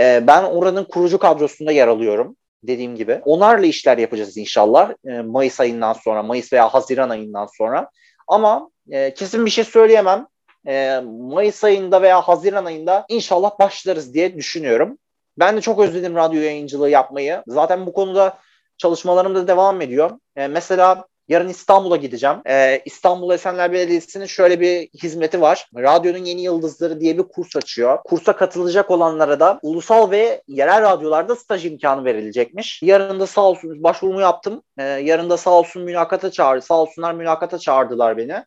E, 0.00 0.26
ben 0.26 0.42
oranın 0.42 0.84
kurucu 0.84 1.18
kadrosunda 1.18 1.72
yer 1.72 1.88
alıyorum 1.88 2.36
dediğim 2.62 2.96
gibi. 2.96 3.20
Onlarla 3.24 3.66
işler 3.66 3.98
yapacağız 3.98 4.36
inşallah 4.36 4.92
e, 5.08 5.20
Mayıs 5.20 5.60
ayından 5.60 5.92
sonra, 5.92 6.22
Mayıs 6.22 6.52
veya 6.52 6.68
Haziran 6.68 7.10
ayından 7.10 7.48
sonra. 7.58 7.90
Ama 8.28 8.70
e, 8.90 9.14
kesin 9.14 9.46
bir 9.46 9.50
şey 9.50 9.64
söyleyemem. 9.64 10.26
E, 10.66 11.00
Mayıs 11.04 11.64
ayında 11.64 12.02
veya 12.02 12.20
Haziran 12.20 12.64
ayında 12.64 13.04
inşallah 13.08 13.58
başlarız 13.58 14.14
diye 14.14 14.36
düşünüyorum. 14.36 14.98
Ben 15.38 15.56
de 15.56 15.60
çok 15.60 15.80
özledim 15.80 16.14
radyo 16.14 16.40
yayıncılığı 16.40 16.90
yapmayı. 16.90 17.42
Zaten 17.46 17.86
bu 17.86 17.92
konuda 17.92 18.38
çalışmalarım 18.78 19.34
da 19.34 19.48
devam 19.48 19.80
ediyor. 19.80 20.10
E, 20.36 20.46
mesela 20.46 21.04
Yarın 21.30 21.48
İstanbul'a 21.48 21.96
gideceğim. 21.96 22.36
Ee, 22.48 22.82
İstanbul 22.84 23.34
Esenler 23.34 23.72
Belediyesi'nin 23.72 24.26
şöyle 24.26 24.60
bir 24.60 24.88
hizmeti 25.02 25.40
var. 25.40 25.66
Radyonun 25.76 26.24
Yeni 26.24 26.42
Yıldızları 26.42 27.00
diye 27.00 27.18
bir 27.18 27.22
kurs 27.22 27.56
açıyor. 27.56 27.98
Kursa 28.04 28.36
katılacak 28.36 28.90
olanlara 28.90 29.40
da 29.40 29.58
ulusal 29.62 30.10
ve 30.10 30.42
yerel 30.48 30.82
radyolarda 30.82 31.36
staj 31.36 31.66
imkanı 31.66 32.04
verilecekmiş. 32.04 32.82
Yarın 32.82 33.20
da 33.20 33.26
sağ 33.26 33.40
olsun 33.40 33.82
başvurumu 33.82 34.20
yaptım. 34.20 34.62
Ee, 34.78 34.82
yarın 34.82 35.30
da 35.30 35.36
sağ 35.36 35.50
olsun 35.50 35.82
mülakata 35.82 36.30
çağırdı. 36.30 36.62
Sağ 36.62 36.74
olsunlar 36.74 37.14
mülakata 37.14 37.58
çağırdılar 37.58 38.16
beni. 38.16 38.44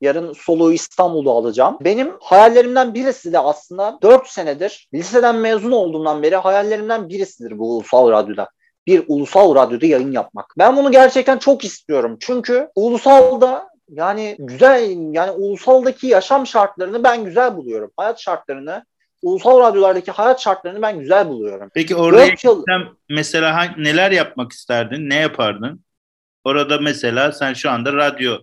Yarın 0.00 0.32
soluğu 0.32 0.72
İstanbul'da 0.72 1.30
alacağım. 1.30 1.76
Benim 1.80 2.12
hayallerimden 2.20 2.94
birisi 2.94 3.32
de 3.32 3.38
aslında 3.38 3.98
4 4.02 4.28
senedir 4.28 4.88
liseden 4.94 5.36
mezun 5.36 5.72
olduğumdan 5.72 6.22
beri 6.22 6.36
hayallerimden 6.36 7.08
birisidir 7.08 7.58
bu 7.58 7.76
ulusal 7.76 8.10
radyoda 8.10 8.48
bir 8.86 9.04
ulusal 9.08 9.54
radyoda 9.54 9.86
yayın 9.86 10.12
yapmak. 10.12 10.54
Ben 10.58 10.76
bunu 10.76 10.92
gerçekten 10.92 11.38
çok 11.38 11.64
istiyorum. 11.64 12.16
Çünkü 12.20 12.68
ulusalda 12.74 13.68
yani 13.88 14.36
güzel 14.38 15.14
yani 15.14 15.30
ulusaldaki 15.30 16.06
yaşam 16.06 16.46
şartlarını 16.46 17.04
ben 17.04 17.24
güzel 17.24 17.56
buluyorum. 17.56 17.90
Hayat 17.96 18.20
şartlarını 18.20 18.84
ulusal 19.22 19.60
radyolardaki 19.60 20.10
hayat 20.10 20.40
şartlarını 20.40 20.82
ben 20.82 20.98
güzel 20.98 21.28
buluyorum. 21.28 21.70
Peki 21.74 21.96
oraya 21.96 22.34
yıl... 22.44 22.64
mesela 23.10 23.74
neler 23.78 24.10
yapmak 24.10 24.52
isterdin? 24.52 25.10
Ne 25.10 25.14
yapardın? 25.14 25.80
Orada 26.44 26.78
mesela 26.78 27.32
sen 27.32 27.52
şu 27.52 27.70
anda 27.70 27.92
radyo 27.92 28.38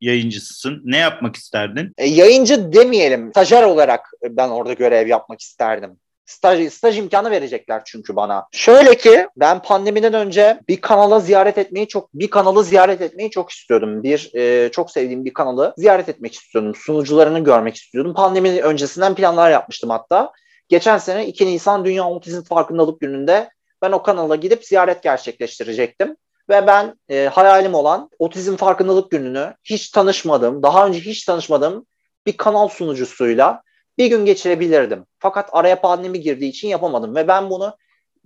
yayıncısısın. 0.00 0.80
Ne 0.84 0.96
yapmak 0.96 1.36
isterdin? 1.36 1.92
E, 1.98 2.06
yayıncı 2.06 2.72
demeyelim. 2.72 3.30
Stajyer 3.30 3.62
olarak 3.62 4.10
ben 4.22 4.48
orada 4.48 4.72
görev 4.72 5.06
yapmak 5.06 5.40
isterdim. 5.40 5.96
Staj, 6.30 6.72
staj 6.72 6.98
imkanı 6.98 7.30
verecekler 7.30 7.82
çünkü 7.84 8.16
bana. 8.16 8.46
Şöyle 8.52 8.96
ki 8.96 9.28
ben 9.36 9.62
pandemiden 9.62 10.14
önce 10.14 10.60
bir 10.68 10.80
kanala 10.80 11.20
ziyaret 11.20 11.58
etmeyi 11.58 11.88
çok 11.88 12.14
bir 12.14 12.30
kanalı 12.30 12.64
ziyaret 12.64 13.00
etmeyi 13.00 13.30
çok 13.30 13.50
istiyordum. 13.50 14.02
Bir 14.02 14.30
e, 14.34 14.70
çok 14.72 14.90
sevdiğim 14.90 15.24
bir 15.24 15.34
kanalı 15.34 15.74
ziyaret 15.76 16.08
etmek 16.08 16.34
istiyordum. 16.34 16.74
Sunucularını 16.74 17.44
görmek 17.44 17.76
istiyordum. 17.76 18.14
Pandemi 18.14 18.62
öncesinden 18.62 19.14
planlar 19.14 19.50
yapmıştım 19.50 19.90
hatta. 19.90 20.32
Geçen 20.68 20.98
sene 20.98 21.26
2 21.26 21.46
Nisan 21.46 21.84
Dünya 21.84 22.08
Otizm 22.08 22.42
Farkındalık 22.42 23.00
Günü'nde 23.00 23.50
ben 23.82 23.92
o 23.92 24.02
kanala 24.02 24.36
gidip 24.36 24.64
ziyaret 24.64 25.02
gerçekleştirecektim. 25.02 26.16
Ve 26.48 26.66
ben 26.66 26.94
e, 27.08 27.30
hayalim 27.32 27.74
olan 27.74 28.10
Otizm 28.18 28.56
Farkındalık 28.56 29.10
Günü'nü 29.10 29.54
hiç 29.64 29.90
tanışmadığım, 29.90 30.62
daha 30.62 30.86
önce 30.86 31.00
hiç 31.00 31.24
tanışmadığım 31.24 31.86
bir 32.26 32.36
kanal 32.36 32.68
sunucusuyla 32.68 33.62
bir 33.98 34.06
gün 34.06 34.24
geçirebilirdim. 34.24 35.06
Fakat 35.18 35.50
araya 35.52 35.80
pandemi 35.80 36.20
girdiği 36.20 36.48
için 36.48 36.68
yapamadım 36.68 37.14
ve 37.14 37.28
ben 37.28 37.50
bunu 37.50 37.76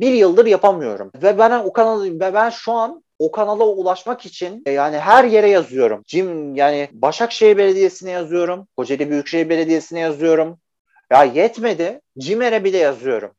bir 0.00 0.12
yıldır 0.12 0.46
yapamıyorum. 0.46 1.12
Ve 1.22 1.38
ben 1.38 1.50
o 1.50 1.72
kanalı 1.72 2.20
ve 2.20 2.34
ben 2.34 2.50
şu 2.50 2.72
an 2.72 3.04
o 3.18 3.30
kanala 3.30 3.64
ulaşmak 3.64 4.26
için 4.26 4.62
e, 4.66 4.70
yani 4.70 4.98
her 4.98 5.24
yere 5.24 5.48
yazıyorum. 5.48 6.02
Cim 6.06 6.56
yani 6.56 6.88
Başakşehir 6.92 7.56
Belediyesi'ne 7.56 8.10
yazıyorum. 8.10 8.68
Kocaeli 8.76 9.10
Büyükşehir 9.10 9.48
Belediyesi'ne 9.48 10.00
yazıyorum. 10.00 10.58
Ya 11.10 11.24
yetmedi. 11.24 12.00
Cimer'e 12.18 12.64
bile 12.64 12.78
yazıyorum. 12.78 13.30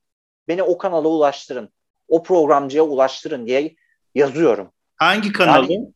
Beni 0.48 0.64
o 0.64 0.78
kanala 0.78 1.08
ulaştırın. 1.08 1.70
O 2.08 2.24
programcıya 2.24 2.84
ulaştırın 2.84 3.48
diye 3.48 3.76
yazıyorum. 4.16 4.72
Hangi 4.96 5.32
kanalı? 5.32 5.74
Yani, 5.74 5.92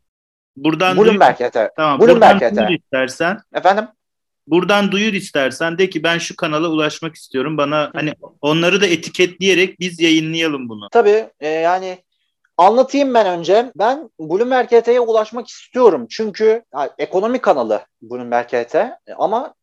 buradan 0.56 0.98
Bloomberg 0.98 1.40
duyur. 1.40 1.70
Tamam, 1.76 2.00
Bloomberg 2.00 2.42
buradan 2.42 2.68
duyur 2.68 2.80
istersen. 2.80 3.38
Efendim? 3.54 3.88
Buradan 4.50 4.92
duyur 4.92 5.14
istersen 5.14 5.78
de 5.78 5.90
ki 5.90 6.04
ben 6.04 6.18
şu 6.18 6.36
kanala 6.36 6.70
ulaşmak 6.70 7.16
istiyorum. 7.16 7.58
Bana 7.58 7.92
hani 7.94 8.14
onları 8.42 8.82
da 8.82 8.86
etiketleyerek 8.86 9.80
biz 9.80 10.00
yayınlayalım 10.00 10.70
bunu. 10.70 10.88
Tabii 10.92 11.30
e, 11.40 11.48
yani 11.48 11.98
anlatayım 12.58 13.14
ben 13.14 13.28
önce. 13.40 13.72
Ben 13.76 14.10
Bloomberg 14.20 14.72
HT'ye 14.72 15.00
ulaşmak 15.00 15.48
istiyorum. 15.48 16.08
Çünkü 16.10 16.64
yani, 16.74 16.90
ekonomi 16.98 17.40
kanalı 17.40 17.82
Bloomberg 18.02 18.48
HT 18.48 18.76
ama 19.18 19.54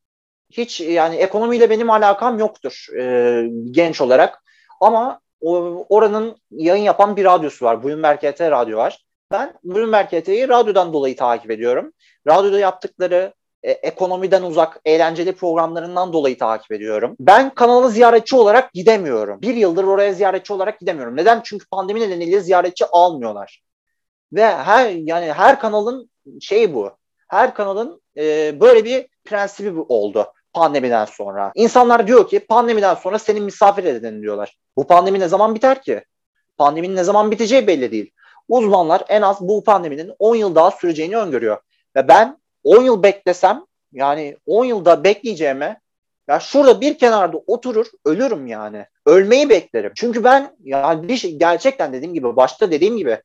hiç 0.51 0.81
yani 0.81 1.17
ekonomiyle 1.17 1.71
benim 1.71 1.91
alakam 1.91 2.39
yoktur 2.39 2.87
e, 2.99 3.45
genç 3.71 4.01
olarak. 4.01 4.43
Ama 4.81 5.21
o, 5.41 5.87
oranın 5.89 6.37
yayın 6.51 6.85
yapan 6.85 7.17
bir 7.17 7.25
radyosu 7.25 7.65
var. 7.65 7.85
Bloomberg 7.85 8.19
HT 8.19 8.41
radyo 8.41 8.79
var. 8.79 9.05
Ben 9.33 9.55
Bloomberg 9.65 10.07
HT'yi 10.07 10.49
radyodan 10.49 10.93
dolayı 10.93 11.17
takip 11.17 11.51
ediyorum. 11.51 11.93
Radyoda 12.27 12.59
yaptıkları 12.59 13.33
e, 13.67 13.71
ekonomiden 13.71 14.43
uzak 14.43 14.81
eğlenceli 14.85 15.33
programlarından 15.33 16.13
dolayı 16.13 16.39
takip 16.39 16.73
ediyorum. 16.73 17.17
Ben 17.21 17.55
kanalı 17.55 17.91
ziyaretçi 17.91 18.37
olarak 18.37 18.73
gidemiyorum. 18.73 19.43
Bir 19.43 19.55
yıldır 19.55 19.85
oraya 19.85 20.13
ziyaretçi 20.13 20.53
olarak 20.53 20.81
gidemiyorum. 20.81 21.17
Neden? 21.17 21.41
Çünkü 21.45 21.67
pandemi 21.69 22.01
nedeniyle 22.01 22.41
ziyaretçi 22.41 22.87
almıyorlar. 22.87 23.63
Ve 24.33 24.47
her 24.47 24.91
yani 24.91 25.33
her 25.33 25.61
kanalın 25.61 26.11
şeyi 26.41 26.75
bu. 26.75 26.91
Her 27.29 27.55
kanalın 27.55 28.03
e, 28.17 28.61
böyle 28.61 28.85
bir 28.85 29.07
prensibi 29.25 29.81
oldu 29.81 30.33
pandemiden 30.53 31.05
sonra. 31.05 31.53
İnsanlar 31.55 32.07
diyor 32.07 32.29
ki 32.29 32.41
pandemiden 32.41 32.95
sonra 32.95 33.19
seni 33.19 33.41
misafir 33.41 33.85
edin 33.85 34.23
diyorlar. 34.23 34.59
Bu 34.77 34.87
pandemi 34.87 35.21
ne 35.21 35.29
zaman 35.29 35.55
biter 35.55 35.83
ki? 35.83 36.05
Pandeminin 36.57 36.97
ne 36.97 37.05
zaman 37.05 37.31
biteceği 37.31 37.67
belli 37.67 37.93
değil. 37.93 38.11
Uzmanlar 38.49 39.05
en 39.09 39.23
az 39.23 39.41
bu 39.41 39.65
pandeminin 39.65 40.13
10 40.19 40.37
yıl 40.37 40.55
daha 40.55 40.71
süreceğini 40.71 41.17
öngörüyor. 41.17 41.59
Ve 41.97 42.09
ben 42.09 42.39
10 42.67 42.83
yıl 42.83 43.03
beklesem 43.03 43.65
yani 43.93 44.37
10 44.47 44.65
yılda 44.65 45.05
bekleyeceğime 45.05 45.81
ya 46.29 46.41
şurada 46.41 46.81
bir 46.81 46.99
kenarda 46.99 47.37
oturur 47.47 47.87
ölürüm 48.05 48.47
yani. 48.47 48.87
Ölmeyi 49.07 49.49
beklerim. 49.49 49.93
Çünkü 49.97 50.25
ben 50.25 50.57
yani 50.61 51.09
bir 51.09 51.17
şey, 51.17 51.37
gerçekten 51.37 51.93
dediğim 51.93 52.15
gibi 52.15 52.37
başta 52.37 52.71
dediğim 52.71 52.97
gibi 52.97 53.19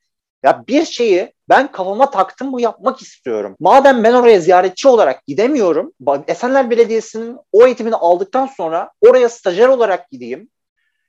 ya 0.43 0.63
bir 0.67 0.85
şeyi 0.85 1.33
ben 1.49 1.71
kafama 1.71 2.11
taktım 2.11 2.51
mı 2.51 2.61
yapmak 2.61 3.01
istiyorum. 3.01 3.55
Madem 3.59 4.03
ben 4.03 4.13
oraya 4.13 4.39
ziyaretçi 4.39 4.87
olarak 4.87 5.25
gidemiyorum. 5.27 5.93
Esenler 6.27 6.69
Belediyesi'nin 6.69 7.37
o 7.51 7.65
eğitimini 7.65 7.95
aldıktan 7.95 8.45
sonra 8.45 8.91
oraya 9.01 9.29
stajyer 9.29 9.67
olarak 9.67 10.09
gideyim. 10.09 10.49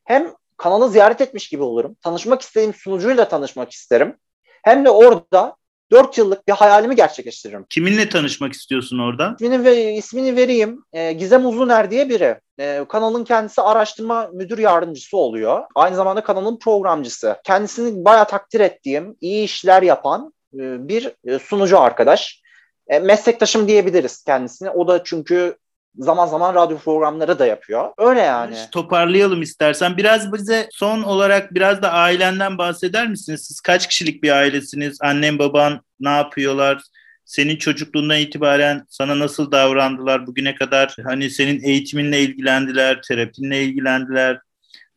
Hem 0.05 0.33
kanalı 0.57 0.91
ziyaret 0.91 1.21
etmiş 1.21 1.49
gibi 1.49 1.63
olurum. 1.63 1.97
Tanışmak 2.03 2.43
istediğim 2.43 2.75
sunucuyla 2.75 3.29
tanışmak 3.29 3.73
isterim. 3.73 4.17
Hem 4.63 4.85
de 4.85 4.91
orada 4.91 5.57
4 5.93 6.19
yıllık 6.19 6.49
bir 6.49 6.53
hayalimi 6.53 6.97
gerçekleştiririm. 6.97 7.67
Kiminle 7.71 8.09
tanışmak 8.09 8.53
istiyorsun 8.53 8.99
orada? 8.99 9.35
İsmini, 9.35 9.65
ve, 9.65 9.95
ismini 9.95 10.37
vereyim. 10.37 10.85
E, 10.93 11.13
Gizem 11.13 11.47
Uzuner 11.47 11.91
diye 11.91 12.09
biri. 12.09 12.41
E, 12.59 12.85
kanalın 12.89 13.25
kendisi 13.25 13.63
araştırma 13.63 14.31
müdür 14.33 14.59
yardımcısı 14.59 15.17
oluyor. 15.17 15.65
Aynı 15.75 15.97
zamanda 15.97 16.23
kanalın 16.23 16.59
programcısı. 16.59 17.37
Kendisini 17.45 18.05
bayağı 18.05 18.29
takdir 18.29 18.61
ettiğim, 18.61 19.17
iyi 19.21 19.45
işler 19.45 19.83
yapan 19.83 20.33
e, 20.55 20.89
bir 20.89 21.13
e, 21.27 21.39
sunucu 21.39 21.81
arkadaş. 21.81 22.43
E, 22.89 22.99
meslektaşım 22.99 23.69
diyebiliriz 23.69 24.25
kendisine. 24.25 24.71
O 24.71 24.89
da 24.89 25.05
çünkü 25.05 25.57
zaman 25.99 26.27
zaman 26.27 26.55
radyo 26.55 26.79
programları 26.79 27.39
da 27.39 27.47
yapıyor. 27.47 27.91
Öyle 27.99 28.21
yani. 28.21 28.57
Toparlayalım 28.73 29.43
istersen. 29.43 29.97
Biraz 29.97 30.33
bize 30.33 30.69
son 30.71 31.03
olarak 31.03 31.55
biraz 31.55 31.83
da 31.83 31.93
ailenden 31.93 32.59
bahseder 32.59 33.09
misiniz? 33.09 33.45
Siz 33.47 33.61
kaç 33.61 33.89
kişilik 33.89 34.23
bir 34.23 34.31
ailesiniz? 34.31 34.99
Annen 35.03 35.39
baban 35.39 35.81
ne 36.01 36.11
yapıyorlar? 36.11 36.83
Senin 37.25 37.57
çocukluğundan 37.57 38.19
itibaren 38.19 38.85
sana 38.89 39.19
nasıl 39.19 39.53
davrandılar 39.53 40.27
bugüne 40.27 40.55
kadar? 40.55 40.97
Hani 41.05 41.31
senin 41.31 41.63
eğitiminle 41.63 42.21
ilgilendiler, 42.21 43.03
terapinle 43.03 43.65
ilgilendiler. 43.65 44.39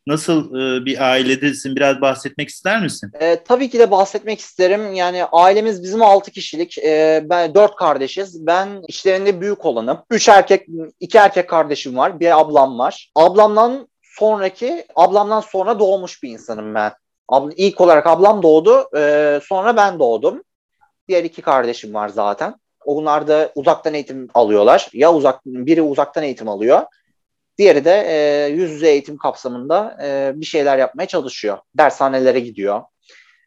Nasıl 0.08 0.56
e, 0.56 0.86
bir 0.86 1.12
ailedesin? 1.12 1.76
Biraz 1.76 2.02
bahsetmek 2.02 2.50
ister 2.50 2.82
misin? 2.82 3.12
E, 3.20 3.44
tabii 3.44 3.70
ki 3.70 3.80
de 3.80 3.92
bahsetmek 3.92 4.40
isterim. 4.40 4.94
Yani 4.94 5.26
ailemiz 5.26 5.84
bizim 5.84 6.02
6 6.02 6.32
kişilik. 6.32 6.78
E, 6.78 7.26
ben 7.30 7.54
4 7.54 7.76
kardeşiz. 7.76 8.48
Ben 8.48 8.84
işlerinde 8.88 9.42
büyük 9.42 9.66
olanım. 9.66 9.98
3 10.10 10.30
erkek, 10.30 10.68
2 11.00 11.18
erkek 11.18 11.50
kardeşim 11.50 11.98
var. 11.98 12.20
Bir 12.20 12.40
ablam 12.40 12.80
var. 12.80 13.12
Ablamdan 13.16 13.88
sonraki, 14.04 14.86
ablamdan 14.96 15.42
sonra 15.42 15.80
doğmuş 15.80 16.24
bir 16.24 16.30
insanım 16.30 16.76
ben. 16.76 16.92
Ab, 17.28 17.54
ilk 17.58 17.82
olarak 17.82 18.08
ablam 18.08 18.44
doğdu. 18.44 18.98
E, 18.98 19.40
sonra 19.44 19.78
ben 19.78 20.00
doğdum. 20.00 20.44
Diğer 21.08 21.24
iki 21.24 21.42
kardeşim 21.42 21.94
var 21.94 22.10
zaten. 22.10 22.56
Onlar 22.86 23.28
da 23.28 23.52
uzaktan 23.56 23.94
eğitim 23.94 24.28
alıyorlar. 24.34 24.90
Ya 24.94 25.14
uzak 25.14 25.46
biri 25.46 25.82
uzaktan 25.82 26.24
eğitim 26.24 26.50
alıyor. 26.50 26.82
Diğeri 27.58 27.86
de 27.86 28.06
e, 28.08 28.48
yüz 28.48 28.72
yüze 28.72 28.90
eğitim 28.90 29.18
kapsamında 29.18 29.98
e, 30.04 30.32
bir 30.36 30.46
şeyler 30.46 30.78
yapmaya 30.78 31.06
çalışıyor. 31.06 31.58
Dershanelere 31.78 32.40
gidiyor, 32.40 32.82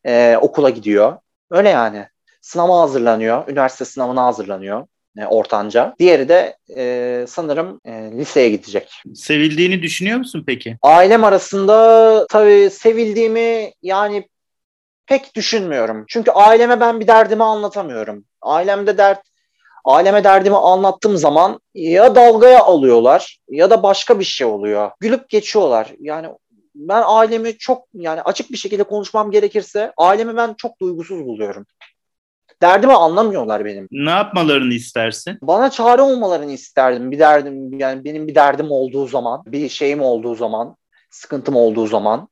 e, 0.06 0.36
okula 0.40 0.70
gidiyor. 0.70 1.16
Öyle 1.50 1.68
yani. 1.68 2.06
Sınava 2.40 2.80
hazırlanıyor, 2.80 3.48
üniversite 3.48 3.84
sınavına 3.84 4.24
hazırlanıyor 4.24 4.86
e, 5.18 5.26
ortanca. 5.26 5.94
Diğeri 5.98 6.28
de 6.28 6.56
e, 6.76 7.24
sanırım 7.28 7.80
e, 7.84 7.92
liseye 7.92 8.50
gidecek. 8.50 9.02
Sevildiğini 9.14 9.82
düşünüyor 9.82 10.18
musun 10.18 10.44
peki? 10.46 10.76
Ailem 10.82 11.24
arasında 11.24 12.26
tabii 12.26 12.70
sevildiğimi 12.70 13.72
yani 13.82 14.28
pek 15.06 15.34
düşünmüyorum. 15.34 16.04
Çünkü 16.08 16.30
aileme 16.30 16.80
ben 16.80 17.00
bir 17.00 17.06
derdimi 17.06 17.44
anlatamıyorum. 17.44 18.24
Ailemde 18.42 18.98
dert 18.98 19.27
Aileme 19.88 20.24
derdimi 20.24 20.56
anlattığım 20.56 21.16
zaman 21.16 21.60
ya 21.74 22.14
dalgaya 22.14 22.62
alıyorlar 22.62 23.38
ya 23.48 23.70
da 23.70 23.82
başka 23.82 24.18
bir 24.18 24.24
şey 24.24 24.46
oluyor. 24.46 24.90
Gülüp 25.00 25.28
geçiyorlar. 25.28 25.92
Yani 26.00 26.28
ben 26.74 27.02
ailemi 27.06 27.58
çok 27.58 27.84
yani 27.94 28.22
açık 28.22 28.52
bir 28.52 28.56
şekilde 28.56 28.82
konuşmam 28.82 29.30
gerekirse 29.30 29.92
ailemi 29.96 30.36
ben 30.36 30.54
çok 30.54 30.80
duygusuz 30.80 31.26
buluyorum. 31.26 31.66
Derdimi 32.62 32.92
anlamıyorlar 32.92 33.64
benim. 33.64 33.88
Ne 33.90 34.10
yapmalarını 34.10 34.74
istersin? 34.74 35.38
Bana 35.42 35.70
çare 35.70 36.02
olmalarını 36.02 36.52
isterdim. 36.52 37.10
Bir 37.10 37.18
derdim 37.18 37.78
yani 37.78 38.04
benim 38.04 38.28
bir 38.28 38.34
derdim 38.34 38.70
olduğu 38.70 39.06
zaman, 39.06 39.42
bir 39.46 39.68
şeyim 39.68 40.02
olduğu 40.02 40.34
zaman, 40.34 40.76
sıkıntım 41.10 41.56
olduğu 41.56 41.86
zaman 41.86 42.28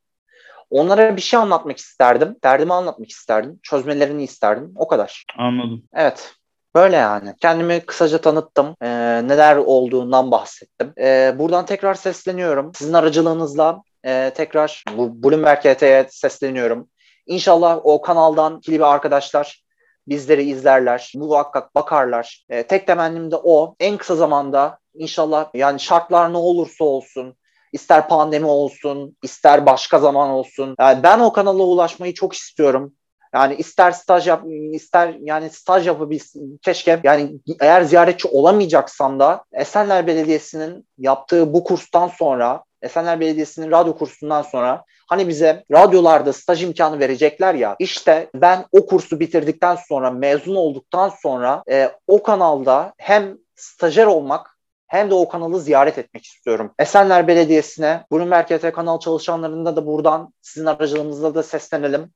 onlara 0.71 1.17
bir 1.17 1.23
şey 1.23 1.41
anlatmak 1.41 1.79
isterdim. 1.79 2.37
Derdimi 2.45 2.73
anlatmak 2.73 3.11
isterdim. 3.11 3.61
Çözmelerini 3.63 4.25
isterdim. 4.25 4.73
O 4.77 4.89
kadar. 4.89 5.25
Anladım. 5.39 5.83
Evet. 5.95 6.35
Böyle 6.77 6.97
yani. 6.97 7.35
Kendimi 7.41 7.81
kısaca 7.81 8.19
tanıttım. 8.19 8.77
E, 8.83 8.89
neler 9.29 9.57
olduğundan 9.57 10.31
bahsettim. 10.31 10.93
E, 10.99 11.35
buradan 11.39 11.67
tekrar 11.67 11.95
sesleniyorum. 11.95 12.73
Sizin 12.75 12.93
aracılığınızla 12.93 13.83
e, 14.05 14.33
tekrar 14.37 14.85
bu 14.97 15.23
Bloomberg 15.23 15.59
HT'ye 15.59 16.07
sesleniyorum. 16.11 16.89
İnşallah 17.27 17.81
o 17.85 18.01
kanaldan 18.01 18.61
bir 18.69 18.81
arkadaşlar 18.81 19.65
bizleri 20.09 20.43
izlerler, 20.43 21.13
muhakkak 21.17 21.75
bakarlar. 21.75 22.45
E, 22.49 22.63
tek 22.63 22.87
temennim 22.87 23.31
de 23.31 23.37
o. 23.37 23.75
En 23.81 23.97
kısa 23.97 24.17
zamanda 24.17 24.79
inşallah 24.95 25.49
yani 25.55 25.81
şartlar 25.81 26.33
ne 26.33 26.37
olursa 26.37 26.85
olsun 26.85 27.37
ister 27.73 28.09
pandemi 28.09 28.47
olsun, 28.47 29.17
ister 29.23 29.67
başka 29.67 29.99
zaman 29.99 30.31
olsun. 30.31 30.75
Yani 30.81 31.03
ben 31.03 31.21
o 31.21 31.33
kanala 31.33 31.63
ulaşmayı 31.63 32.15
çok 32.15 32.35
istiyorum. 32.35 32.95
Yani 33.37 33.55
ister 33.55 33.93
staj 33.93 34.29
yap, 34.29 34.43
ister 34.73 35.17
yani 35.21 35.51
staj 35.51 35.87
yapabilsin. 35.87 36.59
Keşke 36.63 37.01
yani 37.05 37.33
eğer 37.61 37.83
ziyaretçi 37.83 38.29
olamayacaksam 38.29 39.21
da 39.21 39.45
Esenler 39.53 40.07
Belediyesi'nin 40.07 40.87
yaptığı 40.99 41.53
bu 41.53 41.65
kurstan 41.65 42.09
sonra 42.09 42.65
Esenler 42.83 43.21
Belediyesi'nin 43.21 43.71
radyo 43.71 43.99
kursundan 43.99 44.43
sonra 44.43 44.85
hani 45.09 45.29
bize 45.29 45.65
radyolarda 45.73 46.33
staj 46.33 46.63
imkanı 46.63 46.99
verecekler 46.99 47.55
ya 47.55 47.77
işte 47.79 48.31
ben 48.35 48.65
o 48.73 48.87
kursu 48.87 49.21
bitirdikten 49.21 49.77
sonra 49.89 50.11
mezun 50.11 50.55
olduktan 50.55 51.09
sonra 51.23 51.63
e, 51.71 51.91
o 52.07 52.23
kanalda 52.23 52.93
hem 52.99 53.39
stajyer 53.57 54.07
olmak 54.07 54.59
hem 54.87 55.11
de 55.11 55.15
o 55.15 55.29
kanalı 55.29 55.61
ziyaret 55.61 55.99
etmek 55.99 56.25
istiyorum. 56.25 56.75
Esenler 56.79 57.29
Belediyesi'ne, 57.29 58.05
Bloomberg 58.13 58.51
YT 58.51 58.73
kanal 58.73 59.01
çalışanlarında 59.01 59.77
da 59.77 59.87
buradan 59.87 60.33
sizin 60.43 60.67
aracılığınızla 60.67 61.35
da 61.35 61.43
seslenelim. 61.43 62.13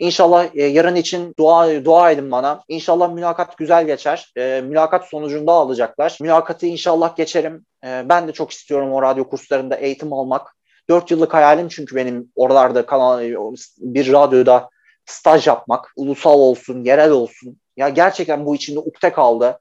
İnşallah 0.00 0.48
e, 0.54 0.64
yarın 0.64 0.94
için 0.94 1.34
dua 1.38 1.84
dua 1.84 2.10
edin 2.10 2.30
bana. 2.30 2.64
İnşallah 2.68 3.12
mülakat 3.12 3.58
güzel 3.58 3.86
geçer. 3.86 4.32
E, 4.36 4.60
mülakat 4.60 5.08
sonucunda 5.08 5.52
alacaklar. 5.52 6.18
Mülakatı 6.20 6.66
inşallah 6.66 7.16
geçerim. 7.16 7.66
E, 7.84 8.04
ben 8.08 8.28
de 8.28 8.32
çok 8.32 8.50
istiyorum 8.50 8.92
o 8.92 9.02
radyo 9.02 9.28
kurslarında 9.28 9.76
eğitim 9.76 10.12
almak. 10.12 10.56
Dört 10.88 11.10
yıllık 11.10 11.34
hayalim 11.34 11.68
çünkü 11.68 11.96
benim 11.96 12.32
oralarda 12.36 12.86
kanal 12.86 13.20
bir 13.78 14.12
radyoda 14.12 14.68
staj 15.06 15.46
yapmak. 15.46 15.92
Ulusal 15.96 16.40
olsun, 16.40 16.84
yerel 16.84 17.10
olsun. 17.10 17.60
Ya 17.76 17.88
gerçekten 17.88 18.46
bu 18.46 18.54
içinde 18.54 18.78
ukde 18.78 19.12
kaldı. 19.12 19.60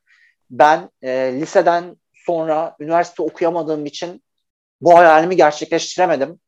Ben 0.51 0.89
e, 1.01 1.09
liseden 1.33 1.95
sonra 2.13 2.75
üniversite 2.79 3.23
okuyamadığım 3.23 3.85
için 3.85 4.23
bu 4.81 4.97
hayalimi 4.97 5.35
gerçekleştiremedim. 5.35 6.39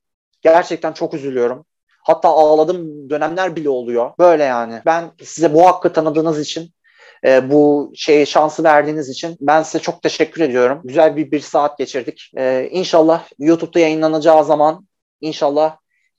Gerçekten 0.42 0.94
çok 0.94 1.14
üzülüyorum. 1.14 1.66
Hatta 2.04 2.30
ağladığım 2.30 3.10
dönemler 3.10 3.56
bile 3.56 3.70
oluyor. 3.70 4.12
Böyle 4.20 4.44
yani. 4.44 4.82
Ben 4.86 5.12
size 5.24 5.54
bu 5.54 5.68
hakkı 5.68 5.94
tanıdığınız 5.94 6.40
için 6.40 6.72
e, 7.26 7.52
bu 7.52 7.92
şeyi 7.96 8.28
şansı 8.28 8.64
verdiğiniz 8.64 9.10
için 9.10 9.38
ben 9.42 9.64
size 9.64 9.80
çok 9.80 10.02
teşekkür 10.02 10.42
ediyorum. 10.42 10.82
Güzel 10.84 11.16
bir 11.16 11.32
bir 11.32 11.40
saat 11.40 11.78
geçirdik. 11.78 12.32
E, 12.38 12.70
inşallah 12.72 13.24
YouTube'da 13.40 13.80
yayınlanacağı 13.80 14.46
zaman 14.46 14.88
inşallah 15.22 15.78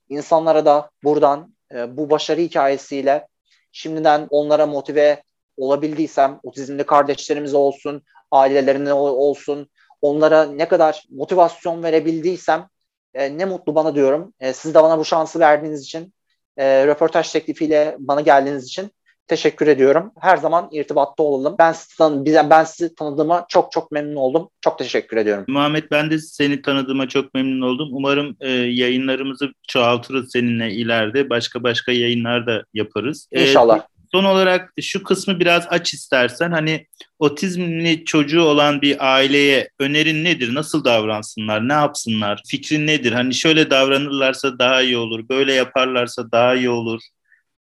insanlara 0.09 0.65
da 0.65 0.91
buradan 1.05 1.55
e, 1.75 1.97
bu 1.97 2.11
başarı 2.11 2.41
hikayesiyle 2.41 3.27
şimdiden 3.73 4.27
onlara 4.31 4.67
motive 4.67 5.23
olabildiysem 5.57 6.41
otizmli 6.43 6.85
kardeşlerimiz 6.85 7.55
olsun, 7.55 8.03
ailelerine 8.31 8.93
olsun 8.93 9.69
onlara 10.03 10.45
ne 10.45 10.69
kadar 10.69 11.05
motivasyon 11.11 11.83
verebildiysem 11.83 12.69
e, 13.15 13.39
ne 13.39 13.45
mutlu 13.45 13.75
bana 13.75 13.95
diyorum. 13.95 14.35
E, 14.41 14.53
siz 14.53 14.75
de 14.75 14.83
bana 14.83 14.99
bu 14.99 15.05
şansı 15.05 15.41
verdiğiniz 15.41 15.83
için, 15.83 16.15
e, 16.57 16.87
röportaj 16.87 17.33
teklifiyle 17.33 17.97
bana 17.99 18.21
geldiğiniz 18.21 18.65
için 18.65 18.91
teşekkür 19.27 19.67
ediyorum. 19.67 20.13
Her 20.21 20.37
zaman 20.37 20.69
irtibatta 20.73 21.23
olalım. 21.23 21.57
Ben 21.59 21.73
sizi, 21.73 21.97
tan 21.97 22.27
ben 22.27 22.65
sizi 22.65 22.95
tanıdığıma 22.95 23.45
çok 23.49 23.73
çok 23.73 23.93
memnun 23.93 24.17
oldum. 24.17 24.49
Çok 24.61 24.79
teşekkür 24.79 25.17
ediyorum. 25.17 25.45
Muhammed 25.49 25.85
ben 25.91 26.11
de 26.11 26.19
seni 26.19 26.63
tanıdığıma 26.63 27.09
çok 27.09 27.35
memnun 27.35 27.69
oldum. 27.69 27.89
Umarım 27.93 28.37
e, 28.41 28.51
yayınlarımızı 28.51 29.53
çoğaltırız 29.69 30.33
seninle 30.33 30.73
ileride. 30.73 31.31
Başka 31.31 31.63
başka 31.63 31.93
yayınlar 31.93 32.47
da 32.47 32.65
yaparız. 32.75 33.29
E, 33.33 33.43
İnşallah. 33.43 33.81
Son 34.15 34.25
olarak 34.25 34.73
şu 34.81 35.03
kısmı 35.03 35.41
biraz 35.41 35.67
aç 35.71 35.95
istersen. 35.95 36.51
Hani 36.51 36.87
otizmli 37.19 38.05
çocuğu 38.05 38.43
olan 38.43 38.83
bir 38.83 39.15
aileye 39.15 39.71
önerin 39.79 40.25
nedir? 40.25 40.55
Nasıl 40.55 40.85
davransınlar? 40.85 41.69
Ne 41.69 41.73
yapsınlar? 41.73 42.43
Fikrin 42.49 42.87
nedir? 42.87 43.13
Hani 43.13 43.35
şöyle 43.35 43.71
davranırlarsa 43.71 44.59
daha 44.59 44.83
iyi 44.83 44.97
olur. 44.97 45.29
Böyle 45.29 45.53
yaparlarsa 45.53 46.33
daha 46.33 46.55
iyi 46.55 46.71
olur. 46.71 47.01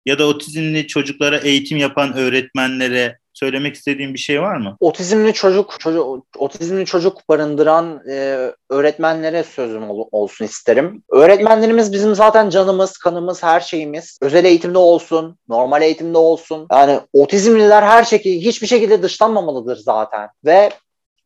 Ya 0.07 0.18
da 0.18 0.26
otizmli 0.26 0.86
çocuklara 0.86 1.38
eğitim 1.38 1.78
yapan 1.78 2.14
öğretmenlere 2.16 3.18
söylemek 3.39 3.74
istediğin 3.74 4.14
bir 4.14 4.18
şey 4.18 4.43
var 4.43 4.57
mı? 4.57 4.76
Otizmli 4.80 5.32
çocuk, 5.32 5.80
çocuk 5.80 6.24
otizmli 6.39 6.86
çocuk 6.86 7.28
barındıran 7.28 8.03
e, 8.11 8.51
öğretmenlere 8.70 9.45
sözüm 9.45 9.91
ol, 9.91 10.09
olsun 10.12 10.45
isterim. 10.45 11.03
Öğretmenlerimiz 11.12 11.93
bizim 11.93 12.14
zaten 12.14 12.51
canımız, 12.51 12.99
kanımız, 12.99 13.43
her 13.43 13.61
şeyimiz. 13.61 14.18
Özel 14.22 14.45
eğitimde 14.45 14.78
olsun, 14.78 15.39
normal 15.49 15.82
eğitimde 15.82 16.18
olsun. 16.18 16.66
Yani 16.72 17.01
otizmliler 17.12 17.82
her 17.82 18.05
şekilde 18.05 18.41
hiçbir 18.41 18.66
şekilde 18.66 19.03
dışlanmamalıdır 19.03 19.76
zaten. 19.76 20.28
Ve 20.45 20.70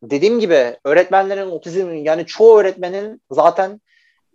dediğim 0.03 0.39
gibi 0.39 0.77
öğretmenlerin 0.85 1.51
otizm 1.51 1.93
yani 1.93 2.25
çoğu 2.25 2.59
öğretmenin 2.59 3.21
zaten 3.31 3.81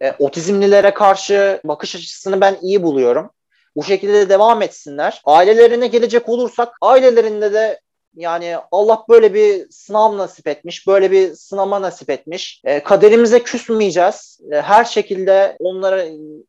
e, 0.03 0.13
otizmlilere 0.19 0.95
karşı 0.95 1.61
bakış 1.65 1.97
açısını 1.97 2.41
ben 2.41 2.57
iyi 2.63 2.83
buluyorum. 2.83 3.31
Bu 3.77 3.85
şekilde 3.85 4.15
de 4.15 4.29
devam 4.29 4.63
etsinler. 4.63 5.23
Ailelerine 5.25 5.87
gelecek 5.87 6.29
olursak 6.29 6.69
ailelerinde 6.81 7.53
de 7.53 7.81
yani 8.15 8.57
Allah 8.73 9.05
böyle 9.09 9.35
bir 9.35 9.67
sınav 9.71 10.17
nasip 10.17 10.49
etmiş, 10.49 10.87
böyle 10.87 11.11
bir 11.11 11.35
sınama 11.35 11.83
nasip 11.83 12.11
etmiş. 12.11 12.63
E, 12.65 12.83
kaderimize 12.83 13.43
küsmeyeceğiz. 13.43 14.41
E, 14.53 14.61
her 14.61 14.85
şekilde 14.85 15.57
onlara 15.61 16.05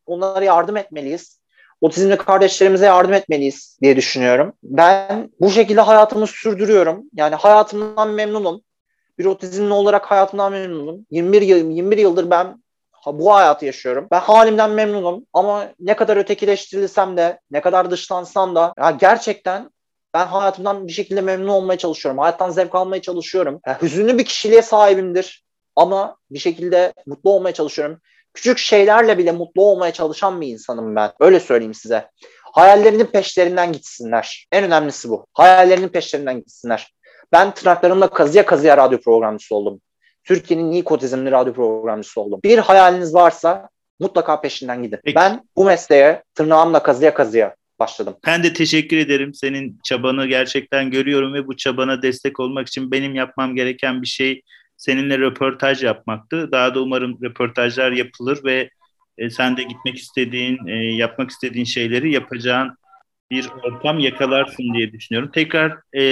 onlara 0.06 0.44
yardım 0.44 0.76
etmeliyiz. 0.76 1.40
Otizmli 1.80 2.16
kardeşlerimize 2.16 2.86
yardım 2.86 3.12
etmeliyiz 3.12 3.78
diye 3.82 3.96
düşünüyorum. 3.96 4.52
Ben 4.62 5.30
bu 5.40 5.50
şekilde 5.50 5.80
hayatımı 5.80 6.26
sürdürüyorum. 6.26 7.04
Yani 7.14 7.34
hayatımdan 7.34 8.08
memnunum. 8.08 8.62
Bir 9.18 9.24
otizmli 9.24 9.72
olarak 9.72 10.10
hayatımdan 10.10 10.52
memnunum. 10.52 11.06
21 11.10 11.42
yıl 11.42 11.70
21 11.70 11.98
yıldır 11.98 12.30
ben 12.30 12.62
bu 13.06 13.34
hayatı 13.34 13.66
yaşıyorum. 13.66 14.08
Ben 14.10 14.20
halimden 14.20 14.70
memnunum 14.70 15.26
ama 15.32 15.68
ne 15.80 15.96
kadar 15.96 16.16
ötekileştirilsem 16.16 17.16
de, 17.16 17.40
ne 17.50 17.60
kadar 17.60 17.90
dışlansam 17.90 18.54
da 18.54 18.74
ya 18.78 18.90
gerçekten 18.90 19.70
ben 20.14 20.26
hayatımdan 20.26 20.86
bir 20.86 20.92
şekilde 20.92 21.20
memnun 21.20 21.48
olmaya 21.48 21.78
çalışıyorum. 21.78 22.18
Hayattan 22.18 22.50
zevk 22.50 22.74
almaya 22.74 23.02
çalışıyorum. 23.02 23.60
Yani 23.66 23.76
hüzünlü 23.82 24.18
bir 24.18 24.24
kişiliğe 24.24 24.62
sahibimdir 24.62 25.44
ama 25.76 26.16
bir 26.30 26.38
şekilde 26.38 26.92
mutlu 27.06 27.30
olmaya 27.30 27.54
çalışıyorum. 27.54 28.00
Küçük 28.34 28.58
şeylerle 28.58 29.18
bile 29.18 29.32
mutlu 29.32 29.64
olmaya 29.64 29.92
çalışan 29.92 30.40
bir 30.40 30.46
insanım 30.46 30.96
ben. 30.96 31.12
Öyle 31.20 31.40
söyleyeyim 31.40 31.74
size. 31.74 32.10
Hayallerinin 32.52 33.04
peşlerinden 33.04 33.72
gitsinler. 33.72 34.46
En 34.52 34.64
önemlisi 34.64 35.08
bu. 35.08 35.26
Hayallerinin 35.34 35.88
peşlerinden 35.88 36.36
gitsinler. 36.36 36.94
Ben 37.32 37.54
tırnaklarımla 37.54 38.10
kazıya 38.10 38.46
kazıya 38.46 38.76
radyo 38.76 39.00
programcısı 39.00 39.54
oldum. 39.54 39.80
Türkiye'nin 40.24 40.72
ilk 40.72 40.92
otizmli 40.92 41.30
radyo 41.30 41.52
programcısı 41.52 42.20
oldum. 42.20 42.40
Bir 42.44 42.58
hayaliniz 42.58 43.14
varsa 43.14 43.68
mutlaka 44.00 44.40
peşinden 44.40 44.82
gidin. 44.82 44.98
Peki. 45.04 45.14
Ben 45.14 45.42
bu 45.56 45.64
mesleğe 45.64 46.22
tırnağımla 46.34 46.82
kazıya 46.82 47.14
kazıya 47.14 47.54
başladım. 47.78 48.16
Ben 48.26 48.42
de 48.42 48.52
teşekkür 48.52 48.96
ederim. 48.96 49.34
Senin 49.34 49.78
çabanı 49.84 50.26
gerçekten 50.26 50.90
görüyorum 50.90 51.34
ve 51.34 51.46
bu 51.46 51.56
çabana 51.56 52.02
destek 52.02 52.40
olmak 52.40 52.68
için 52.68 52.90
benim 52.90 53.14
yapmam 53.14 53.54
gereken 53.54 54.02
bir 54.02 54.06
şey 54.06 54.42
seninle 54.76 55.18
röportaj 55.18 55.84
yapmaktı. 55.84 56.52
Daha 56.52 56.74
da 56.74 56.80
umarım 56.80 57.18
röportajlar 57.22 57.92
yapılır 57.92 58.44
ve 58.44 58.70
e, 59.18 59.30
sen 59.30 59.56
de 59.56 59.62
gitmek 59.62 59.96
istediğin, 59.96 60.66
e, 60.66 60.74
yapmak 60.74 61.30
istediğin 61.30 61.64
şeyleri 61.64 62.12
yapacağın 62.12 62.76
bir 63.30 63.50
ortam 63.64 63.98
yakalarsın 63.98 64.74
diye 64.74 64.92
düşünüyorum. 64.92 65.30
Tekrar 65.34 65.76
e, 65.92 66.02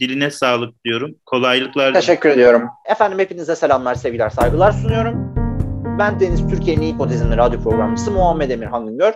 diline 0.00 0.30
sağlık 0.30 0.84
diyorum. 0.84 1.14
Kolaylıklar. 1.26 1.94
Teşekkür 1.94 2.28
ediyorum. 2.28 2.62
Efendim 2.90 3.18
hepinize 3.18 3.56
selamlar, 3.56 3.94
sevgiler, 3.94 4.30
saygılar 4.30 4.72
sunuyorum. 4.72 5.34
Ben 5.98 6.20
Deniz 6.20 6.48
Türkiye'nin 6.48 6.82
ilk 6.82 7.00
otizmli 7.00 7.36
radyo 7.36 7.62
programcısı 7.62 8.10
Muhammed 8.10 8.50
Emir 8.50 8.66
Güngör. 8.66 9.12